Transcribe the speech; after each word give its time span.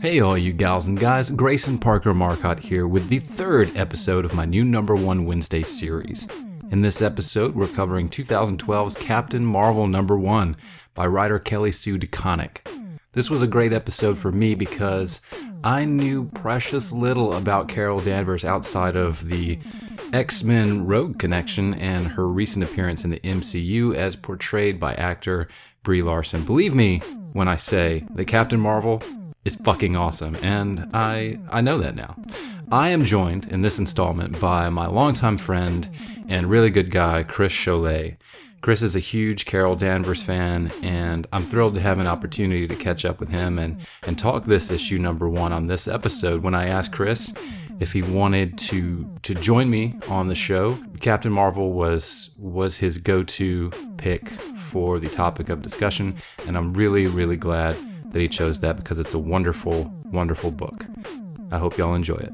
Hey, 0.00 0.20
all 0.20 0.38
you 0.38 0.54
gals 0.54 0.86
and 0.86 0.98
guys, 0.98 1.28
Grayson 1.28 1.76
Parker 1.76 2.14
Marcotte 2.14 2.60
here 2.60 2.88
with 2.88 3.10
the 3.10 3.18
third 3.18 3.76
episode 3.76 4.24
of 4.24 4.32
my 4.32 4.46
new 4.46 4.64
Number 4.64 4.94
One 4.96 5.26
Wednesday 5.26 5.62
series. 5.62 6.26
In 6.70 6.80
this 6.80 7.02
episode, 7.02 7.54
we're 7.54 7.68
covering 7.68 8.08
2012's 8.08 8.96
Captain 8.96 9.44
Marvel 9.44 9.86
Number 9.86 10.16
One 10.16 10.56
by 10.94 11.06
writer 11.06 11.38
Kelly 11.38 11.70
Sue 11.70 11.98
DeConnick. 11.98 12.60
This 13.12 13.28
was 13.28 13.42
a 13.42 13.46
great 13.46 13.74
episode 13.74 14.16
for 14.16 14.32
me 14.32 14.54
because 14.54 15.20
I 15.62 15.84
knew 15.84 16.30
precious 16.30 16.92
little 16.92 17.34
about 17.34 17.68
Carol 17.68 18.00
Danvers 18.00 18.42
outside 18.42 18.96
of 18.96 19.26
the 19.26 19.58
X 20.14 20.42
Men 20.42 20.86
Rogue 20.86 21.18
connection 21.18 21.74
and 21.74 22.06
her 22.06 22.26
recent 22.26 22.64
appearance 22.64 23.04
in 23.04 23.10
the 23.10 23.20
MCU 23.20 23.94
as 23.94 24.16
portrayed 24.16 24.80
by 24.80 24.94
actor 24.94 25.46
Brie 25.82 26.02
Larson. 26.02 26.46
Believe 26.46 26.74
me 26.74 27.00
when 27.34 27.48
I 27.48 27.56
say 27.56 28.06
that 28.14 28.24
Captain 28.24 28.60
Marvel 28.60 29.02
is 29.44 29.56
fucking 29.56 29.96
awesome, 29.96 30.36
and 30.42 30.90
I 30.92 31.38
I 31.50 31.60
know 31.60 31.78
that 31.78 31.96
now. 31.96 32.16
I 32.70 32.90
am 32.90 33.04
joined 33.04 33.46
in 33.46 33.62
this 33.62 33.78
installment 33.78 34.38
by 34.40 34.68
my 34.68 34.86
longtime 34.86 35.38
friend 35.38 35.88
and 36.28 36.46
really 36.46 36.70
good 36.70 36.90
guy, 36.90 37.22
Chris 37.22 37.52
Cholet. 37.52 38.16
Chris 38.60 38.82
is 38.82 38.94
a 38.94 39.00
huge 39.00 39.46
Carol 39.46 39.74
Danvers 39.74 40.22
fan, 40.22 40.70
and 40.82 41.26
I'm 41.32 41.44
thrilled 41.44 41.74
to 41.76 41.80
have 41.80 41.98
an 41.98 42.06
opportunity 42.06 42.68
to 42.68 42.76
catch 42.76 43.06
up 43.06 43.18
with 43.18 43.30
him 43.30 43.58
and, 43.58 43.80
and 44.02 44.18
talk 44.18 44.44
this 44.44 44.70
issue 44.70 44.98
number 44.98 45.28
one 45.28 45.52
on 45.52 45.66
this 45.66 45.88
episode. 45.88 46.42
When 46.42 46.54
I 46.54 46.68
asked 46.68 46.92
Chris 46.92 47.32
if 47.80 47.94
he 47.94 48.02
wanted 48.02 48.58
to 48.58 49.08
to 49.22 49.34
join 49.34 49.70
me 49.70 49.98
on 50.08 50.28
the 50.28 50.34
show, 50.34 50.76
Captain 51.00 51.32
Marvel 51.32 51.72
was 51.72 52.30
was 52.36 52.76
his 52.76 52.98
go-to 52.98 53.70
pick 53.96 54.28
for 54.28 55.00
the 55.00 55.08
topic 55.08 55.48
of 55.48 55.62
discussion, 55.62 56.16
and 56.46 56.58
I'm 56.58 56.74
really 56.74 57.06
really 57.06 57.36
glad 57.36 57.76
that 58.12 58.20
he 58.20 58.28
chose 58.28 58.60
that 58.60 58.76
because 58.76 58.98
it's 58.98 59.14
a 59.14 59.18
wonderful 59.18 59.92
wonderful 60.06 60.50
book. 60.50 60.86
I 61.50 61.58
hope 61.58 61.76
y'all 61.76 61.94
enjoy 61.94 62.16
it. 62.16 62.32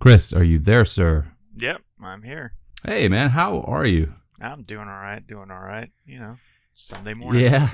Chris, 0.00 0.32
are 0.32 0.44
you 0.44 0.58
there, 0.58 0.84
sir? 0.84 1.26
Yep, 1.56 1.82
I'm 2.02 2.22
here. 2.22 2.54
Hey, 2.84 3.08
man, 3.08 3.30
how 3.30 3.60
are 3.60 3.84
you? 3.84 4.14
I'm 4.40 4.62
doing 4.62 4.88
all 4.88 4.94
right, 4.94 5.24
doing 5.26 5.50
all 5.50 5.60
right. 5.60 5.90
You 6.06 6.18
know, 6.18 6.36
Sunday 6.72 7.12
morning. 7.12 7.42
Yeah. 7.42 7.70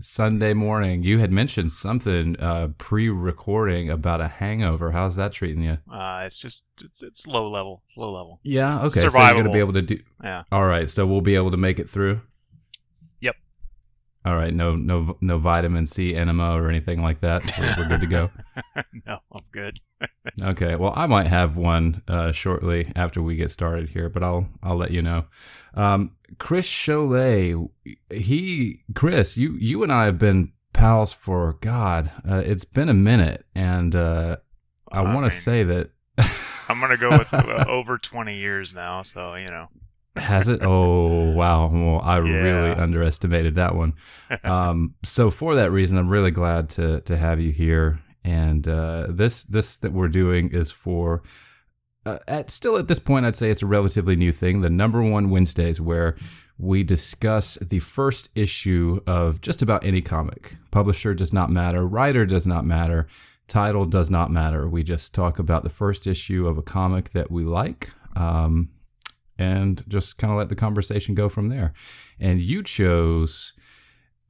Sunday 0.00 0.54
morning. 0.54 1.02
You 1.02 1.18
had 1.18 1.32
mentioned 1.32 1.72
something 1.72 2.38
uh, 2.38 2.68
pre-recording 2.78 3.90
about 3.90 4.20
a 4.20 4.28
hangover. 4.28 4.92
How's 4.92 5.16
that 5.16 5.32
treating 5.32 5.64
you? 5.64 5.78
Uh, 5.92 6.22
it's 6.24 6.38
just 6.38 6.62
it's 6.84 7.02
it's 7.02 7.26
low 7.26 7.50
level, 7.50 7.82
it's 7.88 7.96
low 7.96 8.12
level. 8.12 8.38
Yeah. 8.44 8.76
Okay. 8.76 8.86
Survivable. 8.86 9.10
So 9.10 9.18
you're 9.18 9.42
gonna 9.42 9.52
be 9.52 9.58
able 9.58 9.72
to 9.72 9.82
do. 9.82 10.00
Yeah. 10.22 10.44
All 10.52 10.64
right. 10.64 10.88
So 10.88 11.04
we'll 11.06 11.20
be 11.20 11.34
able 11.34 11.50
to 11.50 11.56
make 11.56 11.80
it 11.80 11.90
through. 11.90 12.20
All 14.24 14.36
right. 14.36 14.52
No, 14.52 14.74
no, 14.76 15.16
no 15.20 15.38
vitamin 15.38 15.86
C 15.86 16.14
enema 16.14 16.52
or 16.54 16.68
anything 16.68 17.02
like 17.02 17.20
that. 17.20 17.42
We're, 17.58 17.74
we're 17.78 17.88
good 17.88 18.00
to 18.00 18.06
go. 18.06 18.30
no, 19.06 19.18
I'm 19.32 19.44
good. 19.52 19.80
Okay. 20.42 20.76
Well, 20.76 20.92
I 20.94 21.06
might 21.06 21.26
have 21.26 21.56
one 21.56 22.02
uh, 22.06 22.30
shortly 22.32 22.92
after 22.94 23.20
we 23.22 23.34
get 23.34 23.50
started 23.50 23.88
here, 23.88 24.08
but 24.08 24.22
I'll 24.22 24.46
I'll 24.62 24.76
let 24.76 24.90
you 24.92 25.02
know. 25.02 25.24
Um, 25.74 26.12
Chris 26.38 26.68
Cholet, 26.68 27.68
he 28.12 28.82
Chris, 28.94 29.36
you 29.36 29.54
you 29.58 29.82
and 29.82 29.90
I 29.92 30.04
have 30.04 30.18
been 30.18 30.52
pals 30.74 31.12
for 31.12 31.54
God. 31.60 32.12
Uh, 32.28 32.42
it's 32.44 32.64
been 32.64 32.88
a 32.88 32.94
minute, 32.94 33.46
and 33.54 33.94
uh, 33.96 34.36
I 34.92 35.00
I 35.00 35.14
want 35.14 35.32
to 35.32 35.36
say 35.36 35.64
that. 35.64 35.90
I'm 36.68 36.78
gonna 36.80 36.96
go 36.98 37.10
with 37.10 37.32
uh, 37.32 37.64
over 37.66 37.96
20 37.98 38.36
years 38.36 38.74
now, 38.74 39.02
so 39.02 39.34
you 39.34 39.46
know. 39.46 39.68
Has 40.18 40.48
it? 40.48 40.60
Oh 40.62 41.32
wow! 41.32 41.68
Well, 41.72 42.00
I 42.02 42.16
Yeah. 42.16 42.22
really 42.32 42.70
underestimated 42.70 43.54
that 43.56 43.74
one. 43.74 43.94
Um, 44.44 44.94
so 45.04 45.30
for 45.30 45.54
that 45.54 45.70
reason, 45.72 45.98
I'm 45.98 46.08
really 46.08 46.30
glad 46.30 46.68
to 46.70 47.00
to 47.02 47.16
have 47.16 47.40
you 47.40 47.52
here. 47.52 48.00
And 48.24 48.66
uh, 48.68 49.06
this 49.08 49.44
this 49.44 49.76
that 49.76 49.92
we're 49.92 50.08
doing 50.08 50.50
is 50.52 50.70
for 50.70 51.22
uh, 52.04 52.18
at 52.26 52.50
still 52.50 52.76
at 52.76 52.88
this 52.88 52.98
point, 52.98 53.26
I'd 53.26 53.36
say 53.36 53.50
it's 53.50 53.62
a 53.62 53.66
relatively 53.66 54.16
new 54.16 54.32
thing. 54.32 54.60
The 54.60 54.70
number 54.70 55.02
one 55.02 55.30
Wednesdays 55.30 55.80
where 55.80 56.16
we 56.58 56.82
discuss 56.82 57.54
the 57.56 57.78
first 57.78 58.30
issue 58.34 59.00
of 59.06 59.40
just 59.40 59.62
about 59.62 59.84
any 59.84 60.00
comic. 60.02 60.56
Publisher 60.72 61.14
does 61.14 61.32
not 61.32 61.50
matter. 61.50 61.86
Writer 61.86 62.26
does 62.26 62.46
not 62.46 62.64
matter. 62.64 63.06
Title 63.46 63.86
does 63.86 64.10
not 64.10 64.30
matter. 64.30 64.68
We 64.68 64.82
just 64.82 65.14
talk 65.14 65.38
about 65.38 65.62
the 65.62 65.70
first 65.70 66.06
issue 66.06 66.46
of 66.48 66.58
a 66.58 66.62
comic 66.62 67.10
that 67.12 67.30
we 67.30 67.44
like. 67.44 67.90
Um, 68.16 68.70
and 69.38 69.84
just 69.88 70.18
kind 70.18 70.32
of 70.32 70.38
let 70.38 70.48
the 70.48 70.56
conversation 70.56 71.14
go 71.14 71.28
from 71.28 71.48
there. 71.48 71.72
And 72.18 72.40
you 72.40 72.62
chose 72.62 73.54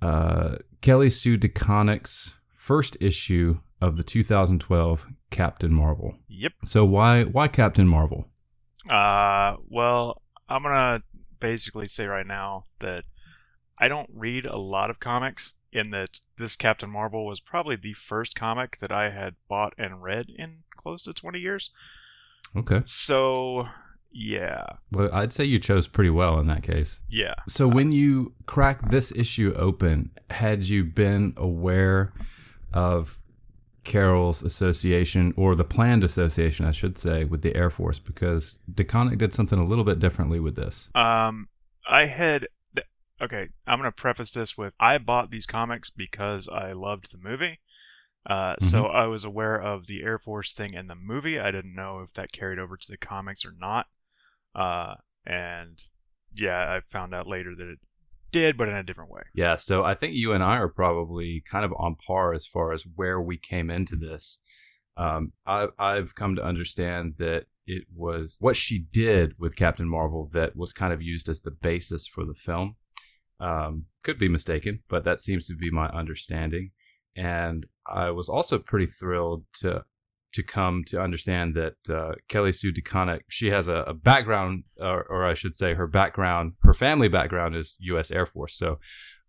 uh, 0.02 0.56
Kelly 0.80 1.10
Sue 1.10 1.38
DeConnick's 1.38 2.34
first 2.52 2.96
issue 3.00 3.58
of 3.80 3.96
the 3.96 4.04
2012 4.04 5.06
Captain 5.30 5.72
Marvel. 5.72 6.16
Yep. 6.28 6.52
So 6.66 6.84
why 6.84 7.24
why 7.24 7.48
Captain 7.48 7.88
Marvel? 7.88 8.28
Uh, 8.88 9.56
well, 9.68 10.22
I'm 10.48 10.62
gonna 10.62 11.02
basically 11.40 11.86
say 11.86 12.06
right 12.06 12.26
now 12.26 12.64
that 12.80 13.04
I 13.78 13.88
don't 13.88 14.10
read 14.12 14.46
a 14.46 14.56
lot 14.56 14.90
of 14.90 15.00
comics. 15.00 15.54
In 15.70 15.90
that 15.90 16.18
this 16.38 16.56
Captain 16.56 16.88
Marvel 16.88 17.26
was 17.26 17.40
probably 17.40 17.76
the 17.76 17.92
first 17.92 18.34
comic 18.34 18.78
that 18.78 18.90
I 18.90 19.10
had 19.10 19.34
bought 19.48 19.74
and 19.76 20.02
read 20.02 20.30
in 20.34 20.62
close 20.74 21.02
to 21.02 21.12
20 21.12 21.40
years. 21.40 21.70
Okay. 22.56 22.80
So, 22.86 23.68
yeah, 24.10 24.64
Well, 24.90 25.10
I'd 25.12 25.32
say 25.32 25.44
you 25.44 25.58
chose 25.58 25.86
pretty 25.86 26.10
well 26.10 26.38
in 26.40 26.46
that 26.48 26.62
case. 26.62 27.00
yeah. 27.08 27.34
So 27.46 27.68
when 27.68 27.92
you 27.92 28.32
cracked 28.46 28.90
this 28.90 29.12
issue 29.12 29.52
open, 29.56 30.10
had 30.30 30.64
you 30.66 30.84
been 30.84 31.34
aware 31.36 32.12
of 32.72 33.20
Carol's 33.84 34.42
association 34.42 35.32
or 35.36 35.54
the 35.54 35.64
planned 35.64 36.04
association, 36.04 36.66
I 36.66 36.72
should 36.72 36.98
say, 36.98 37.24
with 37.24 37.42
the 37.42 37.54
Air 37.56 37.70
Force? 37.70 37.98
Because 37.98 38.58
DeConnick 38.72 39.18
did 39.18 39.32
something 39.32 39.58
a 39.58 39.64
little 39.64 39.84
bit 39.84 39.98
differently 39.98 40.40
with 40.40 40.56
this. 40.56 40.88
Um, 40.94 41.48
I 41.88 42.06
had. 42.06 42.48
th- 42.76 42.86
Okay, 43.20 43.48
I'm 43.66 43.78
gonna 43.78 43.90
preface 43.92 44.30
this 44.30 44.56
with 44.56 44.76
I 44.78 44.98
bought 44.98 45.30
these 45.30 45.46
comics 45.46 45.90
because 45.90 46.48
I 46.48 46.72
loved 46.72 47.10
the 47.12 47.18
movie. 47.18 47.58
Uh, 48.28 48.54
so 48.60 48.86
I 48.86 49.06
was 49.06 49.24
aware 49.24 49.56
of 49.60 49.86
the 49.86 50.02
Air 50.02 50.18
Force 50.18 50.52
thing 50.52 50.74
in 50.74 50.86
the 50.86 50.94
movie. 50.94 51.40
I 51.40 51.50
didn't 51.50 51.74
know 51.74 52.00
if 52.00 52.12
that 52.14 52.30
carried 52.30 52.58
over 52.58 52.76
to 52.76 52.90
the 52.92 52.98
comics 52.98 53.44
or 53.46 53.52
not. 53.58 53.86
Uh, 54.58 54.94
and 55.24 55.80
yeah, 56.34 56.76
I 56.76 56.80
found 56.86 57.14
out 57.14 57.28
later 57.28 57.54
that 57.56 57.68
it 57.68 57.78
did, 58.32 58.56
but 58.56 58.68
in 58.68 58.74
a 58.74 58.82
different 58.82 59.10
way. 59.10 59.22
Yeah, 59.34 59.54
so 59.54 59.84
I 59.84 59.94
think 59.94 60.14
you 60.14 60.32
and 60.32 60.42
I 60.42 60.58
are 60.58 60.68
probably 60.68 61.42
kind 61.50 61.64
of 61.64 61.72
on 61.78 61.94
par 61.94 62.34
as 62.34 62.46
far 62.46 62.72
as 62.72 62.84
where 62.96 63.20
we 63.20 63.36
came 63.38 63.70
into 63.70 63.96
this. 63.96 64.38
Um, 64.96 65.32
I, 65.46 65.68
I've 65.78 66.14
come 66.14 66.34
to 66.36 66.44
understand 66.44 67.14
that 67.18 67.44
it 67.66 67.84
was 67.94 68.36
what 68.40 68.56
she 68.56 68.86
did 68.92 69.34
with 69.38 69.54
Captain 69.54 69.88
Marvel 69.88 70.28
that 70.32 70.56
was 70.56 70.72
kind 70.72 70.92
of 70.92 71.02
used 71.02 71.28
as 71.28 71.42
the 71.42 71.50
basis 71.50 72.06
for 72.06 72.24
the 72.24 72.34
film. 72.34 72.76
Um, 73.40 73.84
could 74.02 74.18
be 74.18 74.28
mistaken, 74.28 74.80
but 74.88 75.04
that 75.04 75.20
seems 75.20 75.46
to 75.46 75.54
be 75.54 75.70
my 75.70 75.86
understanding. 75.88 76.72
And 77.14 77.66
I 77.86 78.10
was 78.10 78.28
also 78.28 78.58
pretty 78.58 78.86
thrilled 78.86 79.44
to 79.60 79.84
to 80.32 80.42
come 80.42 80.84
to 80.88 81.00
understand 81.00 81.54
that 81.54 81.74
uh, 81.94 82.12
Kelly 82.28 82.52
Sue 82.52 82.72
DeConnick, 82.72 83.20
she 83.28 83.48
has 83.48 83.68
a, 83.68 83.84
a 83.86 83.94
background, 83.94 84.64
or, 84.80 85.02
or 85.04 85.24
I 85.26 85.34
should 85.34 85.54
say, 85.54 85.74
her 85.74 85.86
background, 85.86 86.52
her 86.62 86.74
family 86.74 87.08
background 87.08 87.56
is 87.56 87.76
U.S. 87.80 88.10
Air 88.10 88.26
Force. 88.26 88.54
So 88.54 88.78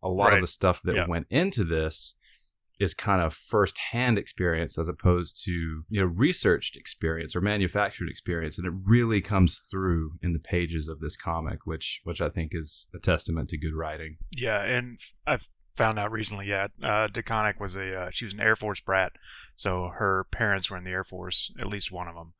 a 0.03 0.09
lot 0.09 0.33
of 0.33 0.41
the 0.41 0.47
stuff 0.47 0.81
that 0.83 0.95
Yeah. 0.95 1.07
went 1.07 1.27
into 1.29 1.63
this 1.63 2.15
is 2.79 2.93
kind 2.93 3.21
of 3.21 3.33
first-hand 3.33 4.17
experience 4.17 4.77
as 4.77 4.87
opposed 4.87 5.43
to 5.43 5.51
you 5.89 5.99
know 5.99 6.05
researched 6.05 6.77
experience 6.77 7.35
or 7.35 7.41
manufactured 7.41 8.07
experience, 8.09 8.57
and 8.57 8.65
it 8.65 8.73
really 8.85 9.19
comes 9.19 9.67
through 9.69 10.11
in 10.21 10.31
the 10.31 10.39
pages 10.39 10.87
of 10.87 11.01
this 11.01 11.17
comic, 11.17 11.65
which 11.65 11.99
which 12.05 12.21
I 12.21 12.29
think 12.29 12.51
is 12.53 12.87
a 12.95 12.99
testament 12.99 13.49
to 13.49 13.57
good 13.57 13.75
writing. 13.75 14.15
Yeah, 14.31 14.63
and 14.63 14.97
I've 15.27 15.49
found 15.79 15.97
out 15.97 16.11
recently. 16.11 16.49
Yeah, 16.49 16.67
uh, 16.83 17.07
DeConnick 17.07 17.59
was 17.59 17.77
a 17.77 18.01
uh, 18.01 18.09
she 18.11 18.25
was 18.25 18.33
an 18.33 18.41
Air 18.41 18.57
Force 18.57 18.81
brat, 18.81 19.13
so 19.55 19.87
her 19.87 20.25
parents 20.29 20.69
were 20.69 20.77
in 20.77 20.83
the 20.83 20.91
Air 20.91 21.05
Force, 21.05 21.51
at 21.57 21.67
least 21.67 21.91
one 21.91 22.09
of 22.09 22.15
them. 22.15 22.33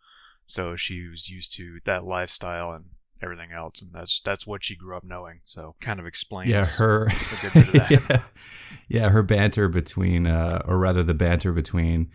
So 0.46 0.76
she 0.76 1.08
was 1.08 1.30
used 1.30 1.56
to 1.56 1.80
that 1.86 2.04
lifestyle 2.04 2.74
and 2.74 2.86
everything 3.24 3.52
else, 3.52 3.82
and 3.82 3.94
that's 3.94 4.22
that's 4.26 4.46
what 4.46 4.64
she 4.64 4.76
grew 4.76 4.98
up 4.98 5.06
knowing. 5.06 5.40
So 5.46 5.76
kind 5.80 6.00
of 6.00 6.06
explains. 6.06 6.50
yeah, 6.50 6.66
her 6.78 7.06
a 7.06 7.10
good 7.42 7.54
bit 7.54 7.68
of 7.68 7.74
that. 7.74 7.92
yeah, 7.92 8.22
yeah, 8.90 9.10
her 9.10 9.24
banter 9.24 9.70
between, 9.70 10.28
uh, 10.28 10.62
or 10.66 10.78
rather, 10.78 11.04
the 11.04 11.14
banter 11.14 11.54
between 11.54 12.12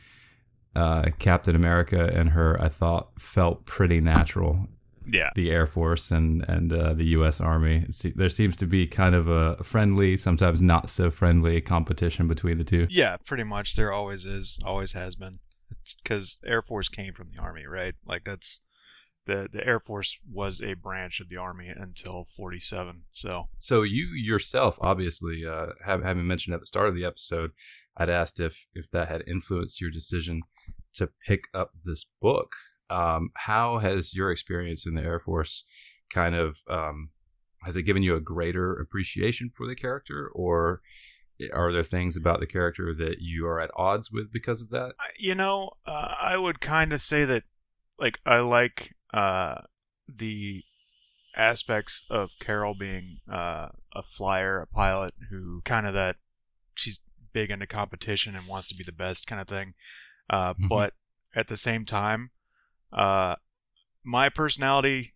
uh, 0.76 1.06
Captain 1.18 1.56
America 1.56 2.10
and 2.12 2.30
her, 2.30 2.60
I 2.60 2.68
thought 2.68 3.18
felt 3.18 3.64
pretty 3.64 4.00
natural. 4.00 4.68
Yeah, 5.06 5.30
The 5.34 5.50
Air 5.50 5.66
Force 5.66 6.10
and 6.10 6.44
and 6.48 6.72
uh, 6.72 6.94
the 6.94 7.06
U.S. 7.08 7.40
Army. 7.40 7.86
There 8.14 8.28
seems 8.28 8.56
to 8.56 8.66
be 8.66 8.86
kind 8.86 9.14
of 9.14 9.28
a 9.28 9.62
friendly, 9.62 10.16
sometimes 10.16 10.62
not 10.62 10.88
so 10.88 11.10
friendly 11.10 11.60
competition 11.60 12.28
between 12.28 12.58
the 12.58 12.64
two. 12.64 12.86
yeah, 12.90 13.16
pretty 13.24 13.44
much. 13.44 13.76
There 13.76 13.92
always 13.92 14.24
is, 14.24 14.58
always 14.64 14.92
has 14.92 15.14
been. 15.14 15.38
It's 15.82 15.94
because 15.94 16.38
Air 16.46 16.62
Force 16.62 16.88
came 16.88 17.12
from 17.12 17.28
the 17.34 17.42
Army, 17.42 17.66
right? 17.66 17.94
Like 18.06 18.24
that's 18.24 18.60
the 19.26 19.48
the 19.50 19.66
Air 19.66 19.80
Force 19.80 20.18
was 20.30 20.60
a 20.62 20.74
branch 20.74 21.20
of 21.20 21.28
the 21.28 21.36
Army 21.38 21.68
until 21.74 22.26
47. 22.36 23.02
So 23.12 23.48
So 23.58 23.82
you 23.82 24.06
yourself, 24.14 24.76
obviously, 24.80 25.44
uh, 25.46 25.68
have, 25.84 26.02
having 26.02 26.26
mentioned 26.26 26.54
at 26.54 26.60
the 26.60 26.66
start 26.66 26.88
of 26.88 26.94
the 26.94 27.04
episode, 27.04 27.50
I'd 27.96 28.10
asked 28.10 28.40
if 28.40 28.66
if 28.74 28.90
that 28.90 29.08
had 29.08 29.22
influenced 29.26 29.80
your 29.80 29.90
decision 29.90 30.40
to 30.94 31.10
pick 31.26 31.44
up 31.52 31.72
this 31.84 32.06
book. 32.20 32.52
Um, 32.90 33.30
how 33.34 33.78
has 33.78 34.14
your 34.14 34.30
experience 34.30 34.86
in 34.86 34.94
the 34.94 35.02
Air 35.02 35.20
Force 35.20 35.64
kind 36.12 36.34
of 36.34 36.56
um, 36.68 37.10
has 37.64 37.76
it 37.76 37.82
given 37.82 38.02
you 38.02 38.14
a 38.14 38.20
greater 38.20 38.74
appreciation 38.74 39.50
for 39.50 39.66
the 39.66 39.74
character, 39.74 40.30
or 40.34 40.82
are 41.52 41.72
there 41.72 41.82
things 41.82 42.16
about 42.16 42.40
the 42.40 42.46
character 42.46 42.94
that 42.94 43.16
you 43.20 43.46
are 43.46 43.60
at 43.60 43.70
odds 43.76 44.10
with 44.10 44.32
because 44.32 44.60
of 44.60 44.70
that? 44.70 44.92
You 45.18 45.34
know, 45.34 45.70
uh, 45.86 46.14
I 46.20 46.36
would 46.36 46.60
kind 46.60 46.92
of 46.92 47.00
say 47.00 47.24
that 47.24 47.42
like 47.98 48.18
I 48.26 48.38
like 48.40 48.94
uh, 49.12 49.56
the 50.08 50.62
aspects 51.36 52.04
of 52.10 52.30
Carol 52.38 52.74
being 52.78 53.18
uh, 53.32 53.68
a 53.94 54.02
flyer, 54.02 54.60
a 54.60 54.66
pilot 54.66 55.14
who 55.30 55.60
kind 55.64 55.86
of 55.86 55.94
that 55.94 56.16
she's 56.74 57.00
big 57.32 57.50
into 57.50 57.66
competition 57.66 58.36
and 58.36 58.46
wants 58.46 58.68
to 58.68 58.76
be 58.76 58.84
the 58.84 58.92
best 58.92 59.26
kind 59.26 59.40
of 59.40 59.48
thing. 59.48 59.74
Uh, 60.30 60.54
Mhm. 60.54 60.68
But 60.68 60.94
at 61.34 61.48
the 61.48 61.56
same 61.56 61.84
time, 61.84 62.30
uh, 62.94 63.34
my 64.04 64.28
personality 64.28 65.12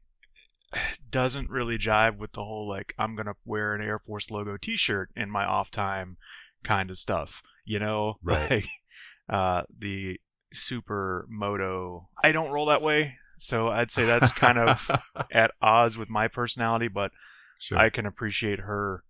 doesn't 1.10 1.48
really 1.50 1.78
jive 1.78 2.19
with 2.19 2.32
the 2.32 2.42
whole 2.44 2.69
like 2.69 2.94
I'm 2.98 3.16
gonna 3.16 3.34
wear 3.44 3.75
an 3.75 3.82
Air 3.82 3.98
Force 3.98 4.30
logo 4.30 4.56
T-shirt 4.56 5.10
in 5.16 5.30
my 5.30 5.44
off 5.44 5.70
time 5.70 6.16
kind 6.64 6.90
of 6.90 6.98
stuff. 6.98 7.42
You 7.64 7.78
know, 7.78 8.19
Right. 8.22 8.50
like 8.50 8.69
uh, 9.28 9.62
the 9.78 10.20
super 10.52 11.26
moto. 11.28 12.08
I 12.22 12.32
don't 12.32 12.50
roll 12.50 12.66
that 12.66 12.82
way, 12.82 13.16
so 13.38 13.69
I'd 13.69 13.90
say 13.90 14.04
that's 14.04 14.32
kind 14.32 14.58
of 14.58 14.90
at 15.32 15.52
odds 15.62 15.96
with 15.96 16.10
my 16.10 16.28
personality. 16.28 16.88
But 16.88 17.12
sure. 17.58 17.78
I 17.78 17.90
can 17.90 18.06
appreciate 18.06 18.58
her 18.60 19.02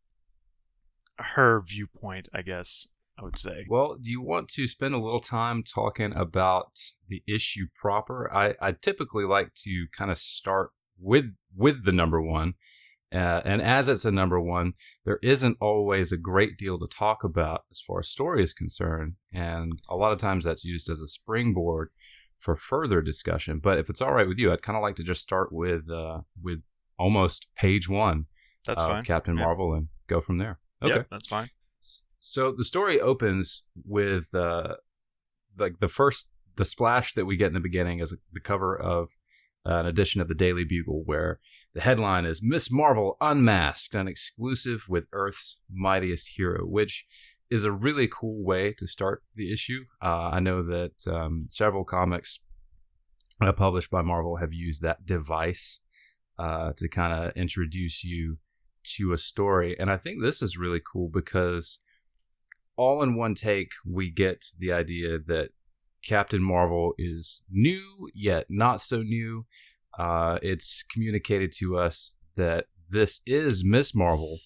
her 1.17 1.61
viewpoint. 1.67 2.29
I 2.35 2.43
guess 2.43 2.87
I 3.19 3.25
would 3.25 3.38
say. 3.38 3.67
Well, 3.69 3.97
do 3.97 4.09
you 4.09 4.23
want 4.23 4.49
to 4.50 4.67
spend 4.67 4.94
a 4.94 4.99
little 4.99 5.20
time 5.20 5.62
talking 5.62 6.12
about 6.15 6.79
the 7.09 7.23
issue 7.26 7.67
proper? 7.75 8.32
I, 8.32 8.55
I 8.61 8.73
typically 8.73 9.25
like 9.25 9.55
to 9.65 9.87
kind 9.97 10.11
of 10.11 10.19
start 10.19 10.70
with 11.00 11.35
with 11.56 11.85
the 11.85 11.93
number 11.93 12.23
one, 12.23 12.55
uh, 13.12 13.41
and 13.44 13.61
as 13.61 13.88
it's 13.88 14.05
a 14.05 14.11
number 14.11 14.41
one, 14.41 14.75
there 15.05 15.19
isn't 15.23 15.56
always 15.61 16.12
a 16.12 16.17
great 16.17 16.56
deal 16.56 16.79
to 16.79 16.87
talk 16.87 17.25
about 17.25 17.65
as 17.70 17.81
far 17.81 18.00
as 18.00 18.09
story 18.09 18.43
is 18.43 18.53
concerned, 18.53 19.15
and 19.32 19.81
a 19.88 19.97
lot 19.97 20.12
of 20.12 20.19
times 20.19 20.44
that's 20.44 20.65
used 20.65 20.88
as 20.88 21.00
a 21.00 21.09
springboard 21.09 21.91
for 22.37 22.55
further 22.55 23.03
discussion. 23.03 23.59
But 23.59 23.79
if 23.79 23.91
it's 23.91 24.00
all 24.00 24.12
right 24.12 24.29
with 24.29 24.38
you, 24.38 24.53
I'd 24.53 24.62
kind 24.62 24.76
of 24.76 24.82
like 24.82 24.97
to 24.97 25.05
just 25.05 25.23
start 25.23 25.53
with 25.53 25.91
uh, 25.91 26.20
with 26.41 26.62
almost 26.99 27.47
page 27.56 27.88
one 27.88 28.26
That's 28.67 28.81
of 28.81 28.88
fine. 28.88 29.05
Captain 29.05 29.37
Yeah. 29.37 29.44
Marvel 29.44 29.73
and 29.75 29.88
go 30.06 30.20
from 30.20 30.38
there. 30.38 30.59
Okay. 30.82 30.94
Yep, 30.94 31.06
that's 31.11 31.29
fine. 31.29 31.50
So 32.29 32.53
the 32.53 32.65
story 32.65 33.01
opens 33.01 33.63
with 33.87 34.35
uh, 34.35 34.75
like 35.59 35.79
the 35.79 35.89
first 35.89 36.29
the 36.57 36.67
splash 36.67 37.15
that 37.15 37.25
we 37.25 37.39
get 37.39 37.47
in 37.47 37.55
the 37.55 37.61
beginning 37.61 38.01
is 38.01 38.15
the 38.33 38.41
cover 38.41 38.79
of 38.79 39.09
uh, 39.65 39.77
an 39.77 39.87
edition 39.87 40.21
of 40.21 40.29
the 40.29 40.35
Daily 40.35 40.65
Bugle 40.65 41.05
where 41.07 41.41
the 41.73 41.81
headline 41.81 42.27
is 42.27 42.43
Miss 42.43 42.71
Marvel 42.71 43.17
unmasked, 43.23 43.95
an 43.95 44.09
exclusive 44.09 44.85
with 44.91 45.05
Earth's 45.13 45.61
mightiest 45.73 46.33
hero, 46.37 46.67
which 46.67 47.07
is 47.49 47.65
a 47.65 47.73
really 47.73 48.09
cool 48.09 48.45
way 48.45 48.75
to 48.75 48.87
start 48.87 49.23
the 49.35 49.51
issue. 49.51 49.85
Uh, 50.03 50.29
I 50.33 50.41
know 50.41 50.63
that 50.65 51.07
um, 51.07 51.47
several 51.49 51.85
comics 51.85 52.41
uh, 53.41 53.53
published 53.53 53.91
by 53.91 54.03
Marvel 54.03 54.37
have 54.37 54.53
used 54.53 54.83
that 54.83 55.07
device 55.07 55.81
uh, 56.39 56.73
to 56.77 56.89
kind 56.89 57.13
of 57.25 57.33
introduce 57.37 58.05
you 58.05 58.37
to 58.97 59.13
a 59.15 59.19
story, 59.19 59.79
and 59.79 59.91
I 59.91 59.97
think 59.97 60.21
this 60.21 60.43
is 60.43 60.59
really 60.59 60.83
cool 60.85 61.09
because 61.09 61.79
all 62.79 63.03
in 63.03 63.17
one 63.17 63.35
take, 63.35 63.73
we 63.85 64.09
get 64.09 64.47
the 64.59 64.73
idea 64.73 65.19
that 65.27 65.51
Captain 66.07 66.43
Marvel 66.43 66.95
is 66.97 67.43
new, 67.51 68.09
yet 68.15 68.47
not 68.49 68.81
so 68.81 69.03
new. 69.03 69.45
Uh, 69.99 70.39
it's 70.43 70.85
communicated 70.85 71.53
to 71.59 71.77
us 71.77 72.15
that 72.37 72.67
this 72.89 73.21
is 73.27 73.65
Miss 73.65 73.95
Marvel, 73.97 74.39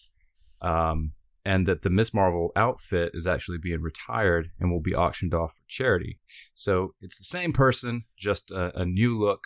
um, 0.62 1.12
and 1.44 1.68
that 1.68 1.82
the 1.82 1.90
Miss 1.90 2.14
Marvel 2.14 2.52
outfit 2.56 3.10
is 3.12 3.26
actually 3.26 3.58
being 3.58 3.82
retired 3.82 4.48
and 4.58 4.72
will 4.72 4.80
be 4.80 4.94
auctioned 4.94 5.34
off 5.34 5.52
for 5.52 5.68
charity. 5.68 6.18
So 6.54 6.94
it's 7.02 7.18
the 7.18 7.24
same 7.24 7.52
person, 7.52 8.04
just 8.18 8.50
a, 8.50 8.80
a 8.80 8.86
new 8.86 9.18
look 9.18 9.44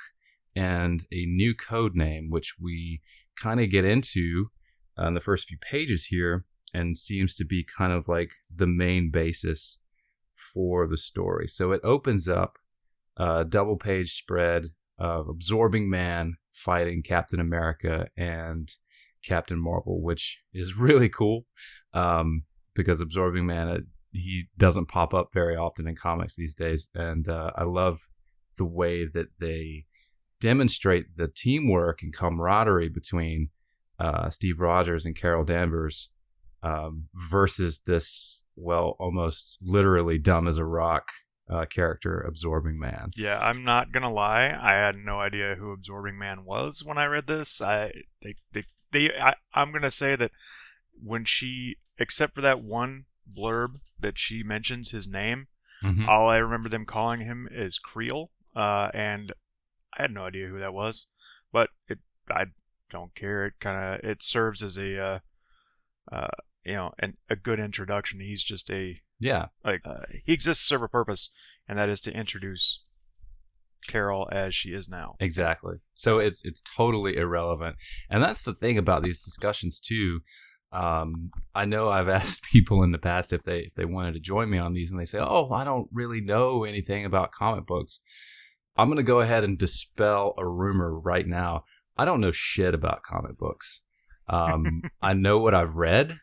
and 0.55 1.05
a 1.13 1.27
new 1.27 1.55
code 1.55 1.97
name, 1.97 2.31
which 2.31 2.55
we 2.61 3.01
kind 3.37 3.61
of 3.61 3.69
get 3.69 3.85
into 3.85 4.51
uh, 4.97 5.09
in 5.09 5.15
the 5.15 5.21
first 5.21 5.49
few 5.49 5.59
pages 5.59 6.07
here 6.07 6.45
and 6.77 6.95
seems 6.95 7.35
to 7.37 7.45
be 7.45 7.65
kind 7.65 7.93
of 7.93 8.07
like 8.07 8.33
the 8.55 8.67
main 8.67 9.11
basis 9.11 9.79
for 10.35 10.87
the 10.87 10.99
story. 10.99 11.49
So 11.49 11.73
it 11.73 11.81
opens 11.83 12.29
up 12.29 12.59
a 13.17 13.45
double 13.45 13.77
page 13.77 14.13
spread 14.13 14.67
of 14.99 15.27
Absorbing 15.27 15.89
Man 15.89 16.37
fighting 16.53 17.03
Captain 17.03 17.41
America 17.41 18.09
and 18.17 18.71
Captain 19.25 19.59
Marvel, 19.59 20.03
which 20.03 20.43
is 20.53 20.77
really 20.79 21.09
cool 21.09 21.47
um, 21.95 22.43
because 22.75 23.01
Absorbing 23.01 23.47
Man, 23.47 23.69
uh, 23.69 23.79
he 24.13 24.45
doesn't 24.59 24.89
pop 24.89 25.15
up 25.15 25.31
very 25.33 25.57
often 25.57 25.89
in 25.89 25.97
comics 25.97 26.37
these 26.37 26.55
days. 26.55 26.89
And 26.95 27.27
uh, 27.27 27.53
I 27.57 27.65
love 27.65 28.01
the 28.59 28.67
way 28.67 29.07
that 29.07 29.29
they 29.41 29.87
demonstrate 30.43 31.17
the 31.17 31.29
teamwork 31.29 32.03
and 32.03 32.15
camaraderie 32.15 32.91
between 32.91 33.49
uh, 33.99 34.29
Steve 34.29 34.61
Rogers 34.61 35.07
and 35.07 35.17
Carol 35.17 35.45
Danvers 35.45 36.11
um, 36.63 37.09
versus 37.15 37.81
this, 37.87 38.43
well, 38.57 38.97
almost 38.99 39.59
literally 39.63 40.19
dumb 40.19 40.49
as 40.49 40.59
a 40.59 40.65
rock 40.65 41.09
uh, 41.49 41.65
character, 41.67 42.21
Absorbing 42.21 42.79
Man. 42.79 43.11
Yeah, 43.17 43.39
I'm 43.39 43.63
not 43.65 43.93
gonna 43.93 44.13
lie. 44.13 44.47
I 44.61 44.73
had 44.73 44.97
no 44.97 45.21
idea 45.21 45.55
who 45.57 45.73
Absorbing 45.73 46.19
Man 46.19 46.45
was 46.45 46.83
when 46.85 46.99
I 46.99 47.07
read 47.07 47.27
this. 47.27 47.61
I 47.63 47.93
they 48.23 48.35
they, 48.53 48.65
they 48.91 49.11
I, 49.19 49.35
I'm 49.55 49.73
gonna 49.73 49.91
say 49.91 50.17
that 50.17 50.33
when 51.03 51.25
she, 51.25 51.77
except 51.99 52.35
for 52.35 52.41
that 52.41 52.63
one 52.63 53.05
blurb 53.37 53.77
that 54.01 54.19
she 54.19 54.43
mentions 54.43 54.91
his 54.91 55.07
name, 55.09 55.47
Mhm. 55.85 56.09
all 56.09 56.29
I 56.29 56.39
remember 56.39 56.69
them 56.69 56.87
calling 56.87 57.21
him 57.21 57.49
is 57.51 57.79
Creel, 57.79 58.31
uh, 58.57 58.91
and 58.95 59.33
I 59.97 60.03
had 60.03 60.11
no 60.11 60.25
idea 60.25 60.47
who 60.49 60.59
that 60.61 60.73
was. 60.75 61.07
But 61.53 61.71
it, 61.89 61.99
I 62.31 62.47
don't 62.91 63.15
care. 63.15 63.47
It 63.47 63.55
kind 63.61 63.95
of 64.05 64.11
it 64.11 64.23
serves 64.23 64.63
as 64.63 64.79
a, 64.79 64.99
uh, 65.01 65.19
uh, 66.11 66.29
you 66.65 66.75
know, 66.75 66.93
an, 66.99 67.17
a 67.31 67.37
good 67.37 67.61
introduction. 67.61 68.21
He's 68.21 68.43
just 68.43 68.71
a 68.71 69.01
Yeah, 69.21 69.47
like 69.65 69.83
uh, 69.85 70.03
he 70.25 70.33
exists 70.33 70.65
to 70.65 70.69
serve 70.69 70.83
a 70.83 70.89
purpose, 70.89 71.31
and 71.69 71.79
that 71.79 71.89
is 71.89 72.01
to 72.03 72.13
introduce 72.13 72.85
Carol 73.87 74.29
as 74.33 74.55
she 74.55 74.71
is 74.71 74.89
now. 74.89 75.17
Exactly. 75.21 75.77
So 75.95 76.19
it's 76.19 76.41
it's 76.45 76.63
totally 76.77 77.17
irrelevant, 77.17 77.77
and 78.11 78.23
that's 78.23 78.43
the 78.43 78.55
thing 78.55 78.79
about 78.79 79.03
these 79.03 79.19
discussions 79.19 79.81
too. 79.81 80.21
Um, 80.73 81.31
I 81.55 81.65
know 81.65 81.89
I've 81.89 82.09
asked 82.21 82.43
people 82.43 82.83
in 82.83 82.93
the 82.93 82.99
past 82.99 83.33
if 83.33 83.45
they 83.45 83.61
if 83.61 83.75
they 83.75 83.85
wanted 83.85 84.15
to 84.15 84.21
join 84.21 84.51
me 84.51 84.59
on 84.59 84.75
these, 84.75 84.91
and 84.91 85.01
they 85.01 85.05
say, 85.05 85.19
"Oh, 85.21 85.51
I 85.51 85.65
don't 85.65 85.89
really 85.93 86.21
know 86.21 86.65
anything 86.65 87.05
about 87.05 87.33
comic 87.33 87.67
books." 87.67 88.01
I'm 88.79 88.89
going 88.89 88.99
to 88.99 89.03
go 89.03 89.21
ahead 89.21 89.43
and 89.43 89.57
dispel 89.57 90.35
a 90.37 90.47
rumor 90.47 90.99
right 90.99 91.27
now. 91.27 91.65
I 91.97 92.05
don't 92.05 92.21
know 92.21 92.31
shit 92.31 92.75
about 92.75 93.03
comic 93.03 93.39
books. 93.39 93.81
Um, 94.29 94.83
I 95.03 95.15
know 95.15 95.39
what 95.39 95.55
I've 95.55 95.77
read, 95.77 96.19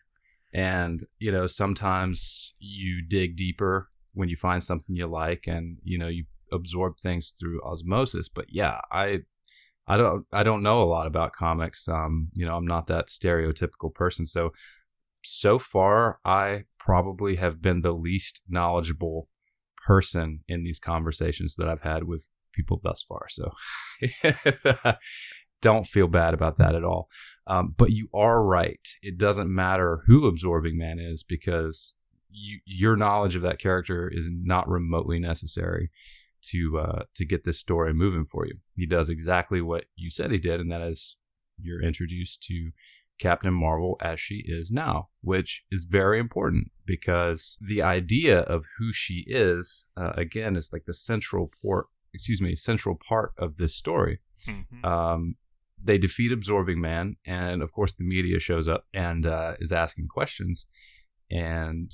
and 0.53 1.03
you 1.19 1.31
know 1.31 1.47
sometimes 1.47 2.53
you 2.59 3.03
dig 3.07 3.35
deeper 3.35 3.89
when 4.13 4.29
you 4.29 4.35
find 4.35 4.63
something 4.63 4.95
you 4.95 5.07
like, 5.07 5.45
and 5.47 5.77
you 5.83 5.97
know 5.97 6.07
you 6.07 6.25
absorb 6.51 6.97
things 6.97 7.33
through 7.39 7.61
osmosis. 7.63 8.29
But 8.29 8.45
yeah, 8.49 8.79
I 8.91 9.19
I 9.87 9.97
don't 9.97 10.25
I 10.31 10.43
don't 10.43 10.63
know 10.63 10.81
a 10.81 10.85
lot 10.85 11.07
about 11.07 11.33
comics. 11.33 11.87
Um, 11.87 12.29
you 12.35 12.45
know, 12.45 12.55
I'm 12.55 12.67
not 12.67 12.87
that 12.87 13.07
stereotypical 13.07 13.93
person. 13.93 14.25
So 14.25 14.51
so 15.23 15.57
far, 15.59 16.19
I 16.25 16.65
probably 16.79 17.37
have 17.37 17.61
been 17.61 17.81
the 17.81 17.93
least 17.93 18.41
knowledgeable 18.47 19.29
person 19.85 20.41
in 20.47 20.63
these 20.63 20.79
conversations 20.79 21.55
that 21.57 21.67
I've 21.67 21.81
had 21.81 22.03
with 22.03 22.27
people 22.53 22.79
thus 22.83 23.03
far. 23.07 23.27
So 23.29 23.51
don't 25.61 25.87
feel 25.87 26.07
bad 26.07 26.33
about 26.33 26.57
that 26.57 26.75
at 26.75 26.83
all. 26.83 27.07
Um, 27.45 27.75
but 27.77 27.91
you 27.91 28.07
are 28.13 28.43
right. 28.43 28.87
It 29.01 29.17
doesn't 29.17 29.53
matter 29.53 30.03
who 30.07 30.27
Absorbing 30.27 30.77
Man 30.77 30.99
is 30.99 31.23
because 31.23 31.93
you, 32.29 32.59
your 32.65 32.95
knowledge 32.95 33.35
of 33.35 33.41
that 33.41 33.59
character 33.59 34.09
is 34.11 34.31
not 34.31 34.67
remotely 34.69 35.19
necessary 35.19 35.91
to 36.43 36.79
uh, 36.79 37.03
to 37.15 37.25
get 37.25 37.43
this 37.43 37.59
story 37.59 37.93
moving 37.93 38.25
for 38.25 38.45
you. 38.45 38.55
He 38.75 38.85
does 38.85 39.09
exactly 39.09 39.61
what 39.61 39.85
you 39.95 40.09
said 40.09 40.31
he 40.31 40.37
did, 40.37 40.59
and 40.59 40.71
that 40.71 40.81
is 40.81 41.17
you're 41.61 41.81
introduced 41.81 42.41
to 42.43 42.71
Captain 43.19 43.53
Marvel 43.53 43.97
as 44.01 44.19
she 44.19 44.43
is 44.45 44.71
now, 44.71 45.09
which 45.21 45.63
is 45.71 45.85
very 45.85 46.19
important 46.19 46.71
because 46.85 47.57
the 47.61 47.81
idea 47.81 48.39
of 48.39 48.65
who 48.77 48.91
she 48.91 49.23
is, 49.27 49.85
uh, 49.95 50.11
again, 50.15 50.55
is 50.55 50.71
like 50.73 50.85
the 50.85 50.93
central 50.93 51.51
port, 51.61 51.87
excuse 52.13 52.41
me, 52.41 52.55
central 52.55 52.95
part 52.95 53.33
of 53.37 53.57
this 53.57 53.75
story. 53.75 54.19
Mhm. 54.47 54.83
Um, 54.83 55.35
they 55.83 55.97
defeat 55.97 56.31
Absorbing 56.31 56.79
Man, 56.79 57.17
and 57.25 57.61
of 57.61 57.71
course, 57.71 57.93
the 57.93 58.03
media 58.03 58.39
shows 58.39 58.67
up 58.67 58.85
and 58.93 59.25
uh, 59.25 59.55
is 59.59 59.71
asking 59.71 60.07
questions. 60.07 60.65
And 61.29 61.91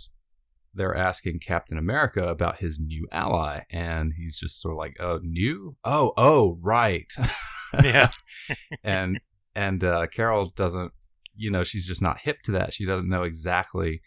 they're 0.74 0.96
asking 0.96 1.40
Captain 1.40 1.78
America 1.78 2.28
about 2.28 2.60
his 2.60 2.80
new 2.80 3.08
ally, 3.12 3.62
and 3.72 4.14
he's 4.16 4.38
just 4.38 4.62
sort 4.62 4.74
of 4.74 4.78
like, 4.78 4.96
"Oh, 5.00 5.20
new? 5.24 5.76
Oh, 5.84 6.14
oh, 6.18 6.58
right." 6.62 7.12
yeah. 7.84 8.12
and 8.84 9.20
and 9.56 9.84
uh, 9.84 10.08
Carol 10.08 10.52
doesn't, 10.56 10.92
you 11.36 11.52
know, 11.52 11.64
she's 11.64 11.88
just 11.88 12.02
not 12.02 12.20
hip 12.24 12.42
to 12.44 12.52
that. 12.52 12.74
She 12.74 12.86
doesn't 12.86 13.10
know 13.10 13.24
exactly 13.24 14.02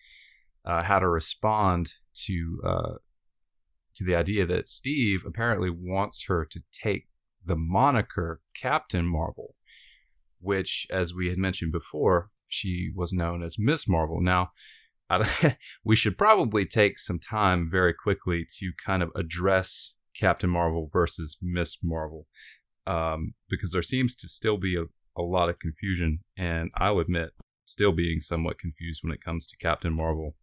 uh, 0.65 0.83
how 0.83 0.99
to 0.99 1.09
respond 1.09 1.93
to 2.27 2.61
uh, 2.65 2.95
to 3.95 4.05
the 4.05 4.15
idea 4.15 4.47
that 4.47 4.69
Steve 4.69 5.23
apparently 5.27 5.71
wants 5.71 6.27
her 6.27 6.47
to 6.51 6.63
take 6.73 7.09
the 7.45 7.57
moniker 7.57 8.41
Captain 8.55 9.07
Marvel, 9.07 9.55
which, 10.43 10.87
as 10.91 11.15
we 11.15 11.29
had 11.29 11.39
mentioned 11.39 11.73
before, 11.73 12.31
she 12.49 12.91
was 12.95 13.13
known 13.13 13.43
as 13.43 13.57
Miss 13.59 13.89
Marvel. 13.89 14.21
Now, 14.21 14.51
I, 15.09 15.57
we 15.85 15.97
should 15.97 16.19
probably 16.19 16.67
take 16.67 16.99
some 16.99 17.19
time 17.19 17.69
very 17.71 17.95
quickly 17.95 18.47
to 18.59 18.73
kind 18.85 19.03
of 19.03 19.11
address 19.17 19.95
Captain 20.19 20.51
Marvel 20.51 20.89
versus 20.93 21.39
Miss 21.41 21.79
Marvel, 21.83 22.27
um, 22.87 23.35
because 23.49 23.71
there 23.71 23.83
seems 23.83 24.15
to 24.17 24.29
still 24.29 24.59
be 24.59 24.77
a, 24.77 24.85
a 25.19 25.23
lot 25.23 25.49
of 25.49 25.59
confusion, 25.59 26.21
and 26.37 26.71
I'll 26.77 26.99
admit, 26.99 27.31
still 27.65 27.93
being 27.93 28.21
somewhat 28.21 28.59
confused 28.59 29.03
when 29.03 29.13
it 29.13 29.25
comes 29.25 29.47
to 29.47 29.57
Captain 29.57 29.95
Marvel 29.95 30.35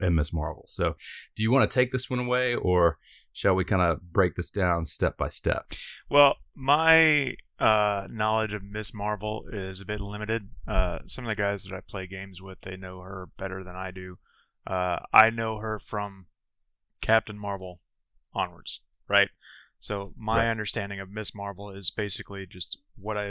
and 0.00 0.14
Miss 0.16 0.32
Marvel. 0.32 0.64
So, 0.66 0.94
do 1.36 1.42
you 1.42 1.50
want 1.50 1.70
to 1.70 1.74
take 1.74 1.92
this 1.92 2.08
one 2.10 2.18
away, 2.20 2.54
or 2.54 2.98
shall 3.32 3.54
we 3.54 3.64
kind 3.64 3.82
of 3.82 4.12
break 4.12 4.34
this 4.36 4.50
down 4.50 4.84
step 4.84 5.16
by 5.16 5.28
step? 5.28 5.72
Well, 6.08 6.36
my 6.54 7.34
uh, 7.58 8.06
knowledge 8.10 8.52
of 8.54 8.62
Miss 8.62 8.94
Marvel 8.94 9.44
is 9.52 9.80
a 9.80 9.84
bit 9.86 10.00
limited. 10.00 10.48
Uh, 10.66 11.00
some 11.06 11.24
of 11.24 11.30
the 11.30 11.36
guys 11.36 11.64
that 11.64 11.74
I 11.76 11.80
play 11.80 12.06
games 12.06 12.40
with, 12.42 12.60
they 12.62 12.76
know 12.76 13.00
her 13.00 13.28
better 13.36 13.62
than 13.64 13.76
I 13.76 13.90
do. 13.90 14.18
Uh, 14.66 14.98
I 15.12 15.30
know 15.30 15.58
her 15.58 15.78
from 15.78 16.26
Captain 17.00 17.38
Marvel 17.38 17.80
onwards, 18.34 18.80
right? 19.08 19.28
So 19.78 20.12
my 20.16 20.40
Right. 20.40 20.50
understanding 20.50 21.00
of 21.00 21.10
Miss 21.10 21.34
Marvel 21.34 21.70
is 21.70 21.90
basically 21.90 22.46
just 22.46 22.78
what 22.96 23.16
I 23.16 23.30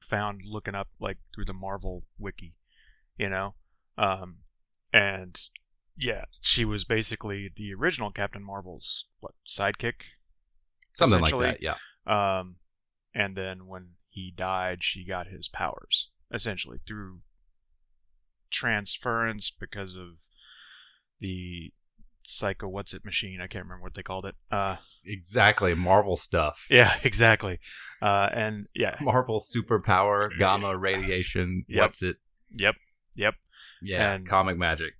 found 0.00 0.42
looking 0.44 0.74
up 0.74 0.88
like 0.98 1.18
through 1.34 1.44
the 1.44 1.52
Marvel 1.52 2.04
wiki, 2.18 2.54
you 3.18 3.28
know, 3.28 3.54
um, 3.98 4.38
and 4.92 5.38
yeah, 5.96 6.24
she 6.40 6.64
was 6.64 6.84
basically 6.84 7.50
the 7.56 7.74
original 7.74 8.10
Captain 8.10 8.42
Marvel's 8.44 9.06
what 9.20 9.34
sidekick, 9.46 9.94
Something 10.94 11.20
like 11.20 11.32
that, 11.38 11.62
yeah. 11.62 11.76
um, 12.06 12.56
and 13.14 13.36
then 13.36 13.66
when 13.66 13.90
he 14.08 14.32
died, 14.36 14.82
she 14.82 15.04
got 15.06 15.26
his 15.26 15.48
powers 15.48 16.10
essentially 16.34 16.78
through 16.86 17.20
transference 18.50 19.50
because 19.58 19.96
of 19.96 20.08
the 21.20 21.72
psycho 22.24 22.68
what's 22.68 22.94
it 22.94 23.04
machine. 23.04 23.40
I 23.42 23.46
can't 23.46 23.64
remember 23.64 23.82
what 23.82 23.94
they 23.94 24.02
called 24.02 24.26
it. 24.26 24.34
Uh, 24.50 24.76
Exactly, 25.04 25.74
Marvel 25.74 26.16
stuff. 26.16 26.66
yeah, 26.70 26.98
exactly. 27.02 27.58
Uh, 28.00 28.28
and 28.32 28.66
yeah, 28.74 28.96
Marvel 29.00 29.40
superpower, 29.42 30.28
gamma 30.38 30.76
radiation. 30.76 31.64
Yep. 31.68 31.80
What's 31.82 32.02
it? 32.02 32.16
yep, 32.58 32.74
yep, 33.16 33.34
Yeah, 33.80 34.12
And- 34.14 34.28
comic 34.28 34.56
magic. 34.58 34.92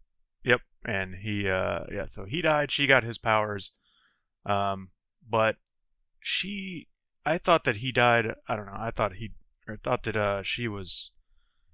And 0.84 1.14
he, 1.14 1.48
uh, 1.48 1.84
yeah, 1.92 2.06
so 2.06 2.24
he 2.24 2.42
died. 2.42 2.70
She 2.70 2.86
got 2.86 3.04
his 3.04 3.18
powers. 3.18 3.72
Um, 4.44 4.90
but 5.28 5.56
she, 6.20 6.88
I 7.24 7.38
thought 7.38 7.64
that 7.64 7.76
he 7.76 7.92
died. 7.92 8.26
I 8.48 8.56
don't 8.56 8.66
know. 8.66 8.76
I 8.76 8.90
thought 8.90 9.14
he, 9.14 9.32
or 9.68 9.76
thought 9.76 10.02
that 10.04 10.16
uh, 10.16 10.42
she 10.42 10.66
was, 10.66 11.12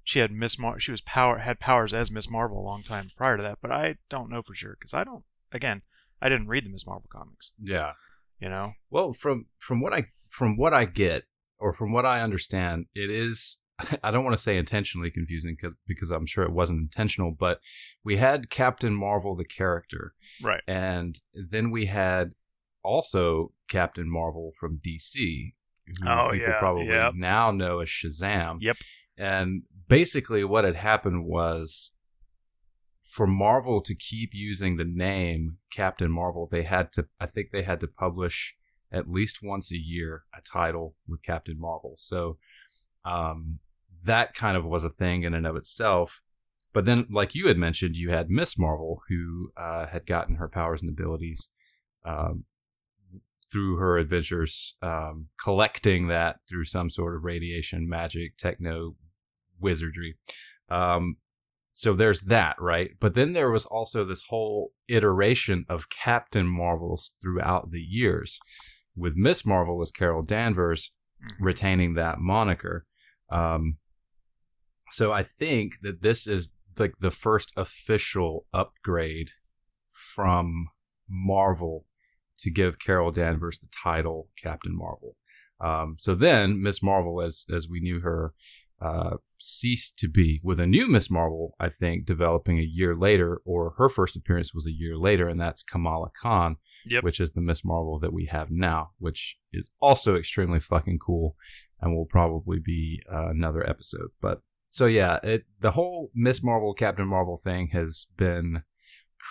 she 0.05 0.19
had 0.19 0.31
Miss 0.31 0.59
Mar, 0.59 0.79
she 0.79 0.91
was 0.91 1.00
power 1.00 1.38
had 1.38 1.61
powers 1.61 1.95
as 1.95 2.11
Miss 2.11 2.31
Marvel 2.31 2.61
a 2.61 2.69
long 2.69 2.83
time 2.83 3.11
prior 3.17 3.37
to 3.37 3.43
that. 3.43 3.59
But 3.62 3.73
I 3.73 3.97
don't 4.09 4.31
know 4.31 4.43
for 4.43 4.55
sure 4.55 4.77
because 4.79 4.95
I 4.95 5.05
don't. 5.05 5.25
Again, 5.53 5.83
I 6.21 6.29
didn't 6.29 6.49
read 6.49 6.65
the 6.65 6.71
Miss 6.71 6.87
Marvel 6.87 7.09
comics. 7.11 7.53
Yeah. 7.62 7.93
You 8.41 8.49
know. 8.49 8.73
Well, 8.91 9.12
from 9.12 9.47
from 9.59 9.81
what 9.81 9.93
I 9.93 10.05
from 10.29 10.57
what 10.57 10.75
I 10.75 10.85
get, 10.85 11.25
or 11.59 11.73
from 11.73 11.93
what 11.93 12.07
I 12.07 12.21
understand, 12.21 12.87
it 12.95 13.11
is. 13.11 13.59
I 14.02 14.11
don't 14.11 14.25
want 14.25 14.37
to 14.37 14.42
say 14.42 14.56
intentionally 14.56 15.11
confusing 15.11 15.56
because 15.61 15.76
because 15.87 16.11
I'm 16.11 16.26
sure 16.26 16.44
it 16.44 16.52
wasn't 16.52 16.80
intentional, 16.80 17.30
but 17.30 17.61
we 18.04 18.16
had 18.16 18.50
Captain 18.50 18.94
Marvel 18.94 19.35
the 19.37 19.44
character, 19.44 20.14
Right. 20.42 20.62
and 20.66 21.18
then 21.35 21.70
we 21.70 21.87
had 21.87 22.32
also 22.82 23.52
Captain 23.68 24.11
Marvel 24.11 24.52
from 24.58 24.80
DC, 24.87 25.52
who 25.87 26.08
Oh, 26.08 26.30
people 26.32 26.49
yeah, 26.49 26.58
probably 26.58 26.87
yep. 26.87 27.14
now 27.14 27.50
know 27.50 27.80
as 27.80 27.88
Shazam. 27.88 28.58
Yep. 28.61 28.76
And 29.16 29.62
basically, 29.88 30.44
what 30.44 30.64
had 30.64 30.76
happened 30.76 31.25
was 31.26 31.92
for 33.04 33.26
Marvel 33.26 33.80
to 33.80 33.94
keep 33.94 34.30
using 34.32 34.76
the 34.76 34.85
name 34.85 35.56
Captain 35.73 36.11
Marvel, 36.11 36.47
they 36.50 36.62
had 36.62 36.92
to, 36.92 37.06
I 37.18 37.26
think 37.26 37.49
they 37.50 37.62
had 37.62 37.80
to 37.80 37.88
publish 37.88 38.54
at 38.92 39.11
least 39.11 39.38
once 39.42 39.73
a 39.73 39.76
year 39.76 40.25
a 40.37 40.40
title 40.40 40.94
with 41.06 41.23
Captain 41.23 41.58
Marvel. 41.58 41.94
So 41.99 42.38
um, 43.04 43.58
that 44.05 44.35
kind 44.35 44.57
of 44.57 44.64
was 44.64 44.85
a 44.85 44.90
thing 44.90 45.23
in 45.23 45.35
and 45.35 45.47
of 45.47 45.57
itself. 45.57 46.21
But 46.73 46.85
then, 46.85 47.07
like 47.11 47.35
you 47.35 47.49
had 47.49 47.57
mentioned, 47.57 47.97
you 47.97 48.11
had 48.11 48.31
Miss 48.31 48.59
Marvel, 48.59 49.02
who 49.09 49.50
uh, 49.57 49.87
had 49.87 50.07
gotten 50.07 50.37
her 50.37 50.49
powers 50.49 50.83
and 50.83 50.90
abilities 50.90 51.49
um, 52.05 52.45
through 53.50 53.76
her 53.76 53.97
adventures, 53.99 54.76
um, 54.83 55.28
collecting 55.43 56.09
that 56.09 56.40
through 56.49 56.64
some 56.67 56.90
sort 56.90 57.17
of 57.17 57.25
radiation, 57.25 57.88
magic, 57.88 58.37
techno 58.37 58.97
wizardry. 59.59 60.17
Um, 60.69 61.17
so 61.71 61.95
there's 61.95 62.23
that, 62.23 62.57
right? 62.61 62.90
But 63.00 63.14
then 63.14 63.33
there 63.33 63.50
was 63.50 63.64
also 63.64 64.05
this 64.05 64.23
whole 64.28 64.73
iteration 64.88 65.64
of 65.69 65.88
Captain 65.88 66.47
Marvels 66.47 67.12
throughout 67.23 67.71
the 67.71 67.81
years, 67.81 68.38
with 68.95 69.17
Miss 69.17 69.47
Marvel 69.47 69.81
as 69.81 69.90
Carol 69.90 70.23
Danvers 70.23 70.93
Mhm. 71.21 71.37
retaining 71.40 71.95
that 71.95 72.19
moniker. 72.21 72.87
Um, 73.31 73.78
so 74.90 75.12
I 75.12 75.23
think 75.23 75.75
that 75.83 76.02
this 76.02 76.26
is 76.26 76.52
like 76.78 76.95
the 77.00 77.11
first 77.11 77.52
official 77.57 78.47
upgrade 78.52 79.30
from 79.92 80.68
Marvel 81.09 81.87
to 82.38 82.50
give 82.50 82.78
Carol 82.78 83.11
Danvers 83.11 83.59
the 83.59 83.66
title 83.83 84.28
Captain 84.40 84.76
Marvel. 84.76 85.16
Um, 85.61 85.97
so 85.99 86.14
then 86.14 86.62
Miss 86.62 86.83
Marvel, 86.83 87.21
as 87.21 87.45
as 87.52 87.68
we 87.68 87.80
knew 87.80 88.00
her, 88.00 88.33
uh, 88.80 89.16
ceased 89.40 89.99
to 89.99 90.09
be 90.09 90.40
with 90.45 90.61
a 90.61 90.66
new 90.66 90.87
Miss 90.88 91.11
Marvel. 91.11 91.54
I 91.59 91.68
think 91.68 92.04
developing 92.04 92.59
a 92.59 92.62
year 92.62 92.95
later, 92.95 93.40
or 93.45 93.75
her 93.76 93.88
first 93.88 94.16
appearance 94.16 94.54
was 94.54 94.66
a 94.66 94.73
year 94.73 94.97
later, 94.97 95.28
and 95.28 95.40
that's 95.40 95.64
Kamala 95.64 96.11
Khan, 96.21 96.57
Yep. 96.87 97.02
which 97.02 97.18
is 97.18 97.33
the 97.33 97.40
Miss 97.40 97.64
Marvel 97.64 97.99
that 97.99 98.12
we 98.12 98.26
have 98.26 98.50
now, 98.52 98.90
which 98.99 99.37
is 99.52 99.68
also 99.80 100.14
extremely 100.16 100.61
fucking 100.61 101.00
cool, 101.00 101.35
and 101.80 101.92
will 101.95 102.07
probably 102.07 102.61
be 102.64 103.02
uh, 103.12 103.30
another 103.30 103.68
episode. 103.68 104.11
But 104.21 104.42
so 104.70 104.87
yeah, 104.87 105.18
it 105.22 105.44
the 105.60 105.72
whole 105.72 106.10
Miss 106.14 106.42
Marvel 106.42 106.75
Captain 106.75 107.06
Marvel 107.06 107.37
thing 107.37 107.68
has 107.72 108.06
been 108.16 108.62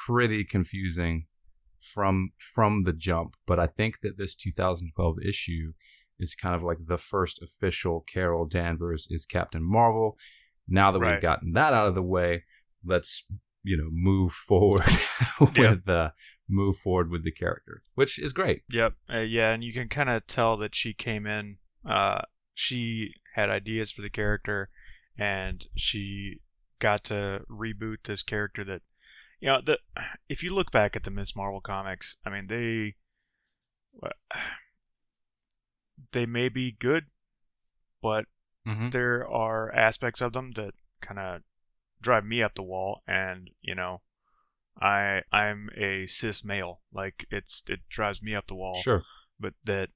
pretty 0.06 0.44
confusing 0.44 1.28
from 1.80 2.32
from 2.54 2.84
the 2.84 2.94
jump. 2.94 3.36
But 3.46 3.60
I 3.60 3.68
think 3.68 4.02
that 4.02 4.18
this 4.18 4.36
2012 4.36 5.18
issue 5.26 5.74
is 6.20 6.36
kind 6.36 6.56
of 6.56 6.64
like 6.64 6.80
the 6.88 6.98
first 6.98 7.42
official 7.42 8.04
Carol 8.12 8.46
Danvers 8.46 9.08
is 9.10 9.26
Captain 9.26 9.64
Marvel. 9.64 10.18
Now 10.68 10.92
that 10.92 11.00
Right. 11.00 11.14
we've 11.14 11.22
gotten 11.22 11.54
that 11.54 11.74
out 11.74 11.88
of 11.88 11.96
the 11.96 12.02
way, 12.02 12.44
let's 12.86 13.24
you 13.64 13.78
know 13.78 13.90
move 13.92 14.32
forward 14.34 14.82
with 15.40 15.88
uh, 15.88 16.12
move 16.50 16.78
forward 16.78 17.10
with 17.12 17.24
the 17.24 17.32
character, 17.32 17.84
which 17.96 18.18
is 18.20 18.34
great. 18.34 18.64
Yep. 18.72 18.94
Uh, 19.14 19.20
yeah, 19.20 19.52
and 19.54 19.64
you 19.64 19.74
can 19.74 19.88
kind 19.90 20.10
of 20.10 20.26
tell 20.28 20.58
that 20.58 20.74
she 20.76 20.94
came 20.94 21.26
in. 21.28 21.58
Uh, 21.86 22.22
she 22.54 23.12
had 23.36 23.50
ideas 23.50 23.92
for 23.92 24.02
the 24.02 24.10
character, 24.10 24.70
and 25.18 25.66
she 25.76 26.40
got 26.80 27.06
to 27.06 27.42
reboot 27.50 27.98
this 28.04 28.24
character. 28.24 28.64
That 28.64 28.82
you 29.40 29.50
know, 29.50 29.62
the 29.62 29.80
if 30.30 30.44
you 30.44 30.54
look 30.54 30.72
back 30.72 30.96
at 30.96 31.04
the 31.04 31.12
Miss 31.12 31.36
Marvel 31.36 31.62
comics, 31.62 32.18
I 32.26 32.30
mean, 32.30 32.48
they 32.48 32.96
they 36.12 36.26
may 36.26 36.50
be 36.50 36.72
good, 36.72 37.06
but 38.02 38.26
Mm-hmm. 38.68 38.90
there 38.90 39.26
are 39.26 39.74
aspects 39.74 40.20
of 40.20 40.34
them 40.34 40.52
that 40.58 40.74
kind 41.00 41.18
of 41.18 41.42
drive 42.02 42.26
me 42.26 42.44
up 42.44 42.54
the 42.54 42.62
wall 42.62 43.02
and 43.08 43.50
you 43.62 43.74
know 43.76 44.02
i 44.82 45.22
i'm 45.32 45.70
a 45.78 46.06
cis 46.06 46.44
male 46.44 46.82
like 46.92 47.26
it's 47.32 47.64
it 47.70 47.80
drives 47.88 48.22
me 48.22 48.36
up 48.36 48.46
the 48.48 48.56
wall 48.56 48.76
Sure. 48.84 49.04
but 49.40 49.54
that 49.64 49.88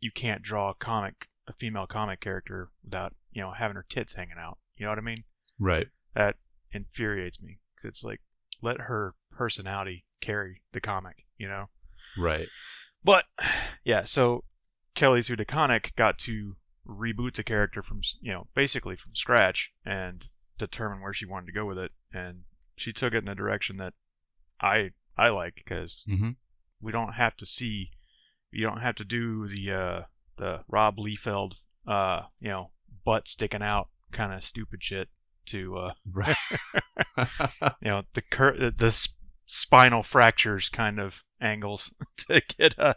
you 0.00 0.10
can't 0.10 0.42
draw 0.42 0.70
a 0.70 0.74
comic 0.74 1.28
a 1.46 1.52
female 1.52 1.86
comic 1.86 2.18
character 2.22 2.70
without 2.82 3.14
you 3.30 3.42
know 3.42 3.52
having 3.52 3.76
her 3.76 3.84
tits 3.90 4.14
hanging 4.14 4.38
out 4.38 4.56
you 4.76 4.84
know 4.84 4.90
what 4.90 4.98
i 4.98 5.02
mean 5.02 5.24
Right. 5.58 5.86
that 6.14 6.36
infuriates 6.72 7.40
me 7.42 7.58
because 7.74 7.88
it's 7.88 8.04
like 8.04 8.20
let 8.62 8.80
her 8.80 9.14
personality 9.32 10.04
carry 10.20 10.62
the 10.72 10.80
comic 10.80 11.24
you 11.38 11.48
know 11.48 11.66
Right. 12.18 12.48
but 13.04 13.24
yeah, 13.84 14.04
so 14.04 14.44
Kelly 14.94 15.22
Sue 15.22 15.36
DeConnick 15.36 15.94
got 15.96 16.18
to 16.20 16.54
reboot 16.86 17.34
the 17.34 17.42
character 17.42 17.82
from 17.82 18.00
you 18.20 18.32
know 18.32 18.46
basically 18.54 18.94
from 18.96 19.14
scratch 19.14 19.72
and 19.84 20.26
determine 20.58 21.00
where 21.00 21.12
she 21.12 21.26
wanted 21.26 21.46
to 21.46 21.52
go 21.52 21.64
with 21.66 21.78
it, 21.78 21.90
and 22.12 22.42
she 22.76 22.92
took 22.92 23.12
it 23.14 23.22
in 23.24 23.28
a 23.28 23.34
direction 23.34 23.78
that 23.78 23.94
I 24.60 24.90
I 25.16 25.30
like 25.30 25.54
because 25.56 26.04
Mm-hmm. 26.08 26.30
we 26.80 26.92
don't 26.92 27.12
have 27.14 27.36
to 27.38 27.46
see 27.46 27.90
you 28.52 28.64
don't 28.64 28.80
have 28.80 28.94
to 28.96 29.04
do 29.04 29.48
the 29.48 29.72
uh 29.72 30.02
the 30.36 30.60
Rob 30.68 30.96
Liefeld 30.98 31.54
uh 31.88 32.22
you 32.40 32.48
know 32.50 32.70
butt 33.04 33.26
sticking 33.28 33.62
out 33.62 33.88
kind 34.14 34.32
of 34.32 34.42
stupid 34.42 34.82
shit 34.82 35.08
to 35.46 35.76
uh 35.76 35.92
Right. 36.14 36.36
you 37.82 37.90
know 37.90 38.02
the 38.14 38.22
cur- 38.22 38.70
the 38.70 38.86
s- 38.86 39.14
spinal 39.46 40.02
fractures 40.02 40.68
kind 40.70 40.98
of 40.98 41.22
angles 41.40 41.92
to 42.16 42.40
get 42.58 42.74
a 42.78 42.96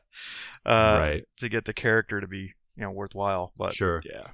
uh 0.66 1.00
right. 1.02 1.24
to 1.40 1.50
get 1.50 1.66
the 1.66 1.74
character 1.74 2.22
to 2.22 2.28
be 2.28 2.54
you 2.78 2.84
know 2.84 2.92
worthwhile 2.92 3.52
but 3.58 3.74
Sure. 3.74 4.02
yeah 4.06 4.28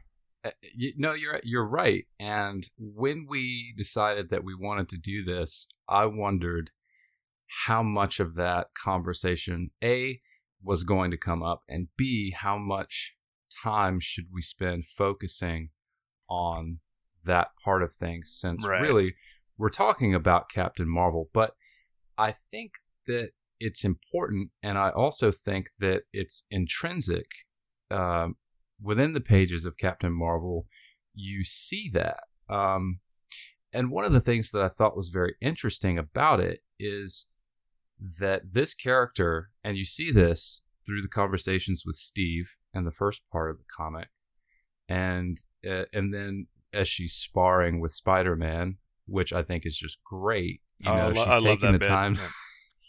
Uh, 0.46 0.52
you, 0.75 0.94
no, 0.98 1.13
you're 1.13 1.40
you're 1.44 1.66
right. 1.68 2.06
And 2.20 2.68
when 2.78 3.25
we 3.30 3.74
decided 3.78 4.30
that 4.30 4.44
we 4.44 4.54
wanted 4.54 4.90
to 4.90 4.98
do 4.98 5.24
this, 5.24 5.68
I 5.88 6.06
wondered 6.06 6.70
how 7.66 7.82
much 7.82 8.20
of 8.20 8.36
that 8.36 8.68
conversation 8.75 9.70
a 9.82 10.20
was 10.62 10.84
going 10.84 11.12
to 11.12 11.18
come 11.18 11.42
up, 11.44 11.62
and 11.70 11.88
b 11.98 12.32
how 12.38 12.58
much 12.58 13.16
time 13.63 14.00
should 14.02 14.25
we 14.34 14.42
spend 14.42 14.86
focusing 14.86 15.70
on 16.34 16.80
that 17.25 17.50
part 17.63 17.84
of 17.84 17.94
things, 17.94 18.32
since 18.32 18.66
Right. 18.66 18.82
really 18.82 19.16
we're 19.58 19.70
talking 19.70 20.13
about 20.16 20.50
Captain 20.50 20.90
Marvel. 20.90 21.30
But 21.34 21.56
I 22.18 22.32
think 22.32 22.74
that 23.08 23.32
it's 23.60 23.86
important, 23.86 24.52
and 24.62 24.78
I 24.78 24.90
also 24.90 25.32
think 25.32 25.70
that 25.80 26.04
it's 26.12 26.44
intrinsic. 26.50 27.28
Um, 27.92 28.36
within 28.82 29.13
the 29.13 29.22
pages 29.22 29.66
of 29.66 29.78
Captain 29.78 30.12
Marvel, 30.12 30.68
you 31.13 31.44
see 31.44 31.90
that. 31.94 32.24
Um, 32.50 33.00
and 33.72 33.92
one 33.92 34.06
of 34.06 34.12
the 34.12 34.22
things 34.22 34.52
that 34.52 34.62
I 34.62 34.70
thought 34.70 34.98
was 34.98 35.10
very 35.10 35.36
interesting 35.40 35.98
about 35.98 36.40
it 36.40 36.63
is 36.80 37.28
that 38.20 38.54
this 38.54 38.74
character, 38.74 39.52
and 39.63 39.78
you 39.78 39.86
see 39.86 40.12
this 40.12 40.62
through 40.86 41.02
the 41.02 41.08
conversations 41.08 41.84
with 41.86 41.96
Steve 41.96 42.58
in 42.74 42.84
the 42.84 42.92
first 42.92 43.22
part 43.32 43.52
of 43.52 43.58
the 43.60 43.63
comic, 43.72 44.10
and 44.90 45.38
uh, 45.70 45.86
and 45.94 46.13
then 46.13 46.48
as 46.74 46.88
she's 46.88 47.13
sparring 47.13 47.80
with 47.80 47.92
Spider 47.92 48.36
Man, 48.36 48.78
which 49.06 49.32
I 49.34 49.44
think 49.44 49.66
is 49.66 49.78
just 49.78 50.04
great. 50.04 50.62
You 50.80 50.92
Oh, 50.92 50.96
know, 50.96 51.08
lo- 51.10 51.13
she's 51.13 51.28
I 51.28 51.36
love 51.38 51.44
taking 51.44 51.60
that 51.62 51.72
the 51.74 51.80
bit. 51.80 51.88
time. 51.88 52.20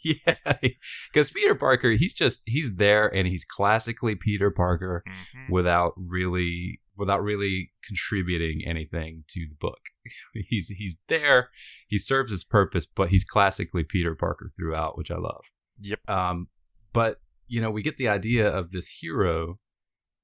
Yeah. 0.05 0.35
Because 1.13 1.31
Peter 1.35 1.55
Parker, 1.55 1.93
he's 1.93 2.13
just 2.13 2.43
he's 2.45 2.75
there 2.75 3.07
and 3.15 3.27
he's 3.27 3.45
classically 3.45 4.15
Peter 4.15 4.51
Parker 4.51 5.03
Mhm. 5.09 5.51
without 5.51 5.93
really 5.97 6.81
without 6.97 7.23
really 7.23 7.73
contributing 7.87 8.63
anything 8.67 9.25
to 9.29 9.47
the 9.49 9.55
book. 9.59 9.79
He's 10.51 10.69
he's 10.69 10.97
there, 11.09 11.49
he 11.89 11.97
serves 11.99 12.31
his 12.31 12.45
purpose, 12.45 12.85
but 12.87 13.09
he's 13.09 13.25
classically 13.25 13.83
Peter 13.83 14.15
Parker 14.15 14.51
throughout, 14.55 14.97
which 14.99 15.11
I 15.11 15.17
love. 15.17 15.43
Yep. 15.81 16.01
Um, 16.09 16.49
but 16.93 17.21
you 17.49 17.61
know, 17.63 17.71
we 17.71 17.83
get 17.83 17.97
the 17.97 18.09
idea 18.09 18.47
of 18.49 18.71
this 18.73 18.87
hero 19.01 19.59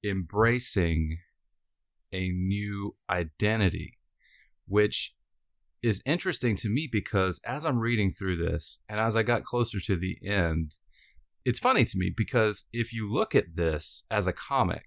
embracing 0.03 1.17
a 2.13 2.29
new 2.29 2.95
identity, 3.09 3.97
which 4.67 5.13
is 5.81 6.01
interesting 6.05 6.55
to 6.55 6.69
me 6.69 6.87
because 6.91 7.39
as 7.45 7.65
I'm 7.65 7.79
reading 7.79 8.11
through 8.11 8.37
this 8.37 8.79
and 8.87 8.99
as 8.99 9.17
I 9.17 9.23
got 9.23 9.43
closer 9.43 9.79
to 9.79 9.95
the 9.95 10.17
end, 10.23 10.75
it's 11.43 11.59
funny 11.59 11.85
to 11.85 11.97
me 11.97 12.13
because 12.15 12.65
if 12.71 12.93
you 12.93 13.11
look 13.11 13.33
at 13.33 13.55
this 13.55 14.03
as 14.11 14.27
a 14.27 14.33
comic 14.33 14.85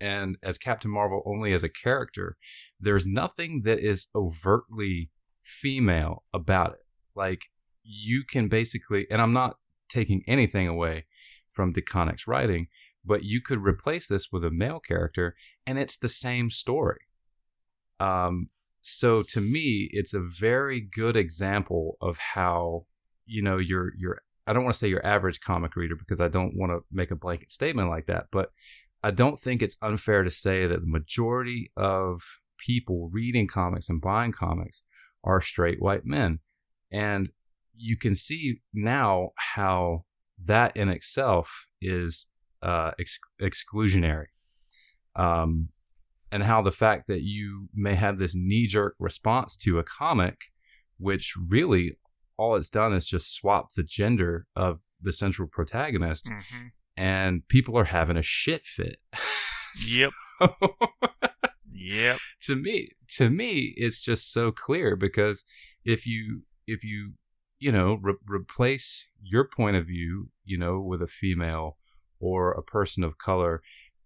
and 0.00 0.36
as 0.42 0.58
Captain 0.58 0.90
Marvel 0.90 1.22
only 1.24 1.54
as 1.54 1.62
a 1.62 1.68
character, 1.68 2.36
there's 2.78 3.06
nothing 3.06 3.62
that 3.64 3.78
is 3.78 4.08
overtly 4.14 5.10
female 5.42 6.24
about 6.34 6.72
it. 6.72 6.84
Like 7.14 7.44
you 7.82 8.24
can 8.24 8.48
basically, 8.48 9.06
and 9.10 9.22
I'm 9.22 9.32
not 9.32 9.56
taking 9.88 10.22
anything 10.26 10.68
away 10.68 11.06
from 11.52 11.72
DeConnick's 11.72 12.26
writing, 12.26 12.66
but 13.04 13.24
you 13.24 13.40
could 13.40 13.64
replace 13.64 14.06
this 14.06 14.28
with 14.32 14.44
a 14.44 14.50
male 14.50 14.80
character 14.80 15.34
and 15.66 15.78
it's 15.78 15.96
the 15.96 16.08
same 16.08 16.50
story. 16.50 17.00
Um, 18.00 18.48
so 18.82 19.22
to 19.22 19.40
me, 19.40 19.88
it's 19.92 20.14
a 20.14 20.20
very 20.20 20.80
good 20.80 21.16
example 21.16 21.96
of 22.00 22.18
how, 22.18 22.86
you 23.26 23.42
know, 23.42 23.58
your 23.58 23.92
your 23.96 24.22
I 24.46 24.52
don't 24.52 24.64
want 24.64 24.74
to 24.74 24.78
say 24.78 24.88
your 24.88 25.04
average 25.06 25.40
comic 25.40 25.74
reader 25.74 25.96
because 25.96 26.20
I 26.20 26.28
don't 26.28 26.54
want 26.54 26.70
to 26.70 26.80
make 26.92 27.10
a 27.10 27.16
blanket 27.16 27.50
statement 27.50 27.88
like 27.88 28.06
that, 28.06 28.26
but 28.30 28.50
I 29.02 29.10
don't 29.10 29.38
think 29.38 29.62
it's 29.62 29.76
unfair 29.80 30.22
to 30.22 30.30
say 30.30 30.66
that 30.66 30.80
the 30.80 30.86
majority 30.86 31.72
of 31.76 32.22
people 32.58 33.10
reading 33.12 33.46
comics 33.46 33.88
and 33.88 34.00
buying 34.00 34.32
comics 34.32 34.82
are 35.22 35.40
straight 35.40 35.80
white 35.80 36.04
men. 36.04 36.40
And 36.92 37.30
you 37.74 37.96
can 37.96 38.14
see 38.14 38.60
now 38.72 39.30
how 39.36 40.04
that 40.42 40.76
in 40.76 40.88
itself 40.88 41.66
is 41.80 42.26
uh, 42.64 42.90
ex- 42.98 43.18
exclusionary. 43.40 44.26
Um, 45.14 45.68
and 46.32 46.42
how 46.42 46.62
the 46.62 46.72
fact 46.72 47.06
that 47.06 47.22
you 47.22 47.68
may 47.72 47.94
have 47.94 48.18
this 48.18 48.34
knee 48.34 48.66
jerk 48.66 48.96
response 48.98 49.56
to 49.58 49.78
a 49.78 49.84
comic, 49.84 50.36
which 50.98 51.34
really 51.48 51.96
all 52.36 52.56
it's 52.56 52.70
done 52.70 52.92
is 52.92 53.06
just 53.06 53.32
swap 53.32 53.68
the 53.76 53.84
gender 53.84 54.46
of 54.56 54.80
the 55.00 55.12
central 55.12 55.46
protagonist, 55.46 56.24
Mhm. 56.26 56.70
and 56.96 57.46
people 57.48 57.78
are 57.78 57.84
having 57.84 58.16
a 58.16 58.22
shit 58.22 58.64
fit. 58.66 58.98
Yep. 59.88 60.12
Yep. 61.72 62.18
to 62.42 62.54
me 62.56 62.86
to 63.16 63.28
me 63.30 63.74
it's 63.76 64.00
just 64.00 64.32
so 64.32 64.52
clear 64.52 64.94
because 64.96 65.44
if 65.84 66.06
you 66.06 66.42
if 66.66 66.84
you 66.84 67.14
you 67.58 67.72
know 67.72 67.98
re- 68.00 68.14
replace 68.26 69.08
your 69.20 69.44
point 69.48 69.76
of 69.76 69.86
view 69.86 70.28
you 70.44 70.56
know 70.56 70.80
with 70.80 71.02
a 71.02 71.06
female 71.08 71.76
or 72.20 72.52
a 72.52 72.62
person 72.62 73.04
of 73.04 73.18
color 73.18 73.62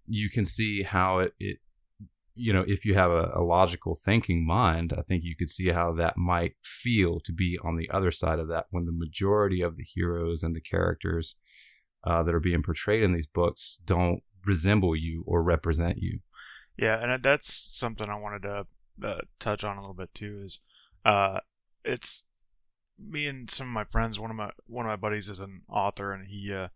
you 0.07 0.31
can 0.31 0.45
see 0.45 0.83
how 0.83 1.19
it, 1.19 1.33
it 1.39 1.59
you 2.35 2.53
know 2.53 2.65
if 2.67 2.85
you 2.85 2.95
have 2.95 3.11
a, 3.11 3.33
a 3.35 3.43
logical 3.43 3.95
thinking 3.95 4.47
mind 4.47 4.93
i 4.97 5.03
think 5.03 5.23
you 5.25 5.37
could 5.37 5.51
see 5.51 5.69
how 5.69 5.93
that 5.93 6.17
might 6.17 6.55
feel 6.63 7.21
to 7.21 7.33
be 7.33 7.59
on 7.65 7.77
the 7.77 7.89
other 7.91 8.11
side 8.11 8.39
of 8.39 8.49
that 8.49 8.67
when 8.71 8.85
the 8.85 8.93
majority 8.93 9.61
of 9.61 9.77
the 9.77 9.85
heroes 9.85 10.43
and 10.43 10.55
the 10.55 10.61
characters 10.61 11.37
uh, 12.05 12.23
that 12.23 12.35
are 12.35 12.41
being 12.41 12.63
portrayed 12.63 13.03
in 13.03 13.13
these 13.13 13.27
books 13.27 13.81
don't 13.85 14.23
resemble 14.47 14.95
you 14.95 15.25
or 15.27 15.43
represent 15.43 15.99
you 15.99 16.21
Yeah, 16.79 17.03
and 17.03 17.23
that's 17.23 17.53
something 17.77 18.09
I 18.09 18.15
wanted 18.15 18.43
to 18.43 18.67
uh, 19.05 19.21
touch 19.41 19.65
on 19.65 19.77
a 19.77 19.81
little 19.81 19.95
bit 19.95 20.15
too. 20.15 20.39
Is 20.41 20.61
uh, 21.05 21.41
it's 21.85 22.25
me 22.99 23.27
and 23.27 23.51
some 23.51 23.67
of 23.67 23.73
my 23.73 23.85
friends. 23.85 24.21
One 24.21 24.31
of 24.31 24.37
my 24.37 24.51
one 24.67 24.87
of 24.87 24.91
my 24.91 24.97
buddies 24.97 25.29
is 25.29 25.41
an 25.41 25.63
author, 25.69 26.13
and 26.13 26.27
he 26.27 26.53
uh, 26.55 26.69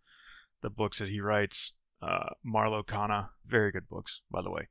the 0.62 0.70
books 0.70 0.98
that 0.98 1.08
he 1.08 1.20
writes, 1.20 1.74
uh, 2.00 2.30
Marlo 2.44 2.86
Kana, 2.86 3.30
very 3.46 3.70
good 3.72 3.88
books, 3.88 4.22
by 4.30 4.42
the 4.42 4.50
way. 4.50 4.68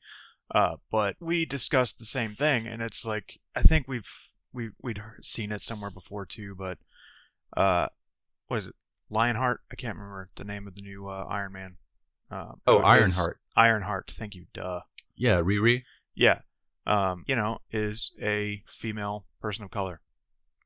Uh, 0.53 0.75
but 0.91 1.15
we 1.19 1.45
discussed 1.45 1.99
the 1.99 2.05
same 2.05 2.35
thing, 2.35 2.67
and 2.67 2.81
it's 2.81 3.05
like 3.05 3.39
I 3.55 3.61
think 3.61 3.87
we've 3.87 4.09
we 4.53 4.71
we'd 4.81 5.01
seen 5.21 5.51
it 5.51 5.61
somewhere 5.61 5.91
before 5.91 6.25
too, 6.25 6.55
but 6.55 6.77
uh, 7.55 7.87
what 8.47 8.57
is 8.57 8.67
it? 8.67 8.75
Lionheart? 9.09 9.61
I 9.71 9.75
can't 9.75 9.97
remember 9.97 10.29
the 10.35 10.43
name 10.43 10.67
of 10.67 10.75
the 10.75 10.81
new 10.81 11.07
uh, 11.07 11.25
Iron 11.29 11.53
Man. 11.53 11.77
Uh, 12.29 12.53
oh 12.67 12.79
ironheart 12.79 13.39
Ironheart. 13.55 14.11
Thank 14.13 14.35
you. 14.35 14.45
Duh. 14.53 14.81
Yeah, 15.15 15.37
Riri. 15.41 15.83
Yeah. 16.15 16.39
Um, 16.87 17.23
you 17.27 17.35
know, 17.35 17.59
is 17.71 18.11
a 18.21 18.63
female 18.67 19.25
person 19.41 19.65
of 19.65 19.71
color. 19.71 20.01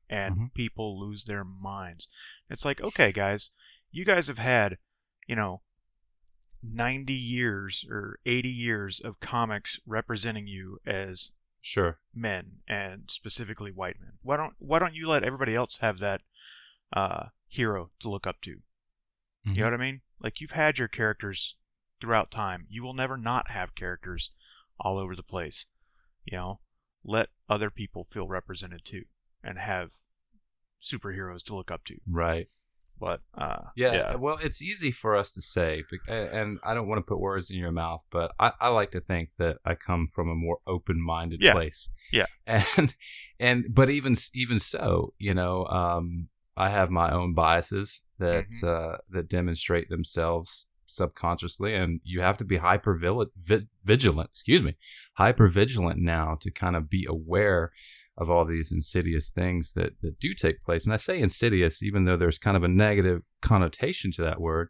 And 0.08 0.36
Mhm. 0.36 0.54
people 0.54 1.00
lose 1.00 1.24
their 1.24 1.42
minds. 1.44 2.08
It's 2.48 2.64
like, 2.64 2.80
okay, 2.80 3.10
guys, 3.10 3.50
you 3.90 4.04
guys 4.04 4.28
have 4.28 4.38
had, 4.38 4.78
you 5.26 5.36
know, 5.36 5.60
90 6.62 7.12
years 7.12 7.84
or 7.90 8.18
80 8.26 8.48
years 8.48 9.00
of 9.00 9.20
comics 9.20 9.78
representing 9.86 10.46
you 10.46 10.80
as 10.86 11.32
Sure. 11.60 11.98
men 12.14 12.60
and 12.68 13.10
specifically 13.10 13.70
white 13.72 13.98
men. 14.00 14.12
Why 14.22 14.36
don't 14.36 14.54
why 14.58 14.78
don't 14.78 14.94
you 14.94 15.08
let 15.08 15.24
everybody 15.24 15.54
else 15.54 15.78
have 15.78 15.98
that 15.98 16.22
uh, 16.92 17.26
hero 17.48 17.90
to 18.00 18.10
look 18.10 18.26
up 18.26 18.40
to? 18.42 18.62
Mhm. 19.46 19.54
You 19.56 19.60
know 19.62 19.64
what 19.70 19.74
I 19.74 19.84
mean? 19.84 20.00
Like 20.20 20.40
you've 20.40 20.52
had 20.52 20.78
your 20.78 20.88
characters 20.88 21.56
throughout 22.00 22.30
time. 22.30 22.66
You 22.68 22.82
will 22.82 22.94
never 22.94 23.16
not 23.16 23.50
have 23.50 23.74
characters 23.74 24.30
all 24.78 24.98
over 24.98 25.16
the 25.16 25.22
place. 25.22 25.66
You 26.24 26.36
know, 26.36 26.60
let 27.04 27.30
other 27.48 27.70
people 27.70 28.04
feel 28.10 28.26
represented 28.28 28.84
too 28.84 29.04
and 29.42 29.58
have 29.58 29.92
superheroes 30.80 31.42
to 31.44 31.54
look 31.56 31.70
up 31.70 31.84
to. 31.86 32.00
Right. 32.06 32.48
But 32.98 33.20
uh 33.36 33.62
Yeah, 33.76 33.92
yeah. 33.94 34.14
Well, 34.16 34.38
it's 34.42 34.60
easy 34.62 34.90
for 34.90 35.16
us 35.16 35.30
to 35.32 35.42
say, 35.42 35.84
and 36.08 36.58
I 36.64 36.74
don't 36.74 36.88
want 36.88 36.98
to 36.98 37.02
put 37.02 37.20
words 37.20 37.50
in 37.50 37.58
your 37.58 37.72
mouth, 37.72 38.02
but 38.10 38.32
I, 38.38 38.52
I 38.60 38.68
like 38.68 38.90
to 38.92 39.00
think 39.00 39.30
that 39.38 39.58
I 39.64 39.74
come 39.74 40.06
from 40.08 40.28
a 40.30 40.34
more 40.34 40.58
open-minded 40.66 41.40
Yeah. 41.42 41.52
place. 41.52 41.88
Yeah. 42.12 42.26
And 42.46 42.94
and 43.40 43.64
but 43.68 43.90
even 43.90 44.16
even 44.34 44.58
so, 44.60 45.12
you 45.18 45.34
know, 45.34 45.66
um, 45.66 46.28
I 46.56 46.70
have 46.70 46.90
my 46.90 47.10
own 47.10 47.34
biases 47.34 48.02
that 48.18 48.48
Mhm. 48.50 48.68
uh, 48.68 48.96
that 49.10 49.28
demonstrate 49.28 49.88
themselves 49.90 50.66
subconsciously, 50.86 51.74
and 51.74 52.00
you 52.04 52.20
have 52.20 52.36
to 52.38 52.44
be 52.44 52.56
hyper 52.58 52.94
vigilant. 53.84 54.30
Excuse 54.30 54.62
me, 54.62 54.76
hyper 55.14 55.48
vigilant 55.48 55.98
now 56.00 56.36
to 56.40 56.50
kind 56.50 56.76
of 56.76 56.88
be 56.88 57.04
aware 57.08 57.72
of 58.18 58.30
all 58.30 58.44
these 58.44 58.72
insidious 58.72 59.30
things 59.30 59.72
that 59.74 60.00
that 60.02 60.18
do 60.18 60.34
take 60.34 60.60
place. 60.60 60.84
And 60.84 60.94
I 60.94 60.96
say 60.96 61.20
insidious, 61.20 61.82
even 61.82 62.04
though 62.04 62.16
there's 62.16 62.38
kind 62.38 62.56
of 62.56 62.64
a 62.64 62.68
negative 62.68 63.22
connotation 63.42 64.10
to 64.12 64.22
that 64.22 64.40
word, 64.40 64.68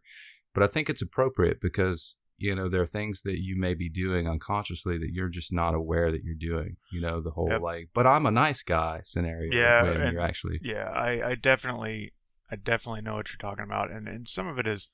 but 0.54 0.62
I 0.62 0.66
think 0.66 0.88
it's 0.88 1.02
appropriate 1.02 1.61
because 1.61 2.16
you 2.38 2.54
know 2.54 2.68
there 2.68 2.82
are 2.82 2.87
things 2.87 3.22
that 3.22 3.38
you 3.38 3.59
may 3.59 3.74
be 3.74 3.88
doing 3.88 4.28
unconsciously 4.28 4.98
that 4.98 5.12
you're 5.12 5.28
just 5.28 5.52
not 5.52 5.74
aware 5.74 6.11
that 6.11 6.22
you're 6.22 6.35
doing 6.35 6.76
you 6.92 7.00
know 7.00 7.20
the 7.20 7.30
whole 7.30 7.48
yep. 7.50 7.61
like 7.61 7.88
but 7.94 8.06
i'm 8.06 8.26
a 8.26 8.30
nice 8.30 8.62
guy 8.62 9.00
scenario 9.04 9.50
yeah 9.52 9.82
when 9.82 10.12
you're 10.12 10.20
actually 10.20 10.61
yeah 10.62 10.90
i 10.90 11.30
i 11.30 11.35
definitely 11.35 12.12
i 12.50 12.56
definitely 12.56 13.00
know 13.00 13.14
what 13.14 13.30
you're 13.30 13.38
talking 13.38 13.64
about 13.64 13.90
and 13.90 14.06
and 14.06 14.28
some 14.28 14.46
of 14.46 14.59
it 14.59 14.66
is 14.66 14.88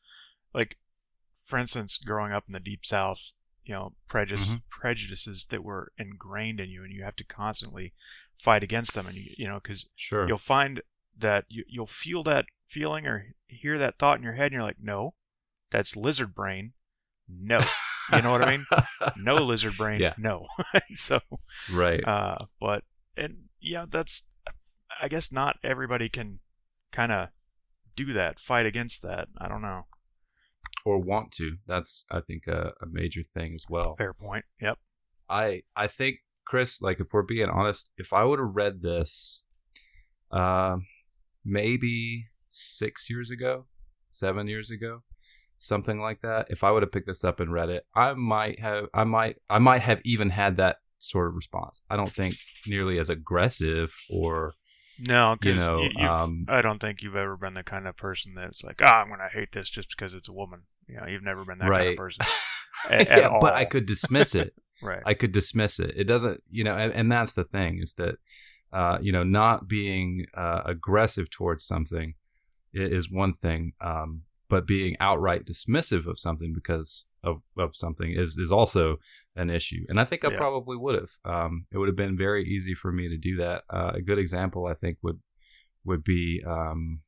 like 0.55 0.77
for 1.47 1.59
instance 1.59 1.99
growing 1.99 2.33
up 2.33 2.45
in 2.47 2.53
the 2.53 2.61
deep 2.61 2.85
south 2.85 3.19
you 3.65 3.75
know 3.75 3.93
prejudice 4.09 4.49
mm-hmm. 4.49 4.59
prejudices 4.69 5.47
that 5.51 5.65
were 5.65 5.93
ingrained 5.99 6.61
in 6.61 6.69
you 6.69 6.85
and 6.85 6.93
you 6.93 7.03
have 7.03 7.17
to 7.17 7.25
constantly 7.25 7.93
fight 8.43 8.63
against 8.63 8.95
them 8.95 9.07
and 9.07 9.17
you 9.17 9.31
you 9.37 9.47
know 9.47 9.61
because 9.63 9.87
sure 9.95 10.27
you'll 10.27 10.37
find 10.37 10.83
that 11.19 11.45
you, 11.49 11.65
you'll 11.69 11.87
feel 11.87 12.23
that 12.23 12.45
feeling 12.67 13.07
or 13.07 13.27
hear 13.47 13.79
that 13.79 13.99
thought 13.99 14.19
in 14.19 14.25
your 14.25 14.33
head 14.33 14.47
and 14.47 14.55
you're 14.55 14.63
like 14.63 14.81
no 14.81 15.15
that's 15.71 15.97
lizard 15.97 16.35
brain 16.35 16.73
no. 17.29 17.61
You 18.13 18.23
know 18.23 18.33
what 18.33 18.43
I 18.43 18.51
mean? 18.51 18.67
no 19.17 19.37
lizard 19.37 19.77
brain. 19.77 20.01
Yeah. 20.01 20.15
No. 20.19 20.47
so. 20.95 21.21
Right. 21.73 22.07
Uh, 22.07 22.47
but 22.61 22.85
and 23.17 23.45
yeah, 23.61 23.87
that's. 23.89 24.25
I 25.01 25.09
guess 25.09 25.33
not 25.33 25.57
everybody 25.65 26.09
can 26.09 26.39
kind 26.93 27.11
of 27.11 27.29
do 27.97 28.13
that, 28.13 28.39
fight 28.39 28.67
against 28.67 29.03
that. 29.03 29.29
I 29.39 29.49
don't 29.49 29.63
know. 29.63 29.87
Or 30.85 30.99
want 30.99 31.33
to. 31.33 31.57
That's 31.67 32.05
I 32.11 32.21
think 32.21 32.47
a, 32.47 32.73
a 32.83 32.87
major 32.87 33.23
thing 33.23 33.55
as 33.55 33.65
well. 33.69 33.97
Fair 33.97 34.13
point. 34.13 34.45
Yep. 34.61 34.79
I 35.29 35.63
I 35.75 35.87
think 35.87 36.19
Chris, 36.53 36.83
like 36.83 37.01
if 37.01 37.07
we're 37.15 37.23
being 37.23 37.49
honest, 37.49 37.91
if 37.97 38.12
I 38.12 38.25
would 38.25 38.38
have 38.38 38.51
read 38.53 38.83
this, 38.83 39.43
uh, 40.31 40.77
maybe 41.47 42.27
six 42.51 43.09
years 43.09 43.31
ago, 43.31 43.65
seven 44.11 44.49
years 44.49 44.71
ago, 44.71 45.03
something 45.57 45.99
like 45.99 46.21
that. 46.21 46.49
If 46.51 46.62
I 46.62 46.71
would 46.71 46.83
have 46.83 46.93
picked 46.93 47.07
this 47.07 47.25
up 47.25 47.41
and 47.41 47.55
read 47.55 47.71
it, 47.71 47.87
I 47.95 48.12
might 48.12 48.61
have, 48.61 48.85
I 48.93 49.05
might, 49.05 49.37
I 49.49 49.61
might 49.61 49.81
have 49.81 50.03
even 50.05 50.29
had 50.29 50.59
that 50.59 50.77
sort 50.99 51.29
of 51.29 51.37
response. 51.37 51.81
I 51.88 51.97
don't 51.97 52.15
think 52.15 52.35
nearly 52.67 52.99
as 52.99 53.09
aggressive 53.09 53.91
or 54.11 54.53
no, 55.09 55.37
you 55.43 55.55
know, 55.55 55.88
you, 55.97 56.07
um, 56.07 56.45
I 56.51 56.61
don't 56.61 56.83
think 56.83 56.99
you've 57.01 57.17
ever 57.17 57.38
been 57.38 57.55
the 57.55 57.62
kind 57.62 57.88
of 57.88 57.97
person 57.97 58.35
that's 58.35 58.62
like, 58.62 58.83
ah, 58.83 58.93
oh, 58.93 59.01
I'm 59.01 59.09
gonna 59.09 59.31
hate 59.33 59.53
this 59.53 59.71
just 59.71 59.88
because 59.88 60.12
it's 60.12 60.29
a 60.29 60.35
woman. 60.35 60.65
You 60.87 60.97
know, 60.97 61.07
you've 61.07 61.25
never 61.25 61.47
been 61.47 61.61
that 61.61 61.71
right. 61.71 61.79
kind 61.79 61.91
of 61.93 61.97
person. 61.97 62.27
at, 62.91 63.07
yeah, 63.09 63.35
at 63.37 63.41
but 63.41 63.55
I 63.55 63.65
could 63.65 63.87
dismiss 63.87 64.35
it. 64.35 64.53
right. 64.83 65.03
I 65.07 65.14
could 65.14 65.33
dismiss 65.33 65.81
it. 65.81 65.92
It 65.97 66.05
doesn't, 66.05 66.42
you 66.51 66.64
know, 66.64 66.77
and, 66.77 66.92
and 66.92 67.11
that's 67.11 67.35
the 67.35 67.45
thing 67.45 67.81
is 67.81 67.95
that, 67.95 68.16
uh, 68.73 68.99
you 69.01 69.12
know, 69.12 69.25
not 69.25 69.68
being 69.68 70.27
uh, 70.35 70.62
aggressive 70.64 71.31
towards 71.31 71.64
something 71.64 72.14
is 72.73 73.11
one 73.11 73.35
thing. 73.35 73.73
Um, 73.81 74.23
but 74.49 74.66
being 74.66 74.97
outright 75.01 75.47
dismissive 75.47 76.07
of 76.07 76.18
something 76.18 76.53
because 76.53 77.07
of, 77.25 77.40
of 77.57 77.75
something 77.75 78.12
is, 78.12 78.37
is 78.37 78.53
also 78.53 78.99
an 79.35 79.49
issue. 79.49 79.85
And 79.88 79.99
I 79.99 80.05
think 80.05 80.27
I 80.27 80.31
yeah. 80.31 80.37
probably 80.37 80.77
would 80.77 80.95
have. 80.95 81.11
Um, 81.25 81.64
it 81.73 81.79
would 81.79 81.88
have 81.88 81.97
been 81.97 82.18
very 82.18 82.45
easy 82.45 82.75
for 82.75 82.92
me 82.92 83.09
to 83.09 83.16
do 83.16 83.37
that. 83.37 83.64
Uh, 83.71 83.92
a 83.95 84.03
good 84.03 84.18
example, 84.18 84.66
I 84.66 84.75
think, 84.75 84.99
would 85.03 85.21
would 85.85 86.05
be 86.05 86.42
um, 86.47 87.01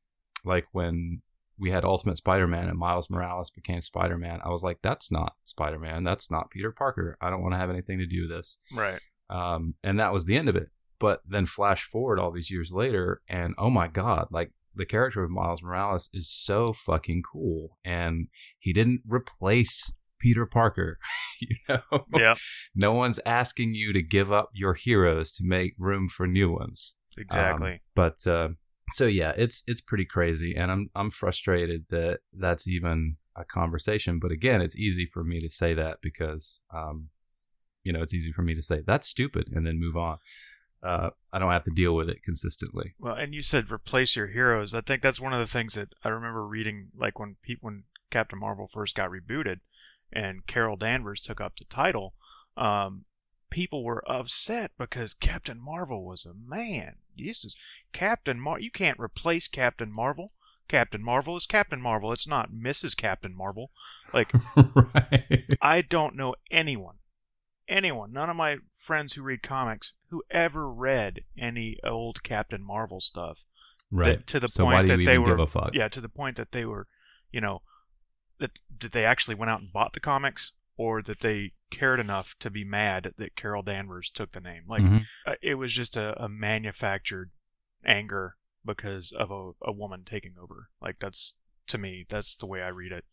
like 0.43 0.65
when 0.71 1.21
we 1.57 1.71
had 1.71 1.85
Ultimate 1.85 2.17
Spider-Man 2.17 2.67
and 2.67 2.77
Miles 2.77 3.09
Morales 3.09 3.49
became 3.49 3.81
Spider-Man. 3.81 4.39
I 4.43 4.49
was 4.49 4.63
like, 4.63 4.79
that's 4.81 5.11
not 5.11 5.33
Spider-Man. 5.45 6.03
That's 6.03 6.29
not 6.29 6.49
Peter 6.51 6.71
Parker. 6.71 7.17
I 7.21 7.29
don't 7.29 7.41
want 7.41 7.53
to 7.53 7.57
have 7.59 7.69
anything 7.69 7.99
to 7.99 8.05
do 8.05 8.27
with 8.27 8.37
this. 8.37 8.57
Right. 8.75 8.99
Um, 9.29 9.75
and 9.83 9.99
that 9.99 10.13
was 10.13 10.25
the 10.25 10.37
end 10.37 10.49
of 10.49 10.55
it. 10.55 10.69
But 10.99 11.21
then 11.27 11.45
flash 11.45 11.83
forward 11.83 12.19
all 12.19 12.31
these 12.31 12.51
years 12.51 12.71
later, 12.71 13.21
and 13.27 13.53
oh 13.57 13.69
my 13.69 13.87
god, 13.87 14.27
like 14.31 14.51
the 14.73 14.85
character 14.85 15.23
of 15.23 15.29
Miles 15.29 15.61
Morales 15.61 16.09
is 16.13 16.29
so 16.29 16.67
fucking 16.85 17.23
cool, 17.29 17.77
and 17.83 18.27
he 18.59 18.71
didn't 18.71 19.01
replace 19.05 19.91
Peter 20.19 20.45
Parker. 20.45 20.97
you 21.41 21.55
know, 21.67 22.05
yeah. 22.13 22.35
No 22.73 22.93
one's 22.93 23.19
asking 23.25 23.75
you 23.75 23.91
to 23.93 24.01
give 24.01 24.31
up 24.31 24.49
your 24.53 24.73
heroes 24.73 25.33
to 25.33 25.43
make 25.43 25.73
room 25.77 26.07
for 26.07 26.27
new 26.27 26.51
ones. 26.51 26.95
Exactly. 27.17 27.71
Um, 27.71 27.79
but 27.93 28.27
uh, 28.27 28.49
so 28.93 29.05
yeah, 29.05 29.33
it's 29.35 29.63
it's 29.67 29.81
pretty 29.81 30.05
crazy, 30.05 30.55
and 30.55 30.71
I'm 30.71 30.89
I'm 30.95 31.11
frustrated 31.11 31.85
that 31.89 32.19
that's 32.33 32.67
even 32.67 33.17
a 33.35 33.43
conversation. 33.43 34.19
But 34.19 34.31
again, 34.31 34.61
it's 34.61 34.77
easy 34.77 35.05
for 35.05 35.23
me 35.23 35.39
to 35.41 35.49
say 35.49 35.73
that 35.73 35.97
because, 36.01 36.61
um, 36.73 37.09
you 37.83 37.91
know, 37.91 38.01
it's 38.01 38.13
easy 38.13 38.31
for 38.31 38.41
me 38.43 38.55
to 38.55 38.61
say 38.61 38.81
that's 38.85 39.07
stupid 39.07 39.49
and 39.53 39.67
then 39.67 39.79
move 39.79 39.97
on 39.97 40.17
uh, 40.85 41.09
I 41.33 41.39
don't 41.39 41.51
have 41.51 41.63
to 41.63 41.71
deal 41.71 41.95
with 41.95 42.09
it 42.09 42.23
consistently. 42.23 42.93
Well, 42.99 43.15
and 43.15 43.33
you 43.33 43.41
said 43.41 43.71
replace 43.71 44.15
your 44.15 44.27
heroes. 44.27 44.75
I 44.75 44.81
think 44.81 45.01
that's 45.01 45.19
one 45.19 45.33
of 45.33 45.39
the 45.39 45.51
things 45.51 45.73
that 45.73 45.89
I 46.03 46.09
remember 46.09 46.45
reading, 46.45 46.89
like 46.95 47.17
when 47.19 47.37
people, 47.41 47.67
when 47.67 47.83
Captain 48.11 48.39
Marvel 48.39 48.69
first 48.71 48.95
got 48.95 49.09
rebooted, 49.09 49.61
and 50.13 50.45
Carol 50.45 50.77
Danvers 50.77 51.21
took 51.21 51.41
up 51.41 51.53
the 51.57 51.65
title. 51.65 52.13
Um, 52.55 53.05
people 53.55 53.85
were 53.85 54.03
upset 54.11 54.71
because 54.77 55.13
Captain 55.13 55.61
Marvel 55.61 56.03
was 56.03 56.25
a 56.25 56.33
man. 56.33 56.97
This 57.17 57.45
is 57.45 57.55
Captain 57.93 58.37
Mar. 58.37 58.59
You 58.59 58.69
can't 58.69 58.99
replace 58.99 59.47
Captain 59.47 59.89
Marvel. 59.89 60.33
Captain 60.67 61.01
Marvel 61.01 61.37
is 61.37 61.45
Captain 61.45 61.81
Marvel. 61.81 62.11
It's 62.11 62.27
not 62.27 62.51
Mrs. 62.51 62.97
Captain 62.97 63.33
Marvel. 63.33 63.71
Like, 64.11 64.33
right. 64.57 65.57
I 65.61 65.79
don't 65.79 66.17
know 66.17 66.35
anyone 66.51 66.97
anyone, 67.67 68.11
none 68.11 68.29
of 68.29 68.35
my 68.35 68.57
friends 68.77 69.13
who 69.13 69.21
read 69.21 69.41
comics, 69.41 69.93
who 70.09 70.23
ever 70.29 70.69
read 70.69 71.21
any 71.37 71.77
old 71.83 72.21
Captain 72.23 72.63
Marvel 72.63 72.99
stuff. 72.99 73.43
Right. 73.89 74.17
That, 74.17 74.27
to 74.27 74.39
the 74.39 74.49
so 74.49 74.65
point 74.65 74.87
that 74.87 74.97
they 74.97 75.17
were, 75.17 75.45
fuck? 75.47 75.71
yeah, 75.73 75.87
to 75.87 76.01
the 76.01 76.09
point 76.09 76.37
that 76.37 76.51
they 76.51 76.65
were, 76.65 76.87
you 77.31 77.41
know, 77.41 77.61
that 78.39 78.59
that 78.81 78.91
they 78.91 79.05
actually 79.05 79.35
went 79.35 79.49
out 79.49 79.61
and 79.61 79.71
bought 79.71 79.93
the 79.93 79.99
comics, 79.99 80.51
or 80.77 81.01
that 81.01 81.19
they 81.19 81.51
cared 81.69 81.99
enough 81.99 82.35
to 82.39 82.49
be 82.49 82.63
mad 82.63 83.13
that 83.17 83.35
Carol 83.35 83.63
Danvers 83.63 84.11
took 84.11 84.31
the 84.31 84.41
name. 84.41 84.63
Like 84.67 84.83
mm-hmm. 84.83 84.97
uh, 85.25 85.35
it 85.41 85.55
was 85.55 85.73
just 85.73 85.97
a, 85.97 86.21
a, 86.21 86.29
manufactured 86.29 87.31
anger 87.85 88.35
because 88.65 89.13
of 89.17 89.31
a, 89.31 89.51
a 89.61 89.71
woman 89.71 90.03
taking 90.05 90.35
over. 90.41 90.69
Like 90.81 90.97
that's 90.99 91.35
to 91.67 91.77
me, 91.77 92.05
that's 92.09 92.35
the 92.35 92.47
way 92.47 92.61
I 92.61 92.69
read 92.69 92.91
it. 92.91 93.05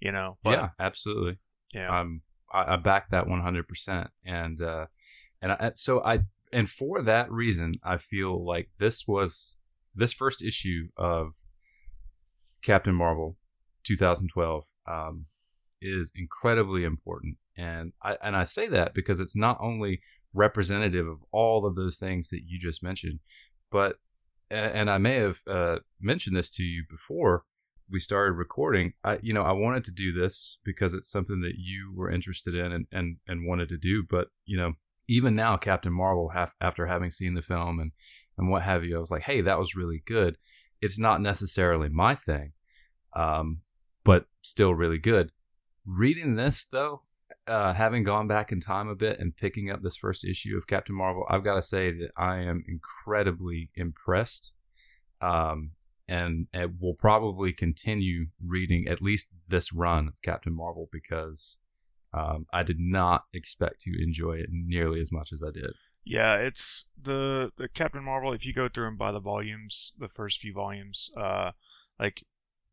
You 0.00 0.12
know. 0.12 0.38
But, 0.42 0.50
yeah, 0.50 0.68
absolutely. 0.78 1.38
Yeah. 1.72 2.00
Um, 2.00 2.22
I, 2.52 2.74
I 2.74 2.76
back 2.76 3.10
that 3.10 3.26
100%. 3.26 4.08
And, 4.24 4.60
uh, 4.60 4.86
and 5.42 5.52
I, 5.52 5.72
so 5.74 6.02
I, 6.02 6.20
and 6.52 6.68
for 6.68 7.02
that 7.02 7.30
reason, 7.30 7.72
I 7.82 7.98
feel 7.98 8.44
like 8.44 8.70
this 8.78 9.06
was 9.06 9.56
this 9.94 10.12
first 10.12 10.42
issue 10.42 10.88
of 10.96 11.32
Captain 12.62 12.94
Marvel 12.94 13.36
2012 13.84 14.64
um, 14.86 15.26
is 15.80 16.12
incredibly 16.14 16.84
important. 16.84 17.36
And 17.56 17.92
I, 18.02 18.16
and 18.22 18.36
I 18.36 18.44
say 18.44 18.68
that 18.68 18.94
because 18.94 19.20
it's 19.20 19.36
not 19.36 19.58
only 19.60 20.00
representative 20.34 21.06
of 21.06 21.18
all 21.32 21.66
of 21.66 21.74
those 21.74 21.96
things 21.96 22.28
that 22.30 22.42
you 22.46 22.58
just 22.58 22.82
mentioned, 22.82 23.20
but, 23.70 23.96
and 24.50 24.88
I 24.88 24.98
may 24.98 25.16
have 25.16 25.40
uh, 25.46 25.76
mentioned 26.00 26.36
this 26.36 26.48
to 26.50 26.62
you 26.62 26.84
before, 26.88 27.44
we 27.90 28.00
started 28.00 28.32
recording, 28.32 28.92
I 29.02 29.18
you 29.22 29.32
know 29.32 29.42
I 29.42 29.52
wanted 29.52 29.84
to 29.84 29.92
do 29.92 30.12
this 30.12 30.58
because 30.64 30.94
it's 30.94 31.10
something 31.10 31.40
that 31.40 31.54
you 31.56 31.92
were 31.94 32.10
interested 32.10 32.54
in 32.54 32.72
and 32.72 32.86
and, 32.92 33.16
and 33.26 33.46
wanted 33.46 33.68
to 33.70 33.78
do. 33.78 34.02
But 34.08 34.28
you 34.44 34.56
know, 34.56 34.74
even 35.08 35.34
now, 35.34 35.56
Captain 35.56 35.92
Marvel, 35.92 36.30
have, 36.30 36.54
after 36.60 36.86
having 36.86 37.10
seen 37.10 37.34
the 37.34 37.42
film 37.42 37.80
and 37.80 37.92
and 38.36 38.50
what 38.50 38.62
have 38.62 38.84
you, 38.84 38.96
I 38.96 39.00
was 39.00 39.10
like, 39.10 39.22
hey, 39.22 39.40
that 39.40 39.58
was 39.58 39.74
really 39.74 40.02
good. 40.06 40.36
It's 40.80 40.98
not 40.98 41.20
necessarily 41.20 41.88
my 41.88 42.14
thing, 42.14 42.52
um, 43.16 43.62
but 44.04 44.26
still 44.42 44.74
really 44.74 44.98
good. 44.98 45.32
Reading 45.88 46.36
this 46.36 46.66
though, 46.70 47.00
uh, 47.46 47.72
having 47.72 48.04
gone 48.04 48.28
back 48.28 48.52
in 48.52 48.60
time 48.60 48.88
a 48.88 48.94
bit 48.94 49.18
and 49.18 49.34
picking 49.34 49.70
up 49.70 49.82
this 49.82 49.96
first 49.96 50.22
issue 50.22 50.54
of 50.58 50.66
Captain 50.66 50.94
Marvel, 50.94 51.24
I've 51.30 51.44
got 51.44 51.54
to 51.54 51.62
say 51.62 51.90
that 51.92 52.10
I 52.14 52.40
am 52.40 52.62
incredibly 52.68 53.70
impressed. 53.74 54.52
Um, 55.22 55.70
and 56.06 56.46
it 56.52 56.72
will 56.78 56.94
probably 56.94 57.54
continue 57.54 58.26
reading 58.44 58.86
at 58.86 59.00
least 59.00 59.28
this 59.48 59.72
run 59.72 60.08
of 60.08 60.14
Captain 60.22 60.54
Marvel 60.54 60.90
because 60.92 61.56
um, 62.12 62.46
I 62.52 62.62
did 62.62 62.78
not 62.78 63.24
expect 63.32 63.80
to 63.82 64.02
enjoy 64.02 64.32
it 64.34 64.48
nearly 64.50 65.00
as 65.00 65.10
much 65.10 65.32
as 65.32 65.42
I 65.42 65.50
did. 65.50 65.72
Yeah, 66.04 66.36
it's 66.36 66.84
the 67.02 67.50
the 67.56 67.68
Captain 67.68 68.04
Marvel. 68.04 68.32
If 68.32 68.46
you 68.46 68.54
go 68.54 68.68
through 68.68 68.88
and 68.88 68.98
buy 68.98 69.12
the 69.12 69.20
volumes, 69.20 69.92
the 69.98 70.08
first 70.08 70.40
few 70.40 70.52
volumes, 70.52 71.10
uh, 71.18 71.52
like 71.98 72.24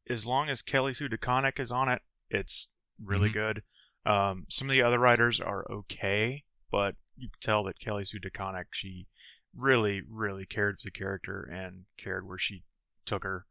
as 0.10 0.26
long 0.26 0.50
as 0.50 0.62
Kelly 0.62 0.94
Sue 0.94 1.10
DeConnick 1.10 1.60
is 1.60 1.72
on 1.72 1.90
it, 1.90 2.02
it's 2.30 2.72
really 3.04 3.30
mm-hmm. 3.30 3.40
good. 3.40 3.64
Um, 4.06 4.46
some 4.50 4.70
of 4.70 4.74
the 4.74 4.84
other 4.84 5.00
writers 5.00 5.40
are 5.40 5.66
okay, 5.72 6.44
but 6.72 6.96
you 7.18 7.30
can 7.30 7.40
tell 7.42 7.64
that 7.64 7.80
Kelly 7.80 8.06
Sue 8.06 8.20
DeConnick, 8.20 8.66
she 8.72 9.08
really, 9.56 10.02
really 10.10 10.46
cared 10.46 10.80
for 10.80 10.88
the 10.88 10.92
character 10.92 11.50
and 11.52 11.86
cared 11.98 12.28
where 12.28 12.38
she 12.38 12.64
took 13.06 13.24
her. 13.24 13.46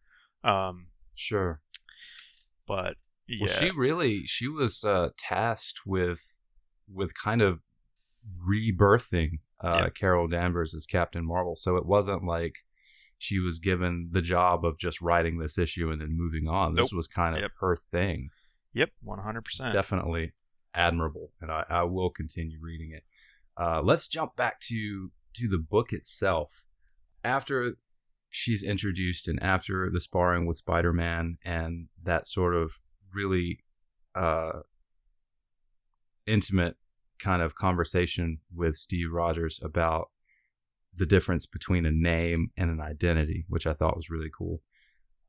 Um, 0.45 0.89
sure. 1.15 1.61
But 2.67 2.97
yeah, 3.27 3.47
Well, 3.47 3.55
she 3.55 3.71
really 3.71 4.27
she 4.27 4.49
was 4.49 4.85
uh, 4.85 5.11
tasked 5.19 5.81
with 5.87 6.37
with 6.93 7.13
kind 7.15 7.43
of 7.43 7.63
rebirthing 8.49 9.41
uh, 9.63 9.83
Yeah. 9.85 9.89
Carol 9.91 10.29
Danvers 10.29 10.75
as 10.75 10.87
Captain 10.87 11.27
Marvel. 11.27 11.57
So 11.57 11.77
it 11.77 11.87
wasn't 11.87 12.25
like 12.25 12.57
she 13.19 13.39
was 13.39 13.59
given 13.59 14.11
the 14.13 14.21
job 14.23 14.65
of 14.65 14.79
just 14.79 15.01
writing 15.01 15.39
this 15.39 15.57
issue 15.57 15.91
and 15.91 16.01
then 16.01 16.17
moving 16.17 16.49
on. 16.49 16.75
This 16.75 16.93
Nope. 16.93 16.97
was 16.97 17.07
kind 17.09 17.35
of 17.37 17.43
Yep. 17.43 17.51
her 17.61 17.77
thing. 17.77 18.31
Yep, 18.75 18.91
one 19.03 19.19
hundred 19.19 19.45
percent. 19.45 19.73
Definitely 19.73 20.33
admirable, 20.75 21.31
and 21.41 21.51
I, 21.51 21.65
I 21.71 21.83
will 21.85 22.11
continue 22.11 22.59
reading 22.61 22.93
it. 22.93 23.05
Uh, 23.57 23.81
let's 23.83 24.09
jump 24.09 24.37
back 24.37 24.61
to 24.61 25.11
to 25.35 25.49
the 25.49 25.59
book 25.59 25.93
itself. 25.93 26.65
After 27.23 27.77
she's 28.29 28.63
introduced 28.63 29.29
and 29.29 29.43
after 29.43 29.89
the 29.91 30.01
sparring 30.01 30.45
with 30.45 30.57
Spider-Man 30.57 31.39
and 31.45 31.87
that 32.03 32.27
sort 32.27 32.55
of 32.55 32.73
really 33.15 33.61
uh, 34.15 34.61
intimate 36.27 36.77
kind 37.21 37.41
of 37.41 37.55
conversation 37.55 38.41
with 38.53 38.75
Steve 38.75 39.13
Rogers 39.13 39.61
about 39.63 40.11
the 40.97 41.07
difference 41.07 41.47
between 41.47 41.87
a 41.87 41.91
name 41.93 42.51
and 42.57 42.71
an 42.71 42.81
identity, 42.81 43.47
which 43.49 43.67
I 43.67 43.73
thought 43.73 43.97
was 43.97 44.11
really 44.11 44.31
cool. 44.37 44.61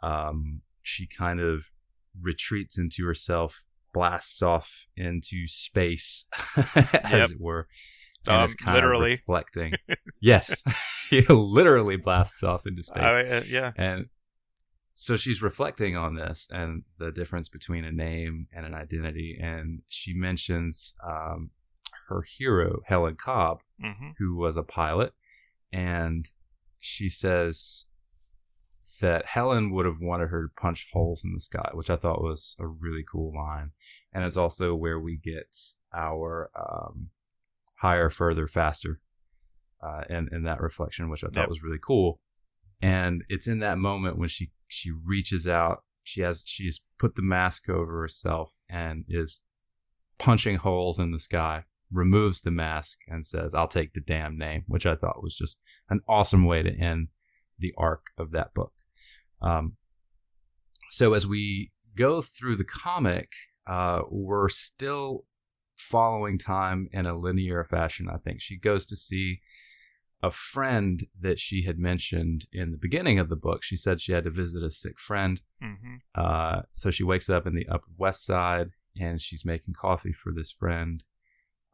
Um, 0.01 0.61
she 0.81 1.07
kind 1.07 1.39
of 1.39 1.65
retreats 2.21 2.77
into 2.77 3.05
herself, 3.05 3.63
blasts 3.93 4.41
off 4.41 4.87
into 4.95 5.47
space, 5.47 6.25
as 6.75 7.11
Yep. 7.11 7.31
it 7.31 7.39
were, 7.41 7.67
and 8.27 8.37
Um, 8.37 8.43
is 8.45 8.55
kind 8.55 8.75
literally. 8.75 9.13
of 9.13 9.19
reflecting. 9.19 9.73
yes, 10.19 10.63
he 11.09 11.21
literally 11.29 11.97
blasts 11.97 12.43
off 12.43 12.65
into 12.65 12.83
space 12.83 13.01
uh, 13.03 13.43
yeah, 13.47 13.71
and 13.77 14.07
so 14.97 15.15
she's 15.17 15.41
reflecting 15.41 15.95
on 15.97 16.15
this 16.15 16.47
and 16.51 16.83
the 16.99 17.11
difference 17.11 17.49
between 17.49 17.83
a 17.83 17.91
name 17.91 18.47
and 18.55 18.65
an 18.65 18.73
identity 18.73 19.37
and 19.41 19.81
she 19.89 20.13
mentions 20.13 20.93
um, 21.05 21.49
her 22.07 22.21
hero 22.37 22.79
helen 22.85 23.15
cobb 23.15 23.59
hmm 23.81 24.11
who 24.17 24.37
was 24.37 24.55
a 24.55 24.63
pilot 24.63 25.13
and 25.73 26.31
she 26.79 27.09
says 27.09 27.85
that 29.01 29.25
helen 29.25 29.71
would 29.71 29.85
have 29.85 29.99
wanted 29.99 30.29
her 30.29 30.43
to 30.43 30.61
punch 30.61 30.87
holes 30.93 31.23
in 31.23 31.33
the 31.33 31.39
sky 31.39 31.69
which 31.73 31.89
i 31.89 31.95
thought 31.95 32.21
was 32.21 32.55
a 32.59 32.67
really 32.67 33.03
cool 33.11 33.33
line. 33.35 33.71
And 34.13 34.25
it's 34.25 34.37
also 34.37 34.73
where 34.73 34.97
we 34.99 35.17
get 35.17 35.53
our 35.93 36.49
um, 36.57 37.09
higher 37.77 38.09
further 38.09 38.47
faster 38.47 39.01
uh, 39.83 40.03
and, 40.09 40.29
and 40.31 40.45
that 40.47 40.61
reflection 40.61 41.09
which 41.09 41.23
i 41.23 41.27
thought 41.27 41.41
Yep. 41.41 41.49
was 41.49 41.63
really 41.63 41.79
cool. 41.85 42.19
And 42.81 43.23
it's 43.29 43.47
in 43.47 43.59
that 43.59 43.77
moment 43.77 44.17
when 44.17 44.29
she 44.29 44.51
she 44.67 44.91
reaches 44.91 45.47
out 45.47 45.83
she 46.03 46.21
has 46.21 46.43
she's 46.45 46.81
put 46.99 47.15
the 47.15 47.21
mask 47.21 47.67
over 47.69 47.99
herself 48.01 48.51
and 48.69 49.05
is 49.09 49.41
punching 50.17 50.57
holes 50.57 50.99
in 50.99 51.11
the 51.11 51.19
sky 51.19 51.63
removes 51.91 52.41
the 52.41 52.51
mask 52.51 52.99
and 53.07 53.25
says 53.25 53.53
i'll 53.53 53.67
take 53.67 53.93
the 53.93 54.01
damn 54.01 54.37
name 54.37 54.63
which 54.67 54.85
i 54.85 54.95
thought 54.95 55.21
was 55.23 55.35
just 55.35 55.59
an 55.89 55.99
awesome 56.07 56.45
way 56.45 56.63
to 56.63 56.71
end 56.71 57.07
the 57.59 57.73
arc 57.77 58.05
of 58.17 58.31
that 58.31 58.53
book 58.53 58.71
um, 59.45 59.77
so 60.89 61.13
as 61.13 61.25
we 61.25 61.71
go 61.95 62.21
through 62.21 62.55
the 62.57 62.63
comic 62.65 63.31
uh, 63.67 64.01
we're 64.09 64.49
still 64.49 65.25
following 65.75 66.37
time 66.37 66.87
in 66.91 67.05
a 67.05 67.17
linear 67.17 67.63
fashion 67.63 68.07
i 68.13 68.17
think 68.17 68.41
she 68.41 68.57
goes 68.57 68.85
to 68.85 68.95
see 68.95 69.39
a 70.23 70.31
friend 70.31 71.05
that 71.21 71.37
she 71.39 71.63
had 71.65 71.77
mentioned 71.77 72.47
in 72.51 72.71
the 72.71 72.77
beginning 72.77 73.19
of 73.19 73.29
the 73.29 73.35
book. 73.35 73.61
She 73.63 73.77
said 73.77 74.01
she 74.01 74.11
had 74.13 74.23
to 74.23 74.31
visit 74.31 74.63
a 74.63 74.71
sick 74.71 74.97
friend. 74.97 75.39
hmm 75.61 75.97
Uh, 76.15 76.61
so 76.73 76.89
she 76.89 77.03
wakes 77.03 77.29
up 77.29 77.45
in 77.45 77.53
the 77.53 77.67
Upper 77.67 77.91
West 77.97 78.25
Side 78.25 78.69
and 78.99 79.21
she's 79.21 79.45
making 79.45 79.75
coffee 79.75 80.13
for 80.13 80.31
this 80.33 80.51
friend. 80.51 81.03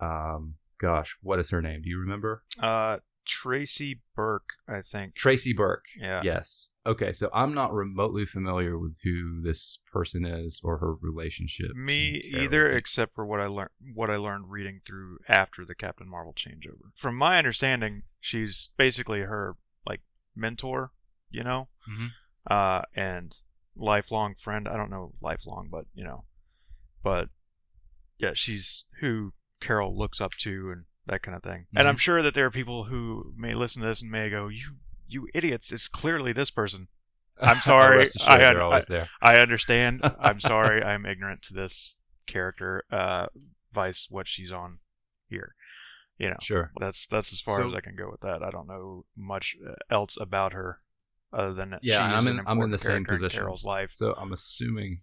Um, 0.02 0.56
gosh, 0.80 1.16
what 1.22 1.40
is 1.40 1.50
her 1.52 1.62
name? 1.62 1.84
Do 1.84 1.90
you 1.90 2.00
remember? 2.00 2.44
Uh, 2.60 2.98
Tracy 3.26 4.02
Burke, 4.16 4.50
I 4.68 4.82
think. 4.82 5.16
Tracy 5.16 5.54
Burke. 5.54 5.86
yeah. 5.98 6.22
Yes. 6.24 6.71
Okay, 6.84 7.13
so 7.13 7.30
I'm 7.32 7.54
not 7.54 7.74
remotely 7.74 8.26
familiar 8.26 8.76
with 8.78 8.98
who 9.04 9.39
this 9.41 9.80
person 9.91 10.26
is 10.26 10.60
or 10.63 10.80
her 10.80 10.96
relationship. 10.96 11.76
Me 11.76 12.20
either, 12.26 12.72
except 12.72 13.13
for 13.13 13.24
what 13.24 13.39
I 13.39 13.46
learned 13.46 13.70
what 13.94 14.10
I 14.10 14.15
learned 14.15 14.50
reading 14.50 14.82
through 14.84 15.20
after 15.28 15.63
the 15.63 15.76
Captain 15.76 16.10
Marvel 16.10 16.34
changeover. 16.34 16.89
From 16.96 17.15
my 17.17 17.38
understanding, 17.38 18.02
she's 18.20 18.72
basically 18.78 19.20
her 19.20 19.56
like 19.86 20.02
mentor, 20.36 20.91
you 21.30 21.44
know, 21.44 21.70
Mhm. 21.88 22.10
uh, 22.50 22.82
and 22.96 23.36
lifelong 23.76 24.34
friend. 24.34 24.67
I 24.67 24.76
don't 24.76 24.89
know 24.89 25.13
lifelong, 25.22 25.70
but 25.70 25.86
you 25.94 26.04
know, 26.04 26.26
but 27.04 27.30
yeah, 28.17 28.34
she's 28.34 28.86
who 29.02 29.34
Carol 29.60 29.96
looks 29.96 30.20
up 30.20 30.32
to 30.39 30.72
and 30.72 30.86
that 31.06 31.22
kind 31.22 31.36
of 31.36 31.44
thing. 31.44 31.67
And 31.76 31.88
I'm 31.88 31.98
sure 31.98 32.24
that 32.24 32.34
there 32.34 32.46
are 32.48 32.52
people 32.52 32.86
who 32.86 33.34
may 33.38 33.54
listen 33.54 33.84
to 33.84 33.88
this 33.88 34.02
and 34.02 34.10
may 34.10 34.32
go, 34.32 34.48
"You, 34.48 34.78
you 35.13 35.28
idiots! 35.34 35.71
It's 35.71 35.88
clearly 35.88 36.34
this 36.34 36.52
person." 36.52 36.88
I'm 37.41 37.62
sorry, 37.62 38.06
I- 38.28 38.82
there. 38.88 39.10
I 39.21 39.38
understand. 39.38 40.02
I'm 40.19 40.39
sorry. 40.39 40.84
I'm 40.84 41.06
ignorant 41.06 41.41
to 41.43 41.54
this 41.56 42.00
character, 42.28 42.84
uh, 42.91 43.28
vice 43.74 44.08
what 44.10 44.28
she's 44.28 44.52
on 44.52 44.78
here. 45.28 45.56
You 46.19 46.30
know, 46.30 46.38
Sure. 46.41 46.71
that's 46.80 47.08
that's 47.08 47.34
as 47.34 47.41
far 47.41 47.58
So- 47.58 47.69
as 47.69 47.74
I 47.74 47.82
can 47.82 47.95
go 47.95 48.12
with 48.12 48.21
that. 48.21 48.43
I 48.43 48.52
don't 48.52 48.67
know 48.67 49.06
much 49.17 49.56
uh, 49.67 49.74
else 49.89 50.17
about 50.21 50.54
her 50.54 50.80
other 51.34 51.54
than 51.54 51.71
that 51.71 51.80
Yeah, 51.84 52.04
I'm 52.04 52.28
in- 52.28 52.41
I'm 52.45 52.62
in 52.62 52.69
the 52.71 52.78
same 52.78 52.97
in 52.97 53.06
position. 53.06 53.39
Carol's 53.39 53.65
life. 53.65 53.89
So 53.91 54.13
I'm 54.13 54.32
assuming, 54.34 55.02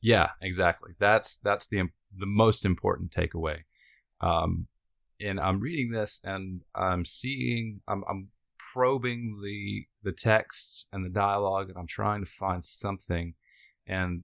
yeah, 0.00 0.30
exactly. 0.42 0.92
That's 0.98 1.36
that's 1.36 1.66
the 1.68 1.88
the 2.16 2.26
most 2.26 2.64
important 2.64 3.12
takeaway. 3.12 3.58
Um, 4.20 4.66
and 5.20 5.38
I'm 5.38 5.60
reading 5.60 5.92
this 5.92 6.20
and 6.24 6.62
I'm 6.74 7.04
seeing, 7.04 7.82
I'm 7.86 8.02
I'm 8.10 8.28
probing 8.72 9.40
the 9.42 9.86
the 10.02 10.12
text 10.12 10.86
and 10.92 11.04
the 11.04 11.10
dialogue, 11.10 11.68
and 11.68 11.78
I'm 11.78 11.86
trying 11.86 12.24
to 12.24 12.30
find 12.30 12.62
something. 12.62 13.34
And 13.86 14.22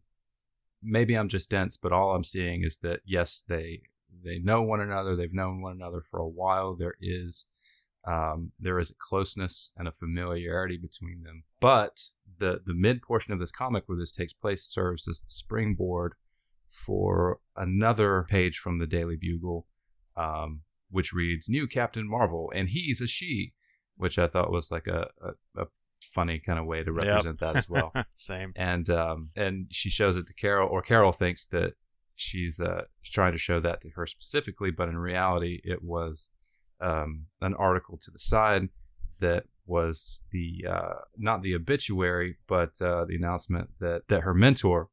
maybe 0.82 1.14
I'm 1.14 1.28
just 1.28 1.50
dense, 1.50 1.76
but 1.76 1.92
all 1.92 2.14
I'm 2.14 2.24
seeing 2.24 2.62
is 2.62 2.78
that 2.78 3.00
yes, 3.04 3.42
they 3.46 3.82
they 4.24 4.38
know 4.38 4.62
one 4.62 4.80
another. 4.80 5.16
They've 5.16 5.32
known 5.32 5.60
one 5.60 5.72
another 5.72 6.02
for 6.10 6.20
a 6.20 6.28
while. 6.28 6.76
There 6.76 6.96
is 7.00 7.46
um, 8.06 8.52
there 8.58 8.78
is 8.78 8.90
a 8.90 8.94
closeness 8.94 9.72
and 9.76 9.88
a 9.88 9.92
familiarity 9.92 10.76
between 10.76 11.22
them. 11.24 11.44
But 11.60 12.02
the 12.38 12.60
the 12.64 12.74
mid 12.74 13.02
portion 13.02 13.32
of 13.32 13.40
this 13.40 13.50
comic 13.50 13.84
where 13.86 13.98
this 13.98 14.12
takes 14.12 14.32
place 14.32 14.64
serves 14.64 15.08
as 15.08 15.20
the 15.20 15.30
springboard 15.30 16.14
for 16.68 17.40
another 17.56 18.26
page 18.28 18.58
from 18.58 18.78
the 18.78 18.86
Daily 18.86 19.16
Bugle, 19.16 19.66
um, 20.16 20.62
which 20.90 21.12
reads 21.12 21.48
"New 21.48 21.66
Captain 21.66 22.08
Marvel," 22.08 22.52
and 22.54 22.68
he's 22.68 23.00
a 23.00 23.06
she, 23.06 23.54
which 23.96 24.18
I 24.18 24.26
thought 24.28 24.50
was 24.50 24.70
like 24.70 24.86
a 24.86 25.08
a, 25.22 25.62
a 25.62 25.66
funny 26.14 26.38
kind 26.38 26.58
of 26.58 26.66
way 26.66 26.82
to 26.82 26.92
Yep. 26.92 27.04
represent 27.04 27.40
that 27.40 27.56
as 27.56 27.68
well 27.68 27.92
Same. 28.14 28.52
and 28.56 28.88
um, 28.90 29.30
and 29.36 29.66
she 29.70 29.90
shows 29.90 30.16
it 30.16 30.26
to 30.26 30.34
Carol, 30.34 30.68
or 30.68 30.82
Carol 30.82 31.12
thinks 31.12 31.46
that 31.46 31.72
she's 32.14 32.60
uh, 32.60 32.82
trying 33.04 33.32
to 33.32 33.38
show 33.38 33.60
that 33.60 33.80
to 33.82 33.90
her 33.90 34.06
specifically, 34.06 34.70
but 34.70 34.88
in 34.88 34.96
reality, 34.96 35.60
it 35.64 35.82
was 35.82 36.30
um, 36.80 37.26
an 37.40 37.54
article 37.54 37.98
to 38.02 38.10
the 38.10 38.18
side 38.18 38.68
that 39.20 39.44
was 39.66 40.22
the 40.30 40.64
uh, 40.68 40.94
not 41.16 41.42
the 41.42 41.54
obituary, 41.54 42.36
but 42.46 42.80
uh, 42.80 43.04
the 43.06 43.16
announcement 43.16 43.68
that 43.80 44.02
that 44.08 44.22
her 44.22 44.32
mentor, 44.34 44.88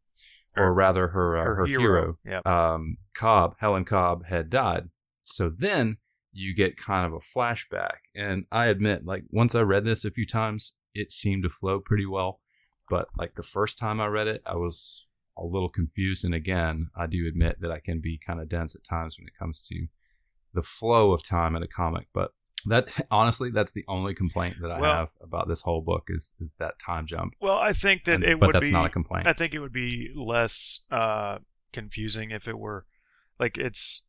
or 0.58 0.74
rather 0.74 1.10
her 1.10 1.38
uh, 1.38 1.44
her, 1.56 1.66
hero, 1.66 2.18
Yep. 2.26 2.46
um, 2.48 2.98
Cobb, 3.14 3.56
Helen 3.60 3.86
Cobb, 3.86 4.26
had 4.26 4.50
died. 4.50 4.90
So 5.24 5.50
then 5.50 5.98
you 6.34 6.54
get 6.56 6.76
kind 6.78 7.06
of 7.06 7.14
a 7.14 7.38
flashback. 7.38 7.98
And 8.16 8.46
I 8.52 8.66
admit, 8.68 9.06
like, 9.06 9.24
once 9.30 9.54
I 9.56 9.62
read 9.62 9.86
this 9.86 10.04
a 10.04 10.12
few 10.12 10.26
times, 10.26 10.74
it 10.94 11.12
seemed 11.12 11.44
to 11.44 11.50
flow 11.50 11.80
pretty 11.80 12.06
well. 12.06 12.40
But, 12.90 13.08
like, 13.18 13.36
the 13.36 13.44
first 13.44 13.78
time 13.78 14.02
I 14.02 14.08
read 14.08 14.28
it, 14.28 14.42
I 14.46 14.56
was 14.56 15.06
a 15.38 15.44
little 15.44 15.70
confused. 15.70 16.26
And 16.26 16.34
again, 16.34 16.90
I 16.98 17.06
do 17.08 17.28
admit 17.28 17.62
that 17.62 17.72
I 17.72 17.80
can 17.80 18.02
be 18.02 18.20
kind 18.26 18.40
of 18.42 18.50
dense 18.50 18.76
at 18.76 18.84
times 18.84 19.18
when 19.18 19.28
it 19.28 19.38
comes 19.38 19.62
to 19.70 19.88
the 20.54 20.62
flow 20.64 21.12
of 21.12 21.24
time 21.24 21.56
in 21.56 21.64
a 21.64 21.68
comic. 21.68 22.08
But 22.14 22.32
that, 22.66 22.90
honestly, 23.12 23.50
that's 23.52 23.72
the 23.72 23.86
only 23.88 24.14
complaint 24.14 24.56
that 24.62 24.72
I 24.72 24.80
Well- 24.82 24.96
have 24.96 25.10
about 25.22 25.48
this 25.48 25.62
whole 25.62 25.82
book 25.82 26.06
is, 26.10 26.34
is 26.40 26.54
that 26.60 26.80
time 26.84 27.06
jump. 27.08 27.34
Well, 27.42 27.58
I 27.58 27.74
think 27.74 28.04
that 28.06 28.16
And- 28.16 28.24
it 28.24 28.40
but 28.40 28.48
would 28.48 28.56
that's 28.56 28.68
be. 28.68 28.74
not 28.74 28.86
a 28.86 28.90
complaint. 28.90 29.28
I 29.28 29.34
think 29.34 29.54
it 29.54 29.60
would 29.60 29.74
be 29.74 30.12
less 30.16 30.82
uh, 30.92 31.38
confusing 31.74 32.32
if 32.32 32.48
it 32.48 32.58
were 32.58 32.86
like 33.40 33.58
it's 33.58 34.04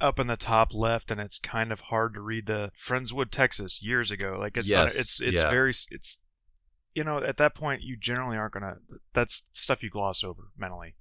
up 0.00 0.18
in 0.18 0.26
the 0.26 0.36
top 0.36 0.74
left 0.74 1.10
and 1.10 1.20
it's 1.20 1.38
kind 1.38 1.72
of 1.72 1.80
hard 1.80 2.14
to 2.14 2.20
read 2.20 2.46
the 2.46 2.70
Friendswood, 2.76 3.30
Texas 3.30 3.82
years 3.82 4.10
ago. 4.10 4.36
Like 4.38 4.56
it's 4.56 4.70
not, 4.72 4.94
it's 4.94 5.20
it's 5.20 5.42
yeah. 5.42 5.50
very 5.50 5.70
it's 5.90 6.18
you 6.94 7.04
know 7.04 7.18
at 7.22 7.38
that 7.38 7.54
point 7.54 7.82
you 7.82 7.96
generally 7.96 8.36
aren't 8.36 8.54
gonna 8.54 8.76
that's 9.12 9.48
stuff 9.52 9.82
you 9.82 9.90
gloss 9.90 10.24
over 10.24 10.42
mentally. 10.56 10.94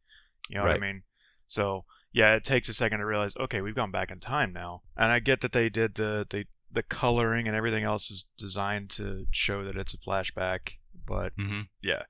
You 0.49 0.57
know 0.57 0.63
what 0.63 0.71
I 0.75 0.79
mean? 0.79 1.03
So 1.47 1.85
yeah, 2.11 2.35
it 2.35 2.43
takes 2.43 2.69
a 2.69 2.73
second 2.73 2.99
to 2.99 3.05
realize 3.05 3.33
okay 3.39 3.61
we've 3.61 3.75
gone 3.75 3.91
back 3.91 4.11
in 4.11 4.19
time 4.19 4.53
now, 4.53 4.83
and 4.95 5.11
I 5.11 5.19
get 5.19 5.41
that 5.41 5.51
they 5.51 5.69
did 5.69 5.95
the 5.95 6.25
the 6.29 6.45
the 6.71 6.83
coloring 6.83 7.47
and 7.47 7.55
everything 7.55 7.83
else 7.83 8.09
is 8.09 8.25
designed 8.37 8.89
to 8.91 9.25
show 9.31 9.65
that 9.65 9.77
it's 9.77 9.93
a 9.93 9.97
flashback, 9.97 10.73
but 11.07 11.33
hmm 11.35 11.61
yeah, 11.81 12.03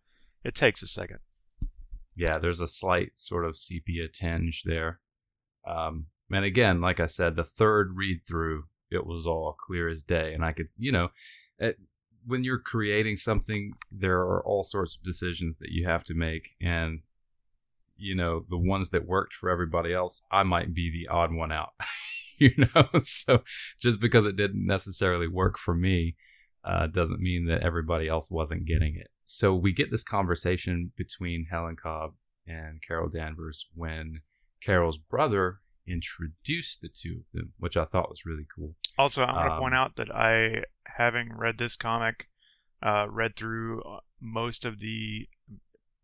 it 0.43 0.55
takes 0.55 0.81
a 0.81 0.87
second. 0.87 1.19
yeah, 2.15 2.39
there's 2.39 2.61
a 2.61 2.67
slight 2.67 3.17
sort 3.17 3.45
of 3.45 3.57
sepia 3.57 4.07
tinge 4.07 4.63
there. 4.65 4.99
Um, 5.65 6.07
and 6.35 6.45
again, 6.45 6.81
like 6.81 6.99
I 6.99 7.05
said, 7.05 7.35
the 7.35 7.43
third 7.43 7.95
read 7.95 8.21
through, 8.27 8.65
it 8.91 9.05
was 9.05 9.25
all 9.25 9.53
clear 9.53 9.89
as 9.89 10.03
day, 10.03 10.33
and 10.33 10.43
I 10.43 10.51
could, 10.51 10.69
you 10.77 10.91
know, 10.91 11.09
it, 11.59 11.77
when 12.25 12.43
you're 12.43 12.59
creating 12.59 13.17
something, 13.17 13.73
there 13.91 14.19
are 14.19 14.43
all 14.45 14.63
sorts 14.63 14.95
of 14.95 15.03
decisions 15.03 15.57
that 15.57 15.71
you 15.71 15.87
have 15.87 16.03
to 16.05 16.13
make, 16.13 16.55
and 16.61 16.99
you 17.95 18.15
know, 18.15 18.39
the 18.49 18.57
ones 18.57 18.89
that 18.89 19.07
worked 19.07 19.33
for 19.33 19.49
everybody 19.49 19.93
else, 19.93 20.21
I 20.31 20.43
might 20.43 20.73
be 20.73 20.91
the 20.91 21.11
odd 21.13 21.33
one 21.33 21.51
out. 21.51 21.73
you 22.37 22.51
know, 22.57 22.87
so 23.03 23.43
just 23.79 23.99
because 23.99 24.25
it 24.25 24.35
didn't 24.35 24.65
necessarily 24.65 25.27
work 25.27 25.57
for 25.57 25.75
me, 25.75 26.15
uh, 26.63 26.87
doesn't 26.87 27.19
mean 27.19 27.45
that 27.47 27.61
everybody 27.61 28.07
else 28.07 28.31
wasn't 28.31 28.65
getting 28.65 28.95
it. 28.95 29.09
So 29.25 29.53
we 29.53 29.73
get 29.73 29.91
this 29.91 30.03
conversation 30.03 30.91
between 30.97 31.47
Helen 31.49 31.75
Cobb 31.75 32.13
and 32.47 32.81
Carol 32.85 33.09
Danvers 33.09 33.67
when 33.73 34.21
Carol's 34.61 34.97
brother 34.97 35.59
introduced 35.87 36.81
the 36.81 36.89
two 36.89 37.21
of 37.25 37.31
them, 37.31 37.53
which 37.57 37.77
I 37.77 37.85
thought 37.85 38.09
was 38.09 38.25
really 38.25 38.45
cool. 38.55 38.75
Also, 38.97 39.23
I'm 39.23 39.33
going 39.33 39.47
to 39.47 39.53
um, 39.53 39.59
point 39.59 39.75
out 39.75 39.95
that 39.97 40.13
I, 40.13 40.63
having 40.85 41.35
read 41.35 41.57
this 41.57 41.75
comic, 41.75 42.29
uh, 42.81 43.07
read 43.09 43.35
through 43.35 43.81
uh, 43.83 43.99
most 44.21 44.65
of 44.65 44.79
the, 44.79 45.27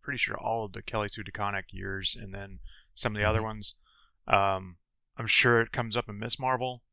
pretty 0.01 0.17
sure 0.17 0.37
all 0.37 0.65
of 0.65 0.73
the 0.73 0.81
Kelly 0.81 1.07
Sue 1.09 1.23
DeConnick 1.23 1.65
years, 1.71 2.17
and 2.19 2.33
then 2.33 2.59
some 2.93 3.13
of 3.13 3.17
the 3.17 3.23
mm-hmm. 3.23 3.29
other 3.29 3.43
ones. 3.43 3.75
Um, 4.27 4.77
I'm 5.17 5.27
sure 5.27 5.61
it 5.61 5.71
comes 5.71 5.95
up 5.97 6.09
in 6.09 6.19
Miss 6.19 6.39
Marvel. 6.39 6.83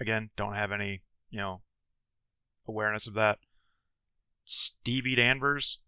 Again, 0.00 0.30
don't 0.36 0.54
have 0.54 0.72
any, 0.72 1.02
you 1.30 1.38
know, 1.38 1.62
awareness 2.66 3.06
of 3.06 3.14
that. 3.14 3.38
Stevie 4.44 5.14
Danvers 5.14 5.78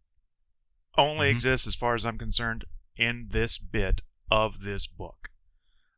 only 0.96 1.28
mm-hmm. 1.28 1.36
exists, 1.36 1.66
as 1.66 1.74
far 1.74 1.94
as 1.94 2.04
I'm 2.04 2.18
concerned, 2.18 2.64
in 2.96 3.28
this 3.30 3.58
bit 3.58 4.02
of 4.30 4.60
this 4.60 4.86
book. 4.86 5.28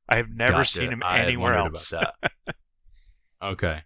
I 0.08 0.16
have 0.16 0.28
never 0.28 0.52
gotcha. 0.52 0.70
seen 0.70 0.92
him 0.92 1.02
anywhere 1.02 1.54
else. 1.54 1.92
okay. 3.42 3.82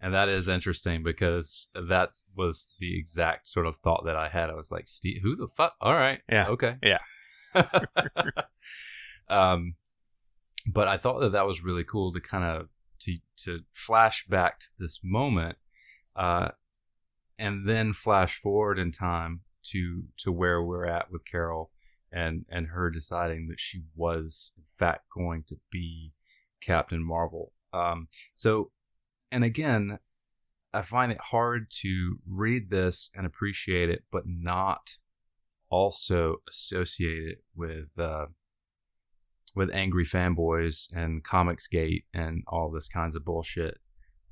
And 0.00 0.14
that 0.14 0.28
is 0.28 0.48
interesting 0.48 1.02
because 1.02 1.68
that 1.74 2.10
was 2.36 2.68
the 2.80 2.98
exact 2.98 3.46
sort 3.46 3.66
of 3.66 3.76
thought 3.76 4.02
that 4.04 4.16
I 4.16 4.28
had. 4.28 4.50
I 4.50 4.54
was 4.54 4.70
like, 4.70 4.88
Steve, 4.88 5.20
who 5.22 5.36
the 5.36 5.48
fuck? 5.48 5.74
All 5.80 5.94
right. 5.94 6.20
Yeah. 6.28 6.48
Okay. 6.48 6.76
Yeah. 6.82 6.98
um, 9.28 9.76
but 10.66 10.88
I 10.88 10.96
thought 10.96 11.20
that 11.20 11.32
that 11.32 11.46
was 11.46 11.62
really 11.62 11.84
cool 11.84 12.12
to 12.12 12.20
kind 12.20 12.44
of 12.44 12.68
to 13.00 13.18
to 13.44 13.60
flash 13.72 14.26
back 14.26 14.60
to 14.60 14.66
this 14.78 15.00
moment 15.02 15.56
uh, 16.16 16.48
and 17.38 17.68
then 17.68 17.92
flash 17.92 18.38
forward 18.38 18.78
in 18.78 18.92
time 18.92 19.40
to 19.64 20.04
to 20.18 20.32
where 20.32 20.62
we're 20.62 20.86
at 20.86 21.10
with 21.10 21.24
Carol 21.24 21.70
and 22.12 22.44
and 22.48 22.68
her 22.68 22.90
deciding 22.90 23.48
that 23.48 23.58
she 23.58 23.82
was 23.94 24.52
in 24.56 24.64
fact 24.78 25.06
going 25.14 25.44
to 25.48 25.56
be 25.70 26.12
Captain 26.60 27.02
Marvel. 27.02 27.52
Um, 27.72 28.08
so, 28.34 28.70
and 29.30 29.44
again, 29.44 29.98
I 30.74 30.82
find 30.82 31.10
it 31.10 31.20
hard 31.20 31.70
to 31.80 32.16
read 32.28 32.70
this 32.70 33.10
and 33.14 33.26
appreciate 33.26 33.90
it, 33.90 34.04
but 34.12 34.24
not 34.26 34.98
also 35.70 36.36
associate 36.48 37.24
it 37.24 37.38
with 37.54 37.88
uh, 37.98 38.26
with 39.54 39.70
angry 39.74 40.04
fanboys 40.04 40.88
and 40.92 41.24
Comicsgate 41.24 42.04
and 42.14 42.42
all 42.46 42.70
this 42.70 42.88
kinds 42.88 43.16
of 43.16 43.24
bullshit. 43.24 43.78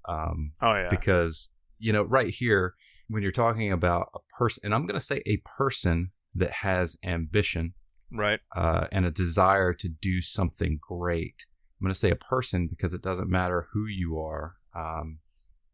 Um, 0.08 0.52
oh 0.62 0.74
yeah, 0.74 0.88
because 0.90 1.50
you 1.78 1.92
know, 1.92 2.02
right 2.02 2.32
here, 2.32 2.74
when 3.08 3.22
you're 3.22 3.32
talking 3.32 3.72
about 3.72 4.08
a 4.14 4.18
person, 4.38 4.62
and 4.64 4.74
I'm 4.74 4.86
going 4.86 4.98
to 4.98 5.04
say 5.04 5.22
a 5.26 5.38
person 5.38 6.10
that 6.34 6.52
has 6.52 6.96
ambition, 7.02 7.74
right, 8.12 8.40
uh, 8.54 8.86
and 8.92 9.06
a 9.06 9.10
desire 9.10 9.72
to 9.74 9.88
do 9.88 10.20
something 10.20 10.78
great. 10.80 11.46
I'm 11.80 11.86
going 11.86 11.92
to 11.92 11.98
say 11.98 12.10
a 12.10 12.16
person 12.16 12.68
because 12.68 12.94
it 12.94 13.02
doesn't 13.02 13.30
matter 13.30 13.68
who 13.72 13.86
you 13.86 14.18
are 14.18 14.56
um, 14.74 15.18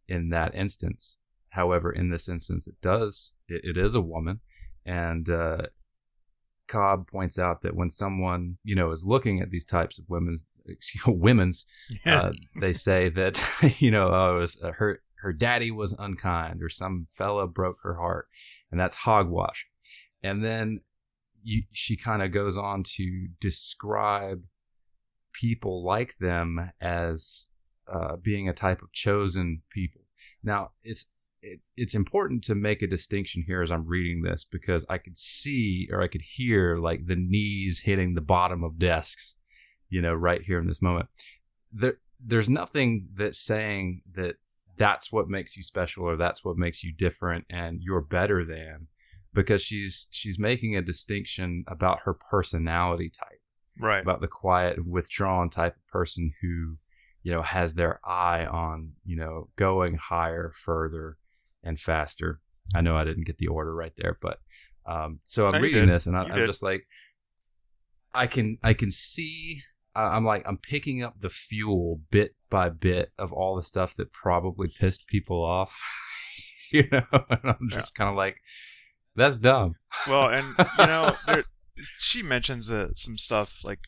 in 0.08 0.30
that 0.30 0.54
instance. 0.54 1.18
However, 1.50 1.90
in 1.90 2.10
this 2.10 2.28
instance, 2.28 2.66
it 2.66 2.80
does. 2.80 3.32
it, 3.48 3.62
it 3.64 3.76
is 3.76 3.94
a 3.94 4.00
woman, 4.00 4.40
and 4.84 5.28
uh, 5.28 5.62
Cobb 6.68 7.08
points 7.08 7.38
out 7.38 7.62
that 7.62 7.76
when 7.76 7.90
someone 7.90 8.58
you 8.64 8.74
know 8.74 8.92
is 8.92 9.04
looking 9.04 9.40
at 9.40 9.50
these 9.50 9.64
types 9.64 9.98
of 9.98 10.04
women's 10.08 10.46
women's, 11.06 11.64
yeah. 12.04 12.20
uh, 12.20 12.32
they 12.60 12.72
say 12.72 13.08
that 13.10 13.42
you 13.78 13.90
know 13.90 14.10
oh, 14.12 14.36
it 14.36 14.40
was 14.40 14.60
her 14.60 15.00
her 15.16 15.32
daddy 15.32 15.70
was 15.70 15.94
unkind 15.98 16.62
or 16.62 16.68
some 16.68 17.04
fella 17.08 17.46
broke 17.46 17.78
her 17.82 17.94
heart 17.94 18.28
and 18.70 18.78
that's 18.78 18.94
hogwash 18.94 19.66
and 20.26 20.44
then 20.44 20.80
you, 21.42 21.62
she 21.72 21.96
kind 21.96 22.22
of 22.22 22.32
goes 22.32 22.56
on 22.56 22.82
to 22.96 23.28
describe 23.40 24.42
people 25.32 25.84
like 25.84 26.16
them 26.18 26.70
as 26.80 27.46
uh, 27.92 28.16
being 28.16 28.48
a 28.48 28.54
type 28.54 28.82
of 28.82 28.92
chosen 28.92 29.62
people. 29.70 30.02
Now 30.42 30.70
it's 30.82 31.06
it, 31.42 31.60
it's 31.76 31.94
important 31.94 32.42
to 32.44 32.54
make 32.54 32.82
a 32.82 32.86
distinction 32.86 33.44
here 33.46 33.60
as 33.60 33.70
i'm 33.70 33.86
reading 33.86 34.22
this 34.22 34.46
because 34.50 34.86
i 34.88 34.96
could 34.96 35.18
see 35.18 35.86
or 35.92 36.02
i 36.02 36.08
could 36.08 36.22
hear 36.22 36.78
like 36.78 37.06
the 37.06 37.14
knees 37.14 37.82
hitting 37.84 38.14
the 38.14 38.22
bottom 38.22 38.64
of 38.64 38.78
desks 38.78 39.36
you 39.88 40.02
know 40.02 40.14
right 40.14 40.42
here 40.42 40.58
in 40.58 40.66
this 40.66 40.82
moment. 40.82 41.08
There, 41.72 41.98
there's 42.24 42.48
nothing 42.48 43.08
that's 43.16 43.38
saying 43.38 44.02
that 44.14 44.36
that's 44.78 45.10
what 45.10 45.28
makes 45.28 45.56
you 45.56 45.62
special 45.62 46.04
or 46.04 46.16
that's 46.16 46.44
what 46.44 46.56
makes 46.56 46.84
you 46.84 46.92
different 46.92 47.44
and 47.50 47.80
you're 47.80 48.00
better 48.00 48.44
than 48.44 48.88
because 49.36 49.62
she's 49.62 50.08
she's 50.10 50.38
making 50.38 50.74
a 50.74 50.82
distinction 50.82 51.64
about 51.68 52.00
her 52.04 52.14
personality 52.14 53.10
type 53.10 53.40
right 53.78 54.02
about 54.02 54.20
the 54.20 54.26
quiet 54.26 54.84
withdrawn 54.84 55.48
type 55.48 55.76
of 55.76 55.86
person 55.86 56.32
who 56.40 56.76
you 57.22 57.32
know 57.32 57.42
has 57.42 57.74
their 57.74 58.00
eye 58.04 58.46
on 58.46 58.92
you 59.04 59.16
know 59.16 59.48
going 59.54 59.94
higher 59.94 60.52
further 60.56 61.18
and 61.62 61.78
faster 61.78 62.40
i 62.74 62.80
know 62.80 62.96
i 62.96 63.04
didn't 63.04 63.26
get 63.26 63.38
the 63.38 63.46
order 63.46 63.74
right 63.74 63.92
there 63.96 64.18
but 64.20 64.38
um 64.86 65.20
so 65.24 65.46
i'm 65.46 65.52
no, 65.52 65.60
reading 65.60 65.86
this 65.86 66.06
and 66.06 66.16
I, 66.16 66.22
i'm 66.22 66.46
just 66.46 66.62
like 66.62 66.86
i 68.14 68.26
can 68.26 68.58
i 68.64 68.72
can 68.72 68.90
see 68.90 69.62
I'm 69.96 70.26
like 70.26 70.42
I'm 70.46 70.58
picking 70.58 71.02
up 71.02 71.18
the 71.18 71.30
fuel 71.30 72.02
bit 72.10 72.34
by 72.50 72.68
bit 72.68 73.12
of 73.18 73.32
all 73.32 73.56
the 73.56 73.62
stuff 73.62 73.96
that 73.96 74.12
probably 74.12 74.68
pissed 74.68 75.06
people 75.06 75.42
off. 75.42 75.80
you 76.70 76.86
know, 76.92 77.02
and 77.12 77.40
I'm 77.44 77.70
just 77.70 77.94
yeah. 77.94 78.04
kind 78.04 78.10
of 78.10 78.16
like, 78.16 78.36
that's 79.16 79.36
dumb. 79.36 79.76
Well, 80.06 80.28
and 80.28 80.54
you 80.78 80.86
know, 80.86 81.16
there, 81.26 81.44
she 81.98 82.22
mentions 82.22 82.70
uh, 82.70 82.88
some 82.94 83.18
stuff 83.18 83.64
like, 83.64 83.80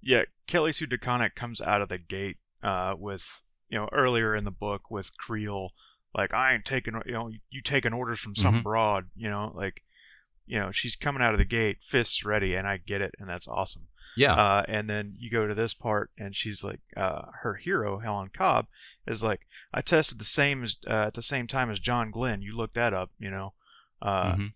yeah, 0.00 0.22
Kelly 0.46 0.72
Sue 0.72 0.86
DeConnick 0.86 1.34
comes 1.34 1.60
out 1.60 1.82
of 1.82 1.88
the 1.88 1.98
gate 1.98 2.36
uh, 2.62 2.94
with 2.98 3.24
you 3.68 3.78
know 3.78 3.88
earlier 3.92 4.34
in 4.34 4.44
the 4.44 4.50
book 4.50 4.90
with 4.90 5.16
Creel 5.16 5.70
like 6.14 6.32
I 6.32 6.54
ain't 6.54 6.64
taking 6.64 6.94
you 7.06 7.12
know 7.12 7.30
you 7.50 7.62
taking 7.62 7.92
orders 7.92 8.18
from 8.18 8.34
some 8.34 8.54
mm-hmm. 8.54 8.62
broad 8.62 9.10
you 9.14 9.28
know 9.28 9.52
like 9.54 9.82
you 10.46 10.58
know 10.58 10.72
she's 10.72 10.96
coming 10.96 11.22
out 11.22 11.34
of 11.34 11.38
the 11.38 11.44
gate 11.44 11.82
fists 11.82 12.24
ready 12.24 12.54
and 12.54 12.66
I 12.66 12.78
get 12.78 13.02
it 13.02 13.14
and 13.18 13.28
that's 13.28 13.46
awesome 13.46 13.88
yeah. 14.16 14.34
Uh, 14.34 14.64
and 14.66 14.88
then 14.88 15.14
you 15.18 15.30
go 15.30 15.46
to 15.46 15.54
this 15.54 15.74
part, 15.74 16.10
and 16.18 16.34
she's 16.34 16.64
like, 16.64 16.80
uh, 16.96 17.26
her 17.42 17.54
hero, 17.54 17.98
Helen 17.98 18.30
Cobb, 18.36 18.66
is 19.06 19.22
like, 19.22 19.40
I 19.72 19.80
tested 19.80 20.18
the 20.18 20.24
same 20.24 20.64
as 20.64 20.76
uh, 20.86 21.06
at 21.06 21.14
the 21.14 21.22
same 21.22 21.46
time 21.46 21.70
as 21.70 21.78
John 21.78 22.10
Glenn. 22.10 22.42
You 22.42 22.56
look 22.56 22.72
that 22.74 22.94
up, 22.94 23.10
you 23.18 23.30
know, 23.30 23.52
uh, 24.02 24.32
mm-hmm. 24.32 24.46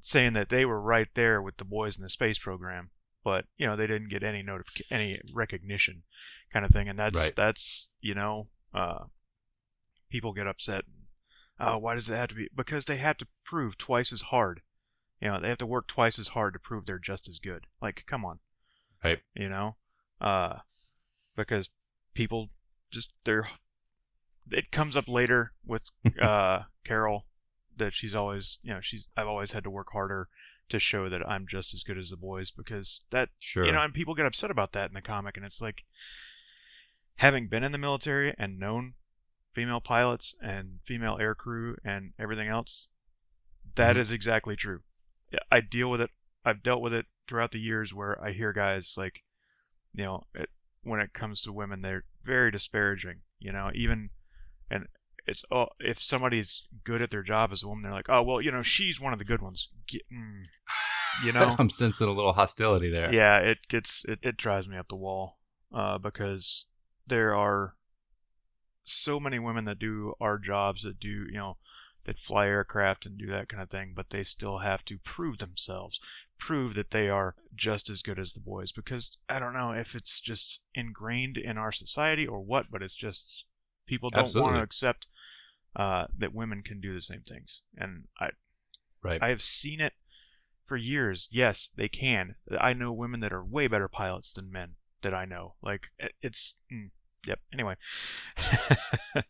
saying 0.00 0.34
that 0.34 0.48
they 0.48 0.64
were 0.64 0.80
right 0.80 1.08
there 1.14 1.42
with 1.42 1.56
the 1.56 1.64
boys 1.64 1.96
in 1.96 2.02
the 2.02 2.08
space 2.08 2.38
program, 2.38 2.90
but 3.24 3.44
you 3.56 3.66
know 3.66 3.76
they 3.76 3.86
didn't 3.86 4.08
get 4.08 4.22
any 4.22 4.42
notif- 4.42 4.82
any 4.90 5.20
recognition, 5.32 6.02
kind 6.52 6.64
of 6.64 6.70
thing. 6.70 6.88
And 6.88 6.98
that's 6.98 7.14
right. 7.14 7.34
that's 7.34 7.88
you 8.00 8.14
know, 8.14 8.48
uh, 8.74 9.04
people 10.10 10.32
get 10.32 10.46
upset. 10.46 10.84
Uh, 11.58 11.76
why 11.76 11.94
does 11.94 12.08
it 12.10 12.16
have 12.16 12.28
to 12.28 12.34
be? 12.34 12.48
Because 12.54 12.84
they 12.84 12.96
have 12.96 13.16
to 13.18 13.26
prove 13.44 13.78
twice 13.78 14.12
as 14.12 14.20
hard. 14.20 14.60
You 15.20 15.28
know, 15.28 15.40
they 15.40 15.48
have 15.48 15.58
to 15.58 15.66
work 15.66 15.86
twice 15.86 16.18
as 16.18 16.28
hard 16.28 16.52
to 16.52 16.58
prove 16.58 16.84
they're 16.84 16.98
just 16.98 17.28
as 17.28 17.38
good. 17.38 17.66
Like, 17.80 18.04
come 18.06 18.24
on. 18.24 18.38
Right. 19.02 19.18
You 19.34 19.48
know, 19.48 19.76
uh, 20.20 20.58
because 21.36 21.70
people 22.14 22.50
just 22.90 23.12
they're. 23.24 23.48
It 24.50 24.70
comes 24.70 24.96
up 24.96 25.08
later 25.08 25.52
with 25.64 25.82
uh, 26.22 26.60
Carol 26.84 27.24
that 27.76 27.92
she's 27.92 28.14
always, 28.14 28.58
you 28.62 28.72
know, 28.72 28.80
she's 28.80 29.08
I've 29.16 29.28
always 29.28 29.52
had 29.52 29.64
to 29.64 29.70
work 29.70 29.88
harder 29.92 30.28
to 30.68 30.78
show 30.78 31.08
that 31.08 31.28
I'm 31.28 31.46
just 31.48 31.74
as 31.74 31.82
good 31.82 31.98
as 31.98 32.10
the 32.10 32.16
boys 32.16 32.50
because 32.50 33.02
that, 33.10 33.28
sure. 33.38 33.64
you 33.64 33.72
know, 33.72 33.80
and 33.80 33.94
people 33.94 34.14
get 34.14 34.26
upset 34.26 34.50
about 34.50 34.72
that 34.72 34.88
in 34.88 34.94
the 34.94 35.02
comic, 35.02 35.36
and 35.36 35.46
it's 35.46 35.60
like 35.60 35.84
having 37.16 37.48
been 37.48 37.64
in 37.64 37.72
the 37.72 37.78
military 37.78 38.34
and 38.38 38.58
known 38.58 38.94
female 39.54 39.80
pilots 39.80 40.34
and 40.42 40.80
female 40.84 41.16
air 41.20 41.34
crew 41.34 41.76
and 41.84 42.12
everything 42.18 42.48
else, 42.48 42.88
that 43.76 43.92
mm-hmm. 43.92 44.00
is 44.00 44.12
exactly 44.12 44.56
true. 44.56 44.80
I 45.50 45.60
deal 45.60 45.90
with 45.90 46.00
it. 46.00 46.10
I've 46.44 46.62
dealt 46.62 46.82
with 46.82 46.92
it 46.92 47.06
throughout 47.26 47.52
the 47.52 47.58
years 47.58 47.92
where 47.92 48.22
I 48.22 48.32
hear 48.32 48.52
guys 48.52 48.94
like, 48.96 49.22
you 49.94 50.04
know, 50.04 50.24
it, 50.34 50.50
when 50.82 51.00
it 51.00 51.12
comes 51.12 51.40
to 51.42 51.52
women, 51.52 51.80
they're 51.80 52.04
very 52.24 52.50
disparaging. 52.50 53.22
You 53.38 53.52
know, 53.52 53.70
even 53.74 54.10
and 54.70 54.86
it's 55.26 55.44
oh, 55.50 55.66
if 55.80 56.00
somebody's 56.00 56.62
good 56.84 57.02
at 57.02 57.10
their 57.10 57.22
job 57.22 57.50
as 57.52 57.62
a 57.62 57.68
woman, 57.68 57.82
they're 57.82 57.92
like, 57.92 58.08
oh 58.08 58.22
well, 58.22 58.40
you 58.40 58.50
know, 58.50 58.62
she's 58.62 59.00
one 59.00 59.12
of 59.12 59.18
the 59.18 59.24
good 59.24 59.42
ones. 59.42 59.68
Get, 59.88 60.02
mm, 60.12 60.44
You 61.24 61.32
know, 61.32 61.56
I'm 61.58 61.70
sensing 61.70 62.08
a 62.08 62.12
little 62.12 62.32
hostility 62.32 62.90
there. 62.90 63.12
yeah, 63.12 63.38
it 63.38 63.58
gets 63.68 64.04
it, 64.06 64.20
it 64.22 64.36
drives 64.36 64.68
me 64.68 64.76
up 64.76 64.88
the 64.88 64.96
wall 64.96 65.38
uh, 65.74 65.98
because 65.98 66.66
there 67.06 67.34
are 67.34 67.74
so 68.84 69.18
many 69.18 69.38
women 69.38 69.64
that 69.64 69.78
do 69.78 70.14
our 70.20 70.38
jobs 70.38 70.82
that 70.82 71.00
do 71.00 71.08
you 71.08 71.32
know 71.38 71.56
that 72.04 72.18
fly 72.20 72.46
aircraft 72.46 73.04
and 73.04 73.18
do 73.18 73.26
that 73.26 73.48
kind 73.48 73.62
of 73.62 73.68
thing, 73.68 73.92
but 73.94 74.10
they 74.10 74.22
still 74.22 74.58
have 74.58 74.84
to 74.84 74.96
prove 74.98 75.38
themselves, 75.38 75.98
prove 76.38 76.74
that 76.74 76.92
they 76.92 77.08
are 77.08 77.34
just 77.56 77.90
as 77.90 78.00
good 78.02 78.18
as 78.18 78.32
the 78.32 78.40
boys. 78.40 78.70
Because 78.70 79.16
I 79.28 79.40
don't 79.40 79.54
know 79.54 79.72
if 79.72 79.96
it's 79.96 80.20
just 80.20 80.62
ingrained 80.72 81.36
in 81.36 81.58
our 81.58 81.72
society 81.72 82.24
or 82.24 82.40
what, 82.40 82.70
but 82.70 82.80
it's 82.80 82.94
just 82.94 83.44
people 83.86 84.08
don't 84.10 84.32
want 84.36 84.54
to 84.54 84.62
accept 84.62 85.08
uh, 85.76 86.06
that 86.18 86.34
women 86.34 86.62
can 86.62 86.80
do 86.80 86.94
the 86.94 87.00
same 87.00 87.22
things, 87.22 87.62
and 87.76 88.04
I 88.18 88.30
Right. 89.06 89.22
I 89.22 89.28
have 89.28 89.42
seen 89.42 89.80
it 89.80 89.92
for 90.66 90.76
years. 90.76 91.28
Yes, 91.30 91.70
they 91.76 91.88
can. 91.88 92.34
I 92.58 92.72
know 92.72 92.92
women 92.92 93.20
that 93.20 93.32
are 93.32 93.44
way 93.44 93.68
better 93.68 93.86
pilots 93.86 94.34
than 94.34 94.50
men 94.50 94.74
that 95.02 95.14
I 95.14 95.24
know. 95.26 95.54
Like 95.62 95.82
it's 96.20 96.56
mm, 96.72 96.90
yep. 97.24 97.38
Anyway, 97.52 97.76
I, 98.36 99.22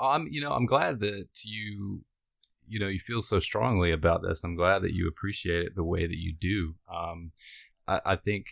I'm, 0.00 0.26
you 0.28 0.40
know, 0.40 0.52
I'm 0.52 0.64
glad 0.64 1.00
that 1.00 1.28
you, 1.44 2.02
you 2.66 2.78
know, 2.80 2.88
you 2.88 2.98
feel 2.98 3.20
so 3.20 3.40
strongly 3.40 3.92
about 3.92 4.22
this. 4.22 4.42
I'm 4.42 4.56
glad 4.56 4.80
that 4.82 4.94
you 4.94 5.06
appreciate 5.06 5.66
it 5.66 5.76
the 5.76 5.84
way 5.84 6.06
that 6.06 6.16
you 6.16 6.32
do. 6.32 6.76
Um, 6.90 7.32
I, 7.86 8.00
I 8.06 8.16
think, 8.16 8.46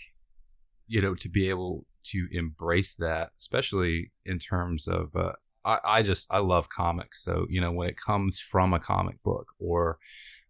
you 0.87 1.01
know, 1.01 1.15
to 1.15 1.29
be 1.31 1.49
able 1.49 1.87
to 2.05 2.29
embrace 2.31 2.95
that, 2.97 3.31
especially 3.39 4.13
in 4.27 4.39
terms 4.39 4.87
of, 4.87 5.17
uh, 5.17 5.33
I, 5.69 5.79
I 5.85 6.03
just, 6.03 6.27
I 6.31 6.39
love 6.39 6.69
comics. 6.69 7.23
So, 7.23 7.47
you 7.51 7.61
know, 7.61 7.73
when 7.73 7.89
it 7.89 7.97
comes 7.97 8.41
from 8.41 8.73
a 8.73 8.81
comic 8.81 9.23
book 9.23 9.49
or, 9.59 9.99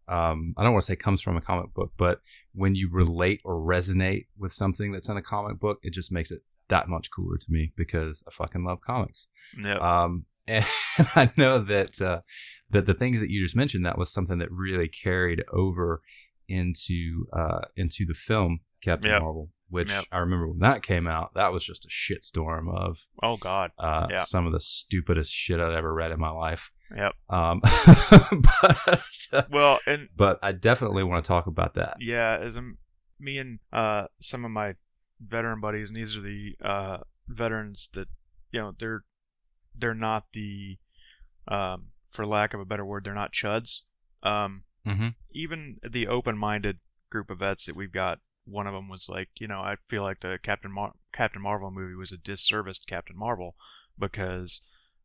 um, 0.07 0.55
I 0.57 0.63
don't 0.63 0.73
want 0.73 0.85
to 0.85 0.87
say 0.87 0.97
comes 0.97 1.21
from 1.21 1.37
a 1.37 1.41
comic 1.41 1.75
book, 1.75 1.93
but 1.99 2.21
when 2.55 2.75
you 2.75 2.89
relate 2.91 3.41
or 3.45 3.57
resonate 3.57 4.27
with 4.39 4.53
something 4.53 4.93
that's 4.93 5.09
in 5.09 5.17
a 5.17 5.23
comic 5.23 5.59
book, 5.59 5.79
it 5.83 5.93
just 5.93 6.13
makes 6.13 6.31
it 6.31 6.43
that 6.69 6.89
much 6.89 7.11
cooler 7.11 7.37
to 7.37 7.47
me 7.51 7.73
because 7.77 8.23
I 8.27 8.31
fucking 8.31 8.65
love 8.65 8.81
comics. 8.81 9.27
yep. 9.63 9.81
Um, 9.81 10.25
and 10.49 10.65
I 11.15 11.31
know 11.37 11.59
that 11.59 12.01
uh, 12.01 12.21
that 12.71 12.87
the 12.87 12.95
things 12.95 13.21
that 13.21 13.29
you 13.29 13.45
just 13.45 13.55
mentioned 13.55 13.85
that 13.85 13.99
was 13.99 14.11
something 14.11 14.39
that 14.39 14.51
really 14.51 14.89
carried 14.89 15.45
over 15.53 16.01
into 16.49 17.27
uh, 17.35 17.67
into 17.77 18.07
the 18.07 18.15
film 18.15 18.61
Captain 18.83 19.11
Yep. 19.11 19.23
Marvel, 19.23 19.51
which 19.69 19.91
Yep. 19.91 20.05
I 20.13 20.19
remember 20.19 20.49
when 20.49 20.59
that 20.61 20.83
came 20.83 21.07
out. 21.07 21.33
That 21.35 21.53
was 21.53 21.65
just 21.65 21.85
a 21.85 21.89
shitstorm 21.89 22.73
of 22.75 22.99
oh 23.23 23.37
God. 23.37 23.71
uh, 23.79 24.07
Yeah. 24.11 24.25
some 24.25 24.47
of 24.47 24.53
the 24.53 24.61
stupidest 24.61 25.33
shit 25.33 25.61
I'd 25.61 25.73
ever 25.75 25.93
read 25.93 26.13
in 26.13 26.21
my 26.21 26.31
life. 26.31 26.71
Yep. 26.97 27.13
Um, 27.29 27.61
but 27.63 28.99
uh, 29.33 29.43
Well, 29.51 29.79
and 29.87 30.09
but 30.17 30.39
I 30.43 30.53
definitely 30.53 31.03
want 31.05 31.25
to 31.25 31.29
talk 31.29 31.47
about 31.47 31.75
that. 31.75 31.97
yeah, 32.01 32.39
as 32.41 32.57
I'm, 32.57 32.79
me 33.21 33.39
and 33.39 33.59
uh, 33.73 34.05
some 34.21 34.45
of 34.45 34.51
my 34.51 34.75
veteran 35.21 35.61
buddies, 35.61 35.91
and 35.91 35.97
these 35.97 36.17
are 36.17 36.21
the 36.21 36.55
uh, 36.65 36.99
veterans 37.29 37.91
that 37.95 38.09
you 38.53 38.61
know 38.61 38.73
they're 38.79 39.03
they're 39.77 39.95
not 39.95 40.25
the 40.33 40.79
um, 41.49 41.89
for 42.11 42.27
lack 42.27 42.55
of 42.55 42.61
a 42.61 42.65
better 42.65 42.85
word, 42.85 43.05
they're 43.05 43.15
not 43.15 43.33
chuds. 43.33 43.83
Um, 44.23 44.63
Mm-hmm. 44.87 45.09
even 45.33 45.77
the 45.87 46.07
open-minded 46.07 46.79
group 47.11 47.29
of 47.29 47.41
vets 47.41 47.67
that 47.67 47.77
we've 47.77 47.93
got, 47.93 48.21
one 48.49 48.67
of 48.67 48.73
them 48.75 48.89
was 48.89 49.09
like, 49.09 49.29
you 49.39 49.47
know, 49.49 49.61
I 49.61 49.77
feel 49.89 50.03
like 50.03 50.21
the 50.21 50.39
Captain 50.43 50.73
Mar- 50.73 50.95
Captain 51.13 51.43
Marvel 51.43 51.71
movie 51.71 51.95
was 51.95 52.13
a 52.13 52.17
disservice 52.17 52.79
to 52.79 52.87
Captain 52.87 53.17
Marvel 53.17 53.55
because 53.99 54.61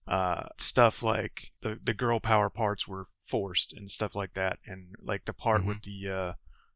uh, 0.08 0.48
stuff 0.58 1.02
like 1.04 1.52
the 1.62 1.80
the 1.84 1.94
girl 1.94 2.20
power 2.20 2.50
parts 2.50 2.88
were 2.88 3.08
forced 3.26 3.74
and 3.74 3.89
stuff 3.89 4.16
like 4.16 4.34
that, 4.34 4.60
and 4.66 4.96
like 5.02 5.26
the 5.26 5.34
part 5.34 5.62
Mhm. 5.62 5.66
with 5.68 5.82
the 5.84 6.10
uh, 6.10 6.34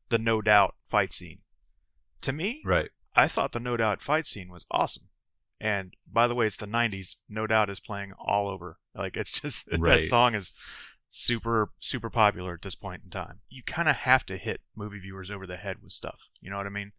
the 0.10 0.18
no 0.18 0.42
doubt 0.42 0.76
fight 0.88 1.14
scene. 1.14 1.40
To 2.22 2.34
me, 2.34 2.62
Right. 2.66 2.90
I 3.16 3.28
thought 3.28 3.52
the 3.52 3.60
No 3.60 3.78
Doubt 3.78 4.02
fight 4.02 4.26
scene 4.26 4.50
was 4.50 4.66
awesome. 4.72 5.10
And 5.60 5.94
by 6.12 6.28
the 6.28 6.36
way, 6.36 6.46
it's 6.46 6.58
the 6.58 6.68
90s. 6.68 7.18
No 7.28 7.48
Doubt 7.48 7.70
is 7.70 7.80
playing 7.80 8.14
all 8.14 8.48
over. 8.48 8.78
Like 8.96 9.18
it's 9.18 9.40
just 9.40 9.66
that 9.72 10.04
song 10.04 10.36
is 10.36 10.54
super 11.10 11.70
super 11.80 12.10
popular 12.10 12.54
at 12.54 12.62
this 12.62 12.76
point 12.76 13.02
in 13.04 13.10
time. 13.10 13.40
You 13.50 13.64
kind 13.64 13.88
of 13.90 13.96
have 13.96 14.26
to 14.28 14.38
hit 14.38 14.62
movie 14.76 15.00
viewers 15.00 15.32
over 15.32 15.48
the 15.48 15.58
head 15.58 15.78
with 15.82 15.92
stuff. 15.94 16.20
You 16.42 16.50
know 16.50 16.58
what 16.58 16.66
I 16.66 16.70
mean? 16.70 16.92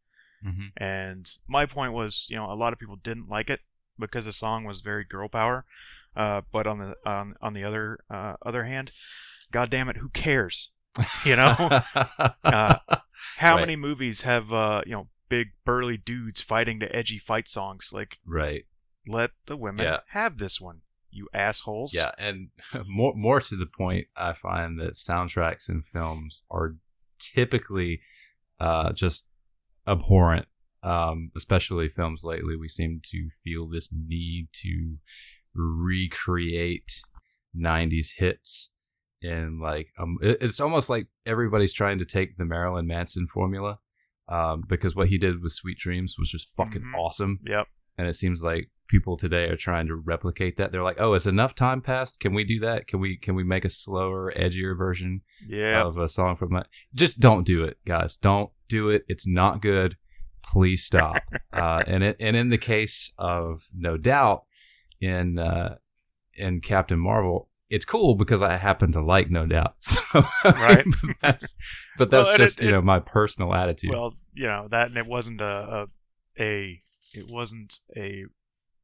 Mm-hmm. 0.45 0.67
And 0.77 1.31
my 1.49 1.67
point 1.67 1.93
was, 1.93 2.27
you 2.31 2.37
know, 2.37 2.51
a 2.51 2.55
lot 2.55 2.73
of 2.73 2.79
people 2.79 2.97
didn't 2.97 3.29
like 3.29 3.51
it 3.51 3.61
because 3.99 4.25
the 4.25 4.33
song 4.33 4.65
was 4.65 4.81
very 4.81 5.05
girl 5.05 5.29
power. 5.29 5.65
Uh, 6.17 6.41
but 6.53 6.67
on 6.67 6.79
the 6.79 6.95
on 7.07 7.35
on 7.43 7.53
the 7.55 7.65
other 7.65 7.99
uh, 8.11 8.35
other 8.45 8.65
hand, 8.65 8.91
God 9.53 9.71
damn 9.71 9.89
it, 9.89 9.97
who 9.97 10.09
cares? 10.09 10.71
You 11.25 11.37
know, 11.37 11.55
uh, 12.45 12.75
how 13.37 13.55
Right. 13.55 13.61
many 13.61 13.77
movies 13.77 14.23
have 14.23 14.53
uh, 14.53 14.83
you 14.87 14.93
know 14.93 15.09
big 15.29 15.49
burly 15.65 15.97
dudes 15.97 16.41
fighting 16.41 16.81
to 16.81 16.97
edgy 16.97 17.19
fight 17.19 17.47
songs? 17.47 17.91
Like, 17.93 18.19
right. 18.27 18.65
let 19.07 19.31
the 19.47 19.57
women 19.57 19.85
Yeah. 19.85 19.99
have 20.09 20.39
this 20.39 20.61
one, 20.61 20.81
you 21.19 21.29
assholes. 21.35 21.93
Yeah, 21.95 22.13
and 22.19 22.49
more 22.87 23.15
more 23.15 23.41
to 23.41 23.57
the 23.57 23.67
point, 23.67 24.07
I 24.17 24.33
find 24.33 24.79
that 24.81 24.95
soundtracks 24.95 25.69
in 25.69 25.83
films 25.83 26.45
are 26.51 26.77
typically 27.19 28.01
uh, 28.61 28.93
just 28.93 29.27
abhorrent. 29.87 30.47
Um, 30.83 31.33
especially 31.37 31.89
films 31.89 32.23
lately, 32.23 32.57
we 32.57 32.69
seem 32.69 33.01
to 33.11 33.29
feel 33.45 33.69
this 33.69 33.89
need 33.93 34.49
to 34.63 34.97
recreate 35.55 37.03
'90s 37.57 38.09
hits, 38.17 38.71
and 39.23 39.61
like 39.61 39.89
um, 39.99 40.19
it- 40.23 40.39
it's 40.41 40.61
almost 40.61 40.89
like 40.89 41.09
everybody's 41.27 41.73
trying 41.73 41.99
to 41.99 42.05
take 42.05 42.37
the 42.37 42.45
Marilyn 42.45 42.87
Manson 42.87 43.27
formula. 43.27 43.79
Um, 44.31 44.63
because 44.69 44.95
what 44.95 45.09
he 45.09 45.17
did 45.17 45.43
with 45.43 45.53
Sweet 45.53 45.79
Dreams 45.79 46.17
was 46.19 46.31
just 46.31 46.55
fucking 46.55 46.83
Mhm. 46.83 46.95
awesome 46.99 47.41
Yep. 47.47 47.67
and 47.97 48.07
it 48.09 48.13
seems 48.15 48.43
like 48.43 48.71
people 48.89 49.17
today 49.17 49.45
are 49.45 49.57
trying 49.57 49.87
to 49.87 49.95
replicate 49.95 50.57
that. 50.57 50.73
They're 50.73 50.83
like, 50.83 51.01
"Oh, 51.01 51.15
is 51.15 51.27
enough 51.27 51.55
time 51.55 51.81
passed? 51.83 52.21
Can 52.21 52.35
we 52.35 52.45
do 52.45 52.59
that? 52.61 52.87
Can 52.87 53.01
we 53.01 53.17
can 53.17 53.35
we 53.35 53.45
make 53.45 53.65
a 53.65 53.71
slower, 53.71 54.33
edgier 54.37 54.77
version 54.77 55.21
Yeah. 55.47 55.85
of 55.85 55.99
a 55.99 56.09
song 56.09 56.37
from 56.37 56.53
that?" 56.55 56.67
Just 56.95 57.21
don't 57.21 57.45
do 57.47 57.65
it, 57.65 57.79
guys. 57.87 58.17
Don't 58.17 58.51
do 58.69 58.89
it. 58.91 59.05
It's 59.09 59.27
not 59.27 59.63
good. 59.63 59.97
Please 60.43 60.83
stop. 60.85 61.17
uh, 61.53 61.83
and 61.87 62.03
it, 62.03 62.17
and 62.19 62.35
in 62.37 62.49
the 62.49 62.59
case 62.59 63.13
of 63.19 63.63
No 63.77 63.97
Doubt, 63.97 64.45
in 65.01 65.39
uh, 65.39 65.77
in 66.35 66.61
Captain 66.61 66.99
Marvel, 66.99 67.49
it's 67.69 67.85
cool 67.85 68.15
because 68.15 68.41
I 68.41 68.57
happen 68.57 68.93
to 68.93 69.01
like 69.05 69.31
No 69.31 69.47
Doubt. 69.47 69.75
So, 70.11 70.25
Right. 70.43 70.87
but 71.03 71.17
that's, 71.21 71.55
but 71.99 72.11
that's 72.11 72.29
Well, 72.31 72.39
just 72.39 72.59
it- 72.59 72.63
you 72.65 72.69
it- 72.71 72.73
know 72.73 72.81
my 72.81 72.99
personal 73.01 73.55
attitude. 73.55 73.91
Well, 73.91 74.15
you 74.33 74.47
know 74.47 74.67
that, 74.71 74.89
and 74.89 74.97
it 74.97 75.07
wasn't 75.07 75.43
a, 75.43 75.87
a 76.39 76.43
a 76.43 76.83
it 77.13 77.27
wasn't 77.29 77.81
a 77.95 78.25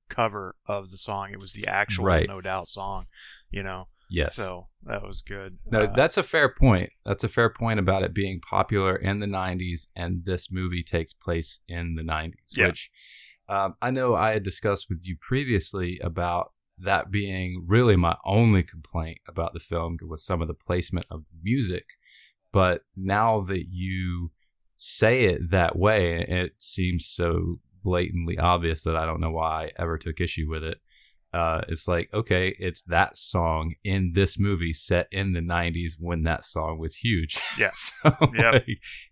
cover 0.08 0.56
of 0.66 0.90
the 0.90 0.98
song. 0.98 1.30
It 1.32 1.40
was 1.40 1.52
the 1.52 1.66
actual 1.66 2.04
Right. 2.04 2.28
No 2.28 2.40
Doubt 2.40 2.68
song. 2.68 3.06
You 3.50 3.62
know. 3.62 3.88
yes. 4.10 4.34
So 4.34 4.68
that 4.84 5.02
was 5.02 5.22
good. 5.22 5.58
No, 5.66 5.84
Uh, 5.84 5.94
that's 5.94 6.16
a 6.16 6.22
fair 6.22 6.48
point. 6.48 6.90
That's 7.04 7.24
a 7.24 7.28
fair 7.28 7.48
point 7.50 7.78
about 7.78 8.02
it 8.02 8.12
being 8.14 8.40
popular 8.40 8.96
in 8.96 9.20
the 9.20 9.26
90s, 9.26 9.88
and 9.96 10.24
this 10.24 10.50
movie 10.52 10.82
takes 10.82 11.12
place 11.12 11.60
in 11.68 11.94
the 11.94 12.02
90s, 12.02 12.56
Yeah. 12.56 12.66
which 12.68 12.90
um, 13.48 13.74
I 13.82 13.90
know 13.90 14.14
I 14.14 14.30
had 14.32 14.42
discussed 14.42 14.86
with 14.88 15.00
you 15.04 15.16
previously 15.20 15.98
about 16.02 16.52
that 16.78 17.10
being 17.10 17.64
really 17.68 17.94
my 17.94 18.16
only 18.24 18.62
complaint 18.62 19.18
about 19.28 19.52
the 19.52 19.60
film 19.60 19.96
was 20.02 20.24
some 20.24 20.40
of 20.42 20.48
the 20.48 20.54
placement 20.54 21.06
of 21.10 21.26
the 21.26 21.36
music. 21.42 21.84
But 22.52 22.82
now 22.96 23.42
that 23.42 23.66
you 23.68 24.32
say 24.76 25.24
it 25.26 25.50
that 25.50 25.76
way, 25.76 26.24
it 26.28 26.52
seems 26.58 27.06
so 27.06 27.60
blatantly 27.84 28.38
obvious 28.38 28.82
that 28.82 28.96
I 28.96 29.06
don't 29.06 29.20
know 29.20 29.30
why 29.30 29.66
I 29.66 29.70
ever 29.82 29.98
took 29.98 30.20
issue 30.20 30.46
with 30.50 30.64
it 30.64 30.78
uh, 31.34 31.62
it's 31.68 31.88
like 31.88 32.08
okay, 32.14 32.54
it's 32.60 32.82
that 32.82 33.18
song 33.18 33.74
in 33.82 34.12
this 34.14 34.38
movie 34.38 34.72
set 34.72 35.08
in 35.10 35.32
the 35.32 35.40
'90s 35.40 35.94
when 35.98 36.22
that 36.22 36.44
song 36.44 36.78
was 36.78 36.94
huge. 36.94 37.40
Yeah. 37.58 37.72
so 37.74 38.16
Yep. 38.32 38.52
like, 38.52 38.66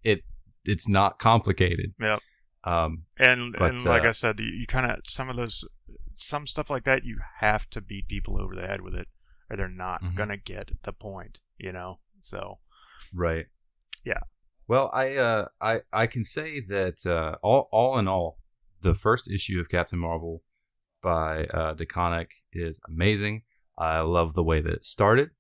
it 0.05 0.21
it's 0.65 0.89
not 0.89 1.19
complicated. 1.19 1.95
Yep. 2.01 2.21
Um, 2.63 3.03
and 3.19 3.57
but, 3.59 3.71
and 3.71 3.85
like 3.85 4.05
uh, 4.05 4.09
I 4.09 4.13
said, 4.13 4.39
you, 4.39 4.47
you 4.47 4.67
kind 4.69 4.89
of 4.89 4.99
some 5.05 5.29
of 5.31 5.35
those 5.37 5.65
some 6.13 6.47
stuff 6.47 6.71
like 6.71 6.85
that. 6.85 7.05
You 7.05 7.19
have 7.41 7.69
to 7.71 7.81
beat 7.81 8.07
people 8.07 8.41
over 8.41 8.55
the 8.55 8.69
head 8.69 8.83
with 8.83 8.95
it, 8.95 9.09
or 9.51 9.57
they're 9.57 9.69
not 9.69 10.01
Mhm. 10.01 10.15
gonna 10.15 10.37
get 10.37 10.71
the 10.85 10.93
point. 10.93 11.41
You 11.59 11.73
know. 11.73 11.99
So 12.21 12.61
right. 13.13 13.47
Yeah. 14.05 14.21
Well, 14.69 14.91
I 14.95 15.17
uh, 15.17 15.49
I 15.61 15.81
I 15.93 16.07
can 16.07 16.23
say 16.23 16.61
that 16.69 17.05
uh, 17.05 17.35
all 17.43 17.69
all 17.73 17.99
in 17.99 18.07
all, 18.07 18.39
the 18.83 18.95
first 18.95 19.31
issue 19.31 19.61
of 19.61 19.69
Captain 19.69 19.99
Marvel 19.99 20.43
by 21.03 21.45
uh, 21.47 21.75
DeConnick 21.75 22.29
is 22.53 22.81
amazing. 22.89 23.43
I 23.79 24.01
love 24.01 24.35
the 24.35 24.43
way 24.43 24.61
that 24.61 24.73
it 24.73 24.85
started, 24.85 25.31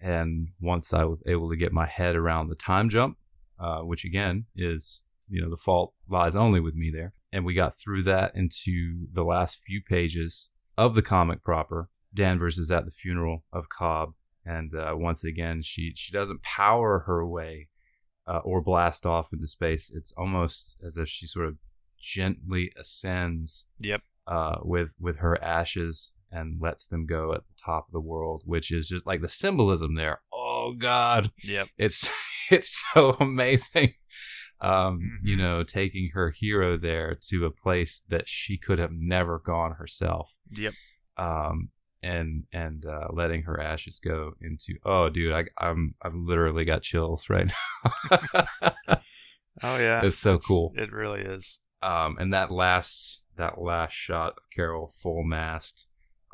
and 0.00 0.48
once 0.60 0.92
I 0.92 1.04
was 1.04 1.22
able 1.26 1.50
to 1.50 1.56
get 1.56 1.72
my 1.72 1.86
head 1.86 2.16
around 2.16 2.48
the 2.48 2.54
time 2.54 2.88
jump, 2.88 3.18
uh, 3.60 3.80
which 3.80 4.04
again 4.04 4.46
is 4.56 5.02
you 5.28 5.40
know 5.40 5.50
the 5.50 5.56
fault 5.56 5.94
lies 6.08 6.34
only 6.34 6.60
with 6.60 6.74
me 6.74 6.90
there, 6.92 7.12
and 7.32 7.44
we 7.44 7.54
got 7.54 7.78
through 7.78 8.04
that 8.04 8.34
into 8.34 9.06
the 9.12 9.24
last 9.24 9.60
few 9.64 9.80
pages 9.82 10.50
of 10.76 10.94
the 10.94 11.02
comic 11.02 11.42
proper. 11.42 11.90
Danvers 12.14 12.58
is 12.58 12.70
at 12.70 12.84
the 12.84 12.90
funeral 12.90 13.44
of 13.52 13.68
Cobb, 13.68 14.14
and 14.44 14.74
uh, 14.74 14.94
once 14.96 15.22
again 15.22 15.62
she 15.62 15.92
she 15.94 16.12
doesn't 16.12 16.42
power 16.42 17.00
her 17.00 17.26
way 17.26 17.68
uh, 18.26 18.38
or 18.38 18.60
blast 18.60 19.06
off 19.06 19.32
into 19.32 19.46
space, 19.46 19.90
it's 19.94 20.12
almost 20.16 20.76
as 20.84 20.96
if 20.96 21.08
she 21.08 21.26
sort 21.26 21.46
of 21.46 21.56
gently 22.02 22.72
ascends 22.78 23.66
Yep. 23.78 24.02
uh, 24.26 24.56
with 24.62 24.94
with 25.00 25.16
her 25.18 25.42
ashes 25.42 26.12
and 26.30 26.60
lets 26.60 26.86
them 26.86 27.06
go 27.06 27.32
at 27.34 27.46
the 27.46 27.54
top 27.62 27.86
of 27.88 27.92
the 27.92 28.00
world, 28.00 28.42
which 28.46 28.70
is 28.72 28.88
just 28.88 29.06
like 29.06 29.20
the 29.20 29.28
symbolism 29.28 29.94
there. 29.94 30.20
Oh 30.32 30.74
God, 30.76 31.30
Yep. 31.44 31.68
it's 31.78 32.10
it's 32.50 32.82
so 32.94 33.16
amazing. 33.20 33.94
Um, 34.60 35.18
You 35.22 35.36
Mhm. 35.36 35.38
know, 35.40 35.62
taking 35.64 36.10
her 36.14 36.30
hero 36.30 36.76
there 36.76 37.16
to 37.30 37.46
a 37.46 37.50
place 37.50 38.02
that 38.08 38.28
she 38.28 38.56
could 38.58 38.78
have 38.78 38.92
never 38.92 39.38
gone 39.38 39.72
herself. 39.72 40.34
Yep. 40.50 40.74
Um, 41.16 41.70
and 42.02 42.44
and 42.52 42.84
uh, 42.86 43.08
letting 43.12 43.42
her 43.42 43.60
ashes 43.60 43.98
go 44.00 44.32
into 44.40 44.74
oh, 44.84 45.08
dude, 45.08 45.32
I, 45.32 45.44
I'm 45.58 45.94
I've 46.02 46.14
literally 46.14 46.64
got 46.64 46.82
chills 46.82 47.28
right 47.30 47.46
now. 48.10 48.46
Oh 49.62 49.76
yeah. 49.76 50.02
it's 50.04 50.16
so 50.18 50.38
cool. 50.38 50.72
It 50.76 50.90
really 50.92 51.20
is. 51.20 51.60
Um, 51.82 52.16
and 52.18 52.32
that 52.32 52.50
last 52.50 53.20
that 53.36 53.60
last 53.60 53.92
shot 53.92 54.34
of 54.36 54.50
Carol 54.54 54.92
full 54.96 55.24
mast, 55.24 55.86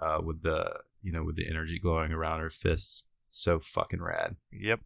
uh, 0.03 0.19
with 0.23 0.43
the 0.43 0.71
you 1.03 1.13
know 1.13 1.25
with 1.25 1.37
the 1.37 1.49
energy 1.49 1.79
glowing 1.79 2.13
around 2.13 2.41
her 2.41 2.51
fists, 2.51 3.05
so 3.27 3.61
fucking 3.61 4.03
rad. 4.03 4.37
Yep. 4.53 4.81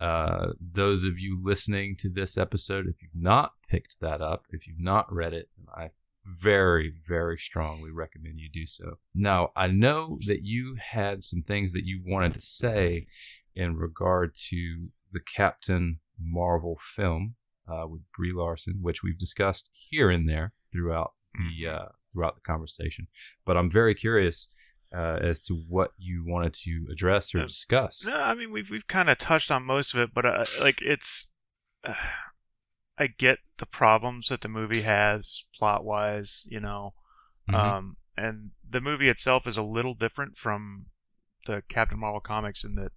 Uh, 0.00 0.48
those 0.60 1.04
of 1.04 1.18
you 1.18 1.40
listening 1.42 1.96
to 1.96 2.10
this 2.10 2.36
episode, 2.36 2.86
if 2.86 3.00
you've 3.00 3.12
not 3.14 3.52
picked 3.68 3.94
that 4.00 4.20
up, 4.20 4.44
if 4.50 4.66
you've 4.66 4.80
not 4.80 5.12
read 5.12 5.32
it, 5.32 5.48
I 5.74 5.90
very, 6.24 6.92
very 7.06 7.38
strongly 7.38 7.90
recommend 7.90 8.40
you 8.40 8.48
do 8.52 8.66
so. 8.66 8.98
Now, 9.14 9.50
I 9.56 9.68
know 9.68 10.18
that 10.26 10.42
you 10.42 10.76
had 10.80 11.22
some 11.22 11.42
things 11.42 11.72
that 11.72 11.84
you 11.84 12.02
wanted 12.04 12.34
to 12.34 12.40
say 12.40 13.06
in 13.54 13.76
regard 13.76 14.34
to 14.48 14.88
the 15.12 15.20
Captain 15.20 16.00
Marvel 16.20 16.78
film 16.96 17.34
uh, 17.68 17.86
with 17.86 18.02
Brie 18.16 18.32
Larson, 18.34 18.78
which 18.82 19.02
we've 19.02 19.18
discussed 19.18 19.70
here 19.74 20.10
and 20.10 20.28
there 20.28 20.52
throughout 20.72 21.12
the 21.34 21.68
uh, 21.68 21.84
throughout 22.12 22.34
the 22.36 22.40
conversation. 22.42 23.08
But 23.44 23.56
I'm 23.56 23.70
very 23.70 23.94
curious 23.94 24.48
uh, 24.94 25.18
as 25.22 25.42
to 25.46 25.54
what 25.68 25.90
you 25.98 26.24
wanted 26.26 26.52
to 26.64 26.86
address 26.92 27.34
or 27.34 27.42
discuss. 27.42 28.04
No, 28.06 28.14
I 28.14 28.34
mean 28.34 28.52
we've 28.52 28.70
we've 28.70 28.86
kind 28.86 29.10
of 29.10 29.18
touched 29.18 29.50
on 29.50 29.64
most 29.64 29.94
of 29.94 30.00
it, 30.00 30.10
but 30.14 30.24
uh, 30.26 30.44
like 30.60 30.80
it's, 30.82 31.26
uh, 31.86 31.94
I 32.96 33.08
get 33.08 33.38
the 33.58 33.66
problems 33.66 34.28
that 34.28 34.40
the 34.42 34.48
movie 34.48 34.82
has 34.82 35.44
plot 35.58 35.84
wise, 35.84 36.46
you 36.48 36.60
know, 36.60 36.94
Mhm. 37.50 37.54
um, 37.54 37.96
and 38.16 38.52
the 38.68 38.80
movie 38.80 39.08
itself 39.08 39.46
is 39.46 39.56
a 39.56 39.62
little 39.62 39.94
different 39.94 40.36
from 40.38 40.86
the 41.46 41.62
Captain 41.68 41.98
Marvel 41.98 42.20
comics 42.20 42.62
in 42.64 42.76
that, 42.76 42.92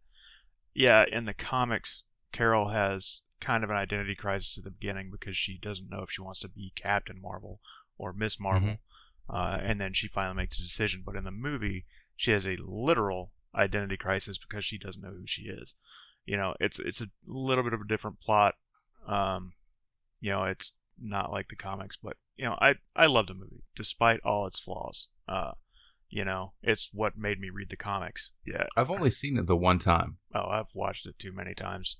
yeah, 0.73 1.03
in 1.11 1.25
the 1.25 1.33
comics, 1.33 2.03
Carol 2.31 2.69
has 2.69 3.21
kind 3.39 3.63
of 3.63 3.69
an 3.69 3.75
identity 3.75 4.15
crisis 4.15 4.57
at 4.57 4.63
the 4.63 4.71
beginning 4.71 5.11
because 5.11 5.37
she 5.37 5.57
doesn't 5.57 5.89
know 5.89 6.01
if 6.01 6.11
she 6.11 6.21
wants 6.21 6.41
to 6.41 6.47
be 6.47 6.71
Captain 6.75 7.21
Marvel 7.21 7.59
or 7.97 8.13
Miss 8.13 8.39
Marvel, 8.39 8.77
uh, 9.29 9.57
and 9.61 9.79
then 9.79 9.93
she 9.93 10.07
finally 10.07 10.35
makes 10.35 10.59
a 10.59 10.63
decision. 10.63 11.03
But 11.05 11.15
in 11.15 11.23
the 11.23 11.31
movie, 11.31 11.85
she 12.15 12.31
has 12.31 12.45
a 12.45 12.57
literal 12.59 13.31
identity 13.55 13.97
crisis 13.97 14.37
because 14.37 14.65
she 14.65 14.77
doesn't 14.77 15.01
know 15.01 15.11
who 15.11 15.25
she 15.27 15.43
is. 15.43 15.75
You 16.25 16.37
know, 16.37 16.55
it's 16.59 16.79
it's 16.79 17.01
a 17.01 17.09
little 17.25 17.63
bit 17.63 17.73
of 17.73 17.81
a 17.81 17.87
different 17.87 18.19
plot. 18.19 18.55
Um, 19.07 19.53
you 20.19 20.31
know, 20.31 20.43
it's 20.43 20.73
not 20.99 21.31
like 21.31 21.47
the 21.47 21.55
comics, 21.55 21.97
but 22.01 22.17
you 22.35 22.45
know, 22.45 22.57
I 22.59 22.75
I 22.95 23.05
love 23.05 23.27
the 23.27 23.33
movie 23.33 23.63
despite 23.75 24.19
all 24.21 24.47
its 24.47 24.59
flaws. 24.59 25.09
Uh, 25.27 25.51
you 26.09 26.23
know, 26.23 26.53
it's 26.61 26.89
what 26.93 27.17
made 27.17 27.39
me 27.39 27.49
read 27.49 27.69
the 27.69 27.75
comics. 27.75 28.31
Yeah. 28.45 28.65
I've 28.75 28.89
only 28.89 29.09
seen 29.09 29.37
it 29.37 29.45
the 29.45 29.57
one 29.57 29.79
time. 29.79 30.17
Oh, 30.33 30.47
I've 30.49 30.73
watched 30.73 31.05
it 31.05 31.19
too 31.19 31.31
many 31.31 31.53
times. 31.53 31.97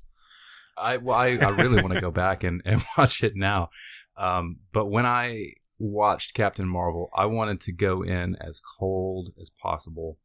I 0.78 0.98
well, 0.98 1.18
I, 1.18 1.38
I 1.38 1.50
really 1.50 1.82
want 1.82 1.94
to 1.94 2.02
go 2.02 2.12
back 2.12 2.44
and, 2.44 2.62
and 2.66 2.84
watch 2.98 3.24
it 3.24 3.34
now. 3.36 3.70
Um, 4.18 4.58
but 4.74 4.86
when 4.88 5.06
I 5.06 5.54
watched 5.80 6.34
Captain 6.34 6.68
Marvel, 6.68 7.10
I 7.16 7.26
wanted 7.26 7.62
to 7.62 7.72
go 7.72 8.02
in 8.04 8.36
as 8.42 8.60
cold 8.80 9.30
as 9.40 9.50
possible. 9.62 10.18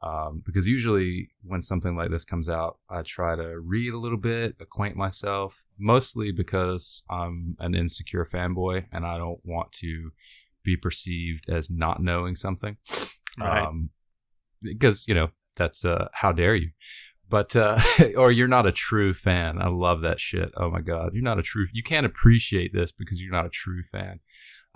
Um, 0.00 0.42
because 0.44 0.66
usually 0.66 1.30
when 1.44 1.62
something 1.62 1.94
like 1.96 2.10
this 2.10 2.24
comes 2.24 2.48
out, 2.48 2.78
I 2.90 3.02
try 3.02 3.36
to 3.36 3.60
read 3.60 3.92
a 3.92 3.98
little 3.98 4.18
bit, 4.18 4.56
acquaint 4.58 4.96
myself, 4.96 5.62
mostly 5.78 6.32
because 6.32 7.04
I'm 7.08 7.56
an 7.60 7.76
insecure 7.76 8.26
fanboy 8.26 8.86
and 8.92 9.06
I 9.06 9.16
don't 9.18 9.38
want 9.44 9.70
to 9.74 10.10
be 10.64 10.76
perceived 10.76 11.48
as 11.48 11.70
not 11.70 12.02
knowing 12.02 12.34
something. 12.34 12.76
Right. 13.38 13.64
Um, 13.64 13.90
because, 14.60 15.06
you 15.06 15.14
know, 15.14 15.28
that's 15.54 15.84
uh, 15.84 16.08
how 16.12 16.32
dare 16.32 16.56
you 16.56 16.70
but 17.32 17.56
uh 17.56 17.80
or 18.16 18.30
you're 18.30 18.46
not 18.46 18.66
a 18.66 18.72
true 18.72 19.12
fan 19.14 19.60
i 19.60 19.66
love 19.66 20.02
that 20.02 20.20
shit 20.20 20.52
oh 20.56 20.70
my 20.70 20.80
god 20.80 21.10
you're 21.14 21.22
not 21.24 21.38
a 21.38 21.42
true 21.42 21.66
you 21.72 21.82
can't 21.82 22.06
appreciate 22.06 22.72
this 22.72 22.92
because 22.92 23.18
you're 23.20 23.32
not 23.32 23.46
a 23.46 23.50
true 23.50 23.82
fan 23.90 24.20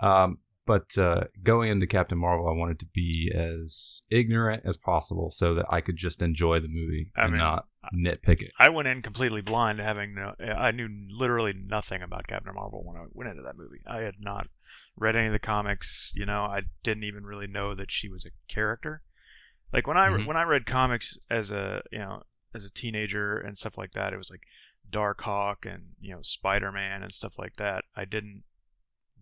um 0.01 0.39
but 0.65 0.97
uh 0.97 1.21
going 1.43 1.69
into 1.71 1.85
captain 1.87 2.17
marvel 2.17 2.49
i 2.49 2.51
wanted 2.53 2.79
to 2.79 2.87
be 2.93 3.31
as 3.33 4.01
ignorant 4.09 4.63
as 4.65 4.75
possible 4.75 5.29
so 5.29 5.53
that 5.53 5.65
i 5.69 5.79
could 5.79 5.95
just 5.95 6.21
enjoy 6.21 6.59
the 6.59 6.67
movie 6.67 7.11
I 7.15 7.23
and 7.25 7.31
mean, 7.33 7.39
not 7.39 7.67
nitpick 7.95 8.41
it 8.41 8.51
I 8.59 8.67
went 8.69 8.89
in 8.89 9.01
completely 9.01 9.41
blind, 9.41 9.79
having 9.79 10.13
no, 10.15 10.33
I 10.43 10.71
knew 10.71 10.89
literally 11.09 11.53
nothing 11.53 12.01
about 12.01 12.27
Captain 12.27 12.53
Marvel 12.53 12.83
when 12.83 12.97
I 12.97 13.05
went 13.13 13.29
into 13.29 13.43
that 13.43 13.55
movie. 13.55 13.79
I 13.87 13.99
had 14.01 14.15
not 14.19 14.47
read 14.97 15.15
any 15.15 15.27
of 15.27 15.31
the 15.31 15.39
comics. 15.39 16.11
You 16.13 16.25
know, 16.25 16.41
I 16.41 16.63
didn't 16.83 17.05
even 17.05 17.23
really 17.23 17.47
know 17.47 17.75
that 17.75 17.89
she 17.89 18.09
was 18.09 18.25
a 18.25 18.53
character. 18.53 19.03
Like 19.71 19.87
when 19.87 19.95
I 19.95 20.09
Mhm. 20.09 20.25
when 20.25 20.35
I 20.35 20.43
read 20.43 20.65
comics 20.65 21.17
as 21.29 21.51
a 21.51 21.81
you 21.93 21.99
know 21.99 22.23
as 22.53 22.65
a 22.65 22.69
teenager 22.71 23.37
and 23.37 23.57
stuff 23.57 23.77
like 23.77 23.91
that, 23.91 24.13
it 24.13 24.17
was 24.17 24.29
like 24.31 24.41
Darkhawk 24.91 25.65
and 25.71 25.83
you 25.99 26.13
know 26.13 26.21
Spider 26.21 26.71
Man 26.71 27.03
and 27.03 27.11
stuff 27.13 27.37
like 27.37 27.55
that. 27.57 27.83
I 27.95 28.05
didn't 28.05 28.43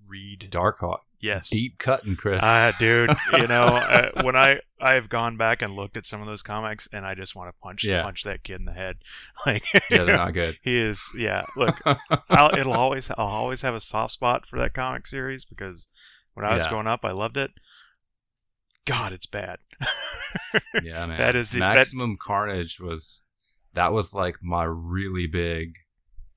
read. 0.08 0.50
darkhawk 0.52 1.00
yes. 1.20 1.50
deep 1.50 1.80
cutting 1.80 2.16
chris 2.16 2.40
Uh, 2.44 2.72
dude, 2.78 3.10
you 3.34 3.48
know, 3.48 3.64
uh, 3.66 4.22
when 4.24 4.36
I 4.36 4.60
I've 4.80 5.10
gone 5.10 5.36
back 5.38 5.64
and 5.64 5.74
looked 5.76 5.98
at 5.98 6.06
some 6.06 6.22
of 6.22 6.28
those 6.28 6.44
comics, 6.44 6.88
and 6.94 7.04
I 7.04 7.16
just 7.16 7.36
want 7.36 7.50
to 7.50 7.60
punch 7.64 7.84
Yeah. 7.84 8.04
punch 8.04 8.24
that 8.26 8.44
kid 8.44 8.60
in 8.60 8.66
the 8.66 8.74
head. 8.74 8.98
Like, 9.46 9.64
yeah 9.90 10.04
they're 10.04 10.18
not 10.18 10.34
good 10.36 10.58
he 10.62 10.78
is. 10.80 11.02
Yeah, 11.18 11.44
look, 11.58 11.82
I'll, 12.30 12.56
it'll 12.58 12.74
always 12.74 13.10
I'll 13.10 13.26
always 13.26 13.62
have 13.62 13.74
a 13.74 13.80
soft 13.80 14.14
spot 14.14 14.46
for 14.48 14.60
that 14.60 14.74
comic 14.76 15.08
series 15.08 15.46
because 15.46 15.88
when 16.36 16.46
I 16.46 16.54
was 16.54 16.64
Yeah. 16.64 16.70
growing 16.70 16.88
up, 16.88 17.00
I 17.04 17.12
loved 17.12 17.38
it. 17.38 17.50
God, 18.86 19.14
it's 19.14 19.26
bad. 19.26 19.58
yeah 20.84 21.06
man 21.06 21.18
That 21.18 21.36
is 21.36 21.50
the- 21.50 21.60
that- 21.60 21.76
maximum 21.76 22.18
carnage 22.22 22.80
was 22.80 23.22
that 23.74 23.92
was 23.94 24.14
like 24.14 24.38
my 24.42 24.64
really 24.64 25.28
big 25.28 25.76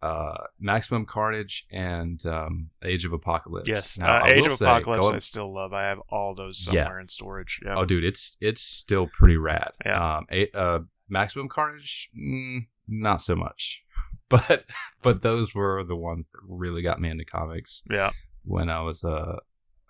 uh 0.00 0.44
maximum 0.60 1.04
carnage 1.04 1.66
and 1.72 2.24
um 2.26 2.70
age 2.84 3.04
of 3.04 3.12
apocalypse 3.12 3.68
yes, 3.68 3.98
Now, 3.98 4.22
uh, 4.22 4.26
Age 4.28 4.46
of 4.46 4.52
say, 4.56 4.64
Apocalypse. 4.66 5.08
I 5.08 5.18
still 5.18 5.52
love. 5.52 5.72
I 5.72 5.88
have 5.88 5.98
all 6.08 6.34
those 6.36 6.60
Yeah. 6.70 6.84
somewhere 6.84 7.00
in 7.00 7.08
storage. 7.08 7.60
Yeah. 7.64 7.74
Oh, 7.76 7.84
dude, 7.84 8.04
it's 8.04 8.36
it's 8.40 8.60
still 8.62 9.08
pretty 9.08 9.36
rad. 9.36 9.72
Yeah. 9.84 10.18
Um, 10.18 10.26
a, 10.30 10.50
uh, 10.56 10.78
Maximum 11.08 11.48
Carnage, 11.48 12.10
mm, 12.16 12.66
not 12.86 13.20
so 13.22 13.34
much, 13.34 13.82
but 14.28 14.66
but 15.02 15.22
those 15.22 15.52
were 15.52 15.82
the 15.82 15.96
ones 15.96 16.28
that 16.28 16.38
really 16.46 16.82
got 16.82 17.00
me 17.00 17.10
into 17.10 17.24
comics 17.24 17.82
yeah. 17.90 18.10
when 18.44 18.70
I 18.70 18.82
was 18.82 19.02
uh, 19.02 19.36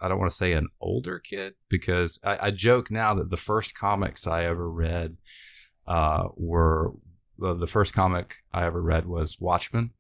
I 0.00 0.08
don't 0.08 0.18
want 0.18 0.30
to 0.30 0.36
say 0.36 0.52
an 0.52 0.68
older 0.80 1.18
kid 1.18 1.54
because 1.68 2.18
I, 2.22 2.46
I 2.46 2.50
joke 2.50 2.90
now 2.90 3.14
that 3.14 3.30
the 3.30 3.36
first 3.36 3.74
comics 3.74 4.26
I 4.26 4.44
ever 4.44 4.70
read 4.70 5.16
uh, 5.86 6.28
were 6.36 6.92
the, 7.38 7.54
the 7.54 7.66
first 7.66 7.92
comic 7.92 8.36
I 8.52 8.66
ever 8.66 8.80
read 8.80 9.06
was 9.06 9.40
Watchmen, 9.40 9.92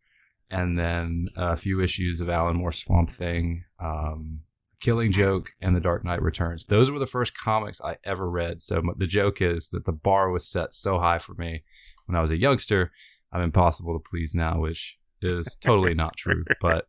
and 0.50 0.78
then 0.78 1.28
a 1.36 1.56
few 1.56 1.80
issues 1.80 2.20
of 2.20 2.28
Alan 2.28 2.56
Moore 2.56 2.72
Swamp 2.72 3.10
Thing, 3.10 3.64
um, 3.82 4.40
Killing 4.80 5.12
Joke, 5.12 5.50
and 5.60 5.74
The 5.74 5.80
Dark 5.80 6.04
Knight 6.04 6.22
Returns. 6.22 6.66
Those 6.66 6.90
were 6.90 6.98
the 6.98 7.06
first 7.06 7.36
comics 7.36 7.80
I 7.80 7.96
ever 8.04 8.28
read. 8.28 8.62
So 8.62 8.82
the 8.96 9.06
joke 9.06 9.40
is 9.40 9.68
that 9.70 9.84
the 9.84 9.92
bar 9.92 10.30
was 10.30 10.48
set 10.48 10.74
so 10.74 10.98
high 10.98 11.18
for 11.18 11.34
me 11.34 11.64
when 12.06 12.16
I 12.16 12.22
was 12.22 12.30
a 12.30 12.36
youngster. 12.36 12.92
I'm 13.32 13.42
impossible 13.42 13.94
to 13.94 14.08
please 14.08 14.34
now, 14.34 14.60
which 14.60 14.98
is 15.20 15.56
totally 15.60 15.94
not 15.94 16.16
true. 16.16 16.44
But 16.60 16.86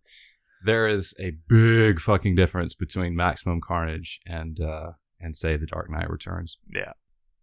there 0.66 0.88
is 0.88 1.14
a 1.20 1.32
big 1.48 2.00
fucking 2.00 2.36
difference 2.36 2.76
between 2.76 3.16
Maximum 3.16 3.62
Carnage 3.62 4.20
and 4.26 4.60
uh, 4.60 4.92
and 5.20 5.36
say 5.36 5.58
The 5.58 5.66
Dark 5.66 5.90
Knight 5.90 6.10
Returns. 6.10 6.58
Yeah. 6.74 6.94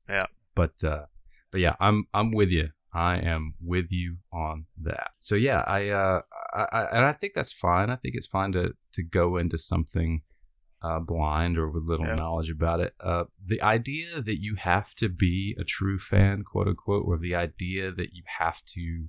Yeah. 0.09 0.27
But 0.55 0.83
uh, 0.85 1.07
but 1.51 1.61
yeah, 1.61 1.77
I'm 1.81 2.07
I'm 2.15 2.33
with 2.33 2.51
you. 2.51 2.71
I 2.93 3.19
am 3.19 3.55
with 3.63 3.87
you 3.91 4.17
on 4.33 4.67
that. 4.83 5.11
So 5.19 5.35
yeah, 5.35 5.61
I 5.67 5.89
uh, 5.91 6.21
I, 6.55 6.67
I 6.73 6.85
and 6.97 7.05
I 7.05 7.13
think 7.13 7.35
that's 7.35 7.53
fine. 7.53 7.91
I 7.91 7.97
think 7.97 8.15
it's 8.17 8.27
fine 8.27 8.53
to 8.53 8.73
to 8.93 9.03
go 9.03 9.37
into 9.37 9.59
something 9.59 10.23
uh, 10.83 11.01
blind 11.01 11.59
or 11.59 11.71
with 11.71 11.83
little 11.85 12.07
Yeah. 12.07 12.15
knowledge 12.15 12.51
about 12.51 12.81
it. 12.81 12.95
Uh, 13.01 13.25
the 13.45 13.61
idea 13.63 14.23
that 14.23 14.41
you 14.41 14.55
have 14.57 14.95
to 14.97 15.09
be 15.09 15.57
a 15.59 15.65
true 15.65 15.99
fan, 15.99 16.43
quote 16.45 16.69
unquote, 16.69 17.05
or 17.07 17.19
the 17.19 17.35
idea 17.35 17.91
that 17.93 18.15
you 18.15 18.23
have 18.39 18.63
to 18.75 19.09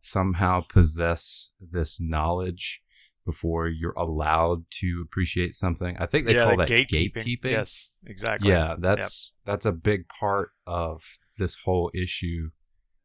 somehow 0.00 0.60
possess 0.60 1.50
this 1.60 1.98
knowledge 2.00 2.82
before 3.26 3.68
you're 3.68 3.92
allowed 3.98 4.64
to 4.70 5.04
appreciate 5.04 5.54
something. 5.54 5.96
I 5.98 6.06
think 6.06 6.26
they 6.26 6.36
yeah, 6.36 6.44
call 6.44 6.56
that 6.56 6.68
gatekeeping. 6.68 7.16
gatekeeping. 7.16 7.50
Yes, 7.50 7.90
exactly. 8.06 8.50
Yeah, 8.50 8.76
that's 8.78 9.34
that's 9.44 9.66
a 9.66 9.72
big 9.72 10.08
part 10.08 10.50
of 10.66 11.02
this 11.36 11.56
whole 11.64 11.90
issue 11.94 12.50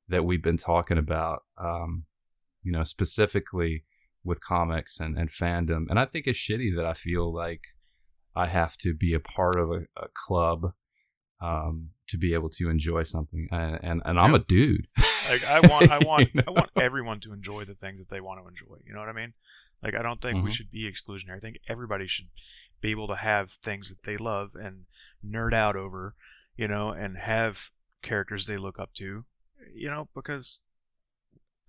that 0.07 0.23
we've 0.23 0.43
been 0.43 0.57
talking 0.57 0.97
about. 0.97 1.39
Um, 1.57 2.05
you 2.63 2.71
know, 2.71 2.83
specifically 2.83 3.83
with 4.23 4.39
comics 4.39 4.99
and, 4.99 5.17
and 5.17 5.29
fandom. 5.29 5.85
And 5.89 5.99
I 5.99 6.05
think 6.05 6.27
it's 6.27 6.37
shitty 6.37 6.75
that 6.75 6.85
I 6.85 6.93
feel 6.93 7.33
like 7.33 7.61
I 8.35 8.47
have 8.47 8.77
to 8.77 8.93
be 8.93 9.15
a 9.15 9.19
part 9.19 9.57
of 9.57 9.71
a, 9.71 9.81
a 9.97 10.07
club 10.13 10.73
um, 11.41 11.89
to 12.09 12.17
be 12.17 12.35
able 12.35 12.49
to 12.49 12.69
enjoy 12.69 13.03
something. 13.03 13.47
And 13.51 13.79
and, 13.81 14.01
and 14.05 14.19
I'm 14.19 14.35
a 14.35 14.39
dude. 14.39 14.87
Like 15.29 15.43
I 15.43 15.59
want, 15.61 15.91
I 15.91 15.97
want, 16.05 16.29
You 16.33 16.41
know? 16.41 16.43
I 16.47 16.51
want 16.51 16.69
everyone 16.79 17.19
to 17.21 17.33
enjoy 17.33 17.65
the 17.65 17.73
things 17.73 17.99
that 17.99 18.09
they 18.09 18.21
want 18.21 18.39
to 18.43 18.47
enjoy. 18.47 18.77
You 18.85 18.93
know 18.93 18.99
what 18.99 19.09
I 19.09 19.13
mean? 19.13 19.33
Like 19.83 19.95
I 19.95 20.01
don't 20.01 20.21
think 20.21 20.41
we 20.41 20.49
Mhm. 20.49 20.53
should 20.53 20.71
be 20.71 20.89
exclusionary. 20.91 21.37
I 21.37 21.39
think 21.39 21.59
everybody 21.67 22.07
should 22.07 22.29
be 22.81 22.91
able 22.91 23.07
to 23.07 23.15
have 23.15 23.51
things 23.51 23.89
that 23.89 24.03
they 24.03 24.17
love 24.17 24.55
and 24.55 24.85
nerd 25.25 25.53
out 25.53 25.75
over, 25.75 26.15
you 26.55 26.67
know, 26.67 26.91
and 26.91 27.17
have 27.17 27.71
characters 28.01 28.45
they 28.45 28.57
look 28.57 28.79
up 28.79 28.93
to, 28.95 29.25
you 29.73 29.89
know, 29.89 30.07
because 30.15 30.61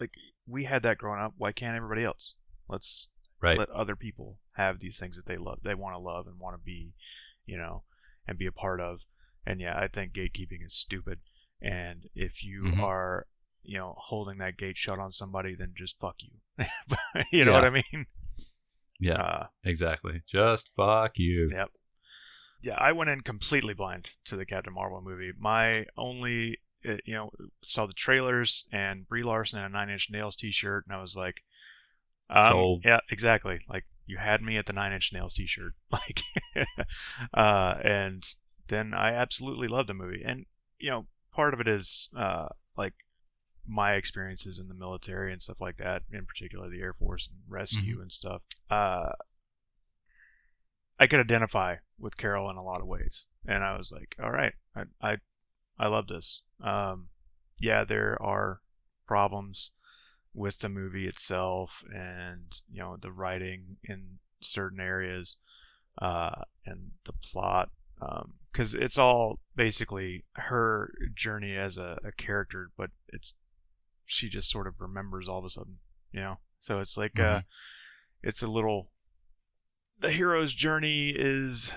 like 0.00 0.12
we 0.46 0.64
had 0.64 0.82
that 0.82 0.98
growing 0.98 1.20
up. 1.20 1.34
Why 1.36 1.52
can't 1.52 1.76
everybody 1.76 2.04
else? 2.04 2.34
Let's 2.68 3.08
right. 3.40 3.58
let 3.58 3.70
other 3.70 3.96
people 3.96 4.38
have 4.52 4.78
these 4.78 4.98
things 4.98 5.16
that 5.16 5.26
they 5.26 5.36
love, 5.38 5.60
they 5.62 5.74
want 5.74 5.94
to 5.94 5.98
love 5.98 6.26
and 6.26 6.38
want 6.38 6.54
to 6.56 6.62
be, 6.62 6.92
you 7.46 7.56
know, 7.56 7.84
and 8.26 8.38
be 8.38 8.46
a 8.46 8.52
part 8.52 8.80
of. 8.80 9.00
And 9.46 9.60
yeah, 9.60 9.78
I 9.78 9.88
think 9.88 10.12
gatekeeping 10.12 10.64
is 10.64 10.74
stupid. 10.74 11.20
And 11.60 12.08
if 12.14 12.44
you 12.44 12.64
Mhm. 12.64 12.82
are, 12.82 13.26
you 13.62 13.78
know, 13.78 13.94
holding 13.98 14.38
that 14.38 14.56
gate 14.56 14.76
shut 14.76 14.98
on 14.98 15.12
somebody, 15.12 15.54
then 15.54 15.72
just 15.76 15.98
fuck 15.98 16.16
you. 16.20 16.66
you 17.32 17.44
know 17.44 17.52
what 17.52 17.64
I 17.64 17.70
mean? 17.70 18.06
yeah, 19.00 19.14
Uh, 19.14 19.46
exactly. 19.64 20.22
Just 20.30 20.68
fuck 20.68 21.18
you. 21.18 21.48
Yep. 21.50 21.70
Yeah, 22.62 22.74
I 22.78 22.92
went 22.92 23.10
in 23.10 23.20
completely 23.22 23.74
blind 23.74 24.10
to 24.26 24.36
the 24.36 24.46
Captain 24.46 24.72
Marvel 24.72 25.02
movie. 25.02 25.32
My 25.38 25.86
only, 25.96 26.58
uh, 26.88 26.96
you 27.04 27.14
know, 27.14 27.30
saw 27.62 27.86
the 27.86 27.92
trailers 27.92 28.68
and 28.72 29.06
Brie 29.08 29.24
Larson 29.24 29.58
in 29.58 29.64
a 29.64 29.68
Nine 29.68 29.90
Inch 29.90 30.08
Nails 30.10 30.36
T-shirt, 30.36 30.84
and 30.86 30.94
I 30.96 31.00
was 31.00 31.16
like, 31.16 31.42
um, 32.30 32.52
Sold. 32.52 32.82
Yeah, 32.84 33.00
exactly. 33.10 33.60
Like 33.68 33.84
you 34.06 34.16
had 34.16 34.42
me 34.42 34.56
at 34.58 34.66
the 34.66 34.72
Nine 34.72 34.92
Inch 34.92 35.12
Nails 35.12 35.34
T-shirt. 35.34 35.74
Like, 35.90 36.22
uh, 37.34 37.74
and 37.82 38.24
then 38.68 38.94
I 38.94 39.12
absolutely 39.14 39.68
loved 39.68 39.88
the 39.88 39.94
movie, 39.94 40.22
and 40.24 40.46
you 40.78 40.90
know, 40.90 41.06
part 41.32 41.54
of 41.54 41.60
it 41.60 41.68
is 41.68 42.08
uh, 42.16 42.48
like 42.76 42.94
my 43.66 43.94
experiences 43.94 44.58
in 44.58 44.68
the 44.68 44.74
military 44.74 45.32
and 45.32 45.40
stuff 45.40 45.60
like 45.60 45.76
that, 45.78 46.02
in 46.12 46.26
particular 46.26 46.68
the 46.68 46.80
Air 46.80 46.94
Force 46.94 47.28
and 47.28 47.38
rescue 47.48 48.00
and 48.02 48.12
stuff. 48.12 48.42
Uh, 48.70 49.10
I 50.98 51.06
could 51.06 51.20
identify 51.20 51.76
with 51.98 52.16
Carol 52.16 52.50
in 52.50 52.56
a 52.56 52.64
lot 52.64 52.80
of 52.80 52.86
ways, 52.86 53.26
and 53.46 53.64
I 53.64 53.76
was 53.76 53.92
like, 53.92 54.14
all 54.22 54.30
right, 54.30 54.52
I 54.74 54.82
I, 55.00 55.16
I 55.78 55.88
love 55.88 56.06
this. 56.06 56.42
Um, 56.60 57.08
yeah, 57.60 57.84
there 57.84 58.20
are 58.20 58.60
problems 59.06 59.70
with 60.34 60.58
the 60.58 60.68
movie 60.68 61.06
itself, 61.06 61.84
and 61.94 62.52
you 62.70 62.80
know 62.80 62.96
the 62.96 63.12
writing 63.12 63.76
in 63.84 64.18
certain 64.40 64.80
areas, 64.80 65.36
uh, 66.00 66.42
and 66.66 66.90
the 67.04 67.12
plot, 67.12 67.70
because 68.52 68.74
it's 68.74 68.98
all 68.98 69.38
basically 69.56 70.24
her 70.32 70.92
journey 71.14 71.56
as 71.56 71.78
a, 71.78 71.98
a 72.04 72.12
character, 72.12 72.70
but 72.76 72.90
it's 73.08 73.34
she 74.12 74.28
just 74.28 74.50
sort 74.50 74.66
of 74.68 74.80
remembers 74.80 75.28
all 75.28 75.38
of 75.40 75.44
a 75.46 75.50
sudden, 75.50 75.78
you 76.12 76.20
know. 76.20 76.38
So 76.60 76.80
it's 76.80 76.96
like 76.96 77.18
uh, 77.20 77.40
Mhm. 77.40 77.44
it's 78.22 78.42
a 78.42 78.48
little 78.48 78.90
the 80.00 80.10
hero's 80.10 80.52
journey 80.52 81.10
is 81.16 81.72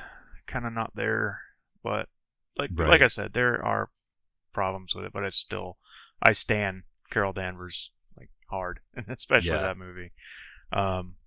kind 0.47 0.65
of 0.65 0.73
not 0.73 0.93
there, 0.95 1.41
but 1.81 2.09
like 2.57 2.71
Right. 2.75 2.85
like 2.85 3.01
I 3.01 3.07
said, 3.07 3.31
there 3.33 3.63
are 3.63 3.89
problems 4.53 4.95
with 4.95 5.05
it, 5.05 5.13
but 5.13 5.25
I 5.25 5.29
still 5.29 5.77
I 6.21 6.33
stand 6.33 6.83
Carol 7.11 7.33
Danvers 7.33 7.91
like 8.17 8.29
hard, 8.49 8.81
and 8.95 9.07
especially 9.11 9.59
Yeah. 9.59 9.61
that 9.61 9.77
movie. 9.77 10.11
Um, 10.73 11.17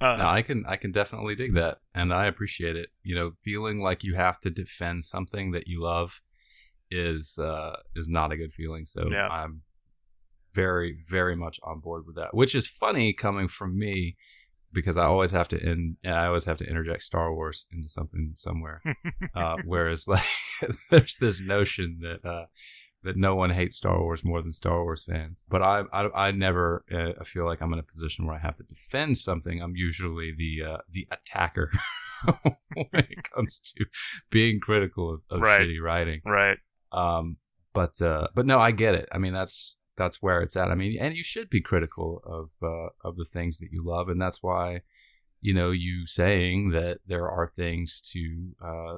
uh, 0.00 0.16
No, 0.16 0.26
I 0.28 0.42
can 0.42 0.64
I 0.66 0.76
can 0.76 0.92
definitely 0.92 1.34
dig 1.36 1.54
that, 1.54 1.78
and 1.94 2.12
I 2.12 2.26
appreciate 2.26 2.76
it. 2.76 2.90
You 3.02 3.14
know, 3.14 3.30
feeling 3.30 3.80
like 3.80 4.04
you 4.04 4.14
have 4.14 4.40
to 4.40 4.50
defend 4.50 5.04
something 5.04 5.52
that 5.52 5.66
you 5.68 5.82
love 5.82 6.20
is 6.90 7.38
uh, 7.38 7.76
is 7.96 8.08
not 8.08 8.32
a 8.32 8.36
good 8.36 8.52
feeling. 8.52 8.84
So 8.84 9.08
Yeah. 9.10 9.28
I'm 9.28 9.62
very 10.54 10.98
very 11.08 11.36
much 11.36 11.60
on 11.62 11.80
board 11.80 12.04
with 12.06 12.16
that. 12.16 12.34
Which 12.34 12.54
is 12.54 12.66
funny 12.66 13.12
coming 13.12 13.48
from 13.48 13.78
me 13.78 14.16
because 14.72 14.96
I 14.96 15.04
always 15.04 15.30
have 15.32 15.48
to 15.48 15.58
in 15.58 15.96
I 16.04 16.26
always 16.26 16.44
have 16.44 16.56
to 16.58 16.64
interject 16.64 17.02
Star 17.02 17.32
Wars 17.34 17.66
into 17.72 17.88
something 17.88 18.32
somewhere. 18.34 18.82
uh, 19.34 19.56
whereas 19.64 20.06
like 20.08 20.24
there's 20.90 21.16
this 21.20 21.40
notion 21.40 22.00
that 22.02 22.28
uh, 22.28 22.46
that 23.02 23.16
no 23.16 23.34
one 23.34 23.50
hates 23.50 23.76
Star 23.78 23.98
Wars 24.00 24.22
more 24.24 24.42
than 24.42 24.52
Star 24.52 24.82
Wars 24.82 25.04
fans. 25.08 25.44
But 25.48 25.62
I 25.62 25.82
I, 25.92 26.26
I 26.26 26.30
never 26.32 26.84
uh, 26.92 27.24
feel 27.24 27.46
like 27.46 27.62
I'm 27.62 27.72
in 27.72 27.78
a 27.78 27.82
position 27.84 28.26
where 28.26 28.34
I 28.36 28.40
have 28.40 28.56
to 28.56 28.64
defend 28.64 29.18
something. 29.18 29.60
I'm 29.62 29.76
usually 29.76 30.32
the 30.36 30.72
uh, 30.72 30.78
the 30.90 31.06
attacker 31.12 31.70
when 32.74 32.86
it 32.92 33.30
comes 33.34 33.60
to 33.76 33.84
being 34.30 34.58
critical 34.60 35.14
of, 35.14 35.20
of 35.30 35.40
Right. 35.42 35.62
shitty 35.62 35.80
writing. 35.80 36.20
right. 36.24 36.58
Um, 36.92 37.36
but 37.72 38.00
uh, 38.02 38.28
but 38.34 38.46
no, 38.46 38.58
I 38.58 38.70
get 38.70 38.94
it. 38.94 39.08
I 39.12 39.18
mean, 39.18 39.32
that's 39.32 39.76
that's 39.96 40.22
where 40.22 40.40
it's 40.40 40.56
at. 40.56 40.70
I 40.70 40.74
mean, 40.74 40.98
and 41.00 41.16
you 41.16 41.22
should 41.22 41.50
be 41.50 41.60
critical 41.60 42.22
of 42.24 42.50
uh, 42.62 42.88
of 43.06 43.16
the 43.16 43.24
things 43.24 43.58
that 43.58 43.68
you 43.70 43.84
love, 43.84 44.08
and 44.08 44.20
that's 44.20 44.42
why 44.42 44.80
you 45.40 45.54
know 45.54 45.70
you 45.70 46.06
saying 46.06 46.70
that 46.70 46.98
there 47.06 47.28
are 47.28 47.46
things 47.46 48.00
to 48.12 48.52
uh, 48.64 48.96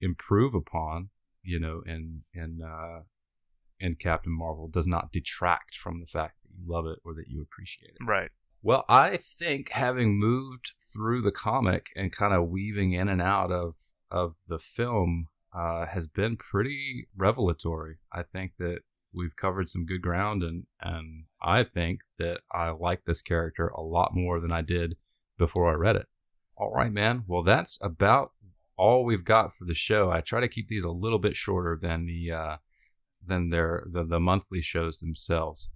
improve 0.00 0.54
upon. 0.54 1.10
You 1.42 1.60
know, 1.60 1.82
and 1.84 2.22
in 2.32 2.60
uh, 2.62 3.02
in 3.78 3.96
Captain 3.96 4.32
Marvel 4.32 4.68
does 4.68 4.86
not 4.86 5.12
detract 5.12 5.76
from 5.76 6.00
the 6.00 6.06
fact 6.06 6.36
that 6.42 6.50
you 6.56 6.64
love 6.66 6.86
it 6.86 6.98
or 7.04 7.14
that 7.14 7.28
you 7.28 7.42
appreciate 7.42 7.90
it. 7.90 8.04
Right. 8.04 8.30
Well, 8.62 8.86
I 8.88 9.18
think 9.18 9.72
having 9.72 10.18
moved 10.18 10.72
through 10.80 11.20
the 11.20 11.32
comic 11.32 11.88
and 11.94 12.10
kind 12.10 12.32
of 12.32 12.48
weaving 12.48 12.92
in 12.92 13.08
and 13.08 13.20
out 13.20 13.52
of 13.52 13.74
of 14.10 14.36
the 14.48 14.58
film 14.58 15.26
uh, 15.54 15.86
has 15.86 16.06
been 16.06 16.36
pretty 16.36 17.08
revelatory. 17.16 17.98
I 18.12 18.22
think 18.22 18.52
that 18.58 18.80
we've 19.12 19.36
covered 19.36 19.68
some 19.68 19.86
good 19.86 20.02
ground, 20.02 20.42
and 20.42 20.64
and 20.80 21.24
I 21.42 21.62
think 21.62 22.00
that 22.18 22.40
I 22.52 22.70
like 22.70 23.04
this 23.04 23.22
character 23.22 23.68
a 23.68 23.80
lot 23.80 24.14
more 24.14 24.40
than 24.40 24.52
I 24.52 24.62
did 24.62 24.96
before 25.38 25.70
I 25.70 25.74
read 25.74 25.96
it. 25.96 26.06
All 26.56 26.72
right, 26.72 26.92
man. 26.92 27.24
Well, 27.26 27.42
that's 27.42 27.78
about 27.80 28.32
all 28.76 29.04
we've 29.04 29.24
got 29.24 29.54
for 29.54 29.64
the 29.64 29.74
show. 29.74 30.10
I 30.10 30.20
try 30.20 30.40
to 30.40 30.48
keep 30.48 30.68
these 30.68 30.84
a 30.84 30.90
little 30.90 31.18
bit 31.18 31.36
shorter 31.36 31.78
than 31.80 32.06
the 32.06 32.32
uh, 32.32 32.56
than 33.26 33.50
their 33.50 33.84
the, 33.90 34.04
the 34.04 34.20
monthly 34.20 34.60
shows 34.60 34.98
themselves. 34.98 35.70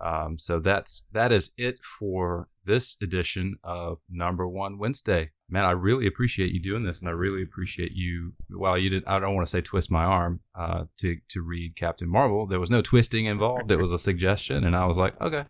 Um, 0.00 0.38
so 0.38 0.60
that's 0.60 1.04
that 1.12 1.32
is 1.32 1.50
it 1.56 1.82
for 1.82 2.48
this 2.64 2.96
edition 3.02 3.56
of 3.64 3.98
Number 4.10 4.46
One 4.46 4.78
Wednesday. 4.78 5.30
Man, 5.50 5.64
I 5.64 5.72
really 5.72 6.06
appreciate 6.06 6.52
you 6.52 6.60
doing 6.60 6.84
this, 6.84 7.00
and 7.00 7.08
I 7.08 7.12
really 7.12 7.42
appreciate 7.42 7.92
you. 7.92 8.34
Well, 8.50 8.78
you 8.78 8.90
did. 8.90 9.04
I 9.06 9.18
don't 9.18 9.34
want 9.34 9.46
to 9.46 9.50
say 9.50 9.60
twist 9.60 9.90
my 9.90 10.04
arm 10.04 10.40
uh, 10.54 10.84
to 10.98 11.16
to 11.28 11.42
read 11.42 11.76
Captain 11.76 12.08
Marvel. 12.08 12.46
There 12.46 12.60
was 12.60 12.70
no 12.70 12.82
twisting 12.82 13.26
involved. 13.26 13.70
It 13.70 13.80
was 13.80 13.92
a 13.92 13.98
suggestion, 13.98 14.64
and 14.64 14.76
I 14.76 14.86
was 14.86 14.96
like, 14.96 15.20
okay. 15.20 15.44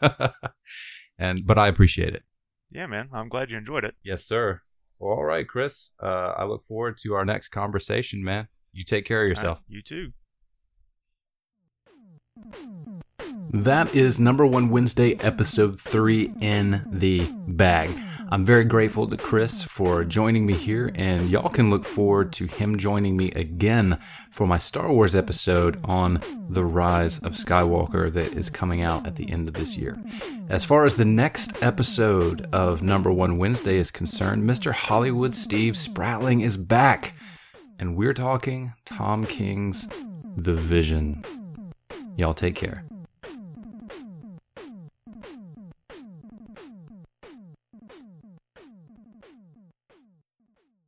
and 1.18 1.46
but 1.46 1.58
I 1.58 1.68
appreciate 1.68 2.14
it. 2.14 2.22
Yeah, 2.70 2.86
man. 2.86 3.08
I'm 3.12 3.28
glad 3.28 3.50
you 3.50 3.56
enjoyed 3.56 3.84
it. 3.84 3.94
Yes, 4.02 4.24
sir. 4.24 4.62
Well, 4.98 5.16
all 5.16 5.24
right, 5.24 5.46
Chris. 5.46 5.90
Uh, 6.02 6.32
I 6.36 6.44
look 6.44 6.64
forward 6.64 6.98
to 6.98 7.14
our 7.14 7.24
next 7.24 7.48
conversation, 7.48 8.22
man. 8.22 8.48
You 8.72 8.84
take 8.84 9.04
care 9.04 9.22
of 9.22 9.28
yourself. 9.28 9.58
Uh, 9.58 9.62
you 9.68 9.82
too. 9.82 10.12
That 13.50 13.94
is 13.94 14.20
number 14.20 14.44
one 14.44 14.68
Wednesday, 14.68 15.14
episode 15.20 15.80
three 15.80 16.30
in 16.38 16.82
the 16.86 17.26
bag. 17.46 17.90
I'm 18.30 18.44
very 18.44 18.64
grateful 18.64 19.08
to 19.08 19.16
Chris 19.16 19.62
for 19.62 20.04
joining 20.04 20.44
me 20.44 20.52
here, 20.52 20.92
and 20.94 21.30
y'all 21.30 21.48
can 21.48 21.70
look 21.70 21.86
forward 21.86 22.30
to 22.34 22.44
him 22.44 22.76
joining 22.76 23.16
me 23.16 23.30
again 23.34 23.98
for 24.30 24.46
my 24.46 24.58
Star 24.58 24.92
Wars 24.92 25.16
episode 25.16 25.80
on 25.82 26.20
The 26.50 26.62
Rise 26.62 27.20
of 27.20 27.32
Skywalker 27.32 28.12
that 28.12 28.34
is 28.34 28.50
coming 28.50 28.82
out 28.82 29.06
at 29.06 29.16
the 29.16 29.30
end 29.30 29.48
of 29.48 29.54
this 29.54 29.78
year. 29.78 29.98
As 30.50 30.66
far 30.66 30.84
as 30.84 30.96
the 30.96 31.06
next 31.06 31.62
episode 31.62 32.46
of 32.52 32.82
Number 32.82 33.10
One 33.10 33.38
Wednesday 33.38 33.76
is 33.76 33.90
concerned, 33.90 34.42
Mr. 34.42 34.72
Hollywood 34.72 35.34
Steve 35.34 35.72
Spratling 35.72 36.44
is 36.44 36.58
back, 36.58 37.14
and 37.78 37.96
we're 37.96 38.12
talking 38.12 38.74
Tom 38.84 39.24
King's 39.24 39.88
The 40.36 40.54
Vision. 40.54 41.24
Y'all 42.14 42.34
take 42.34 42.54
care. 42.54 42.84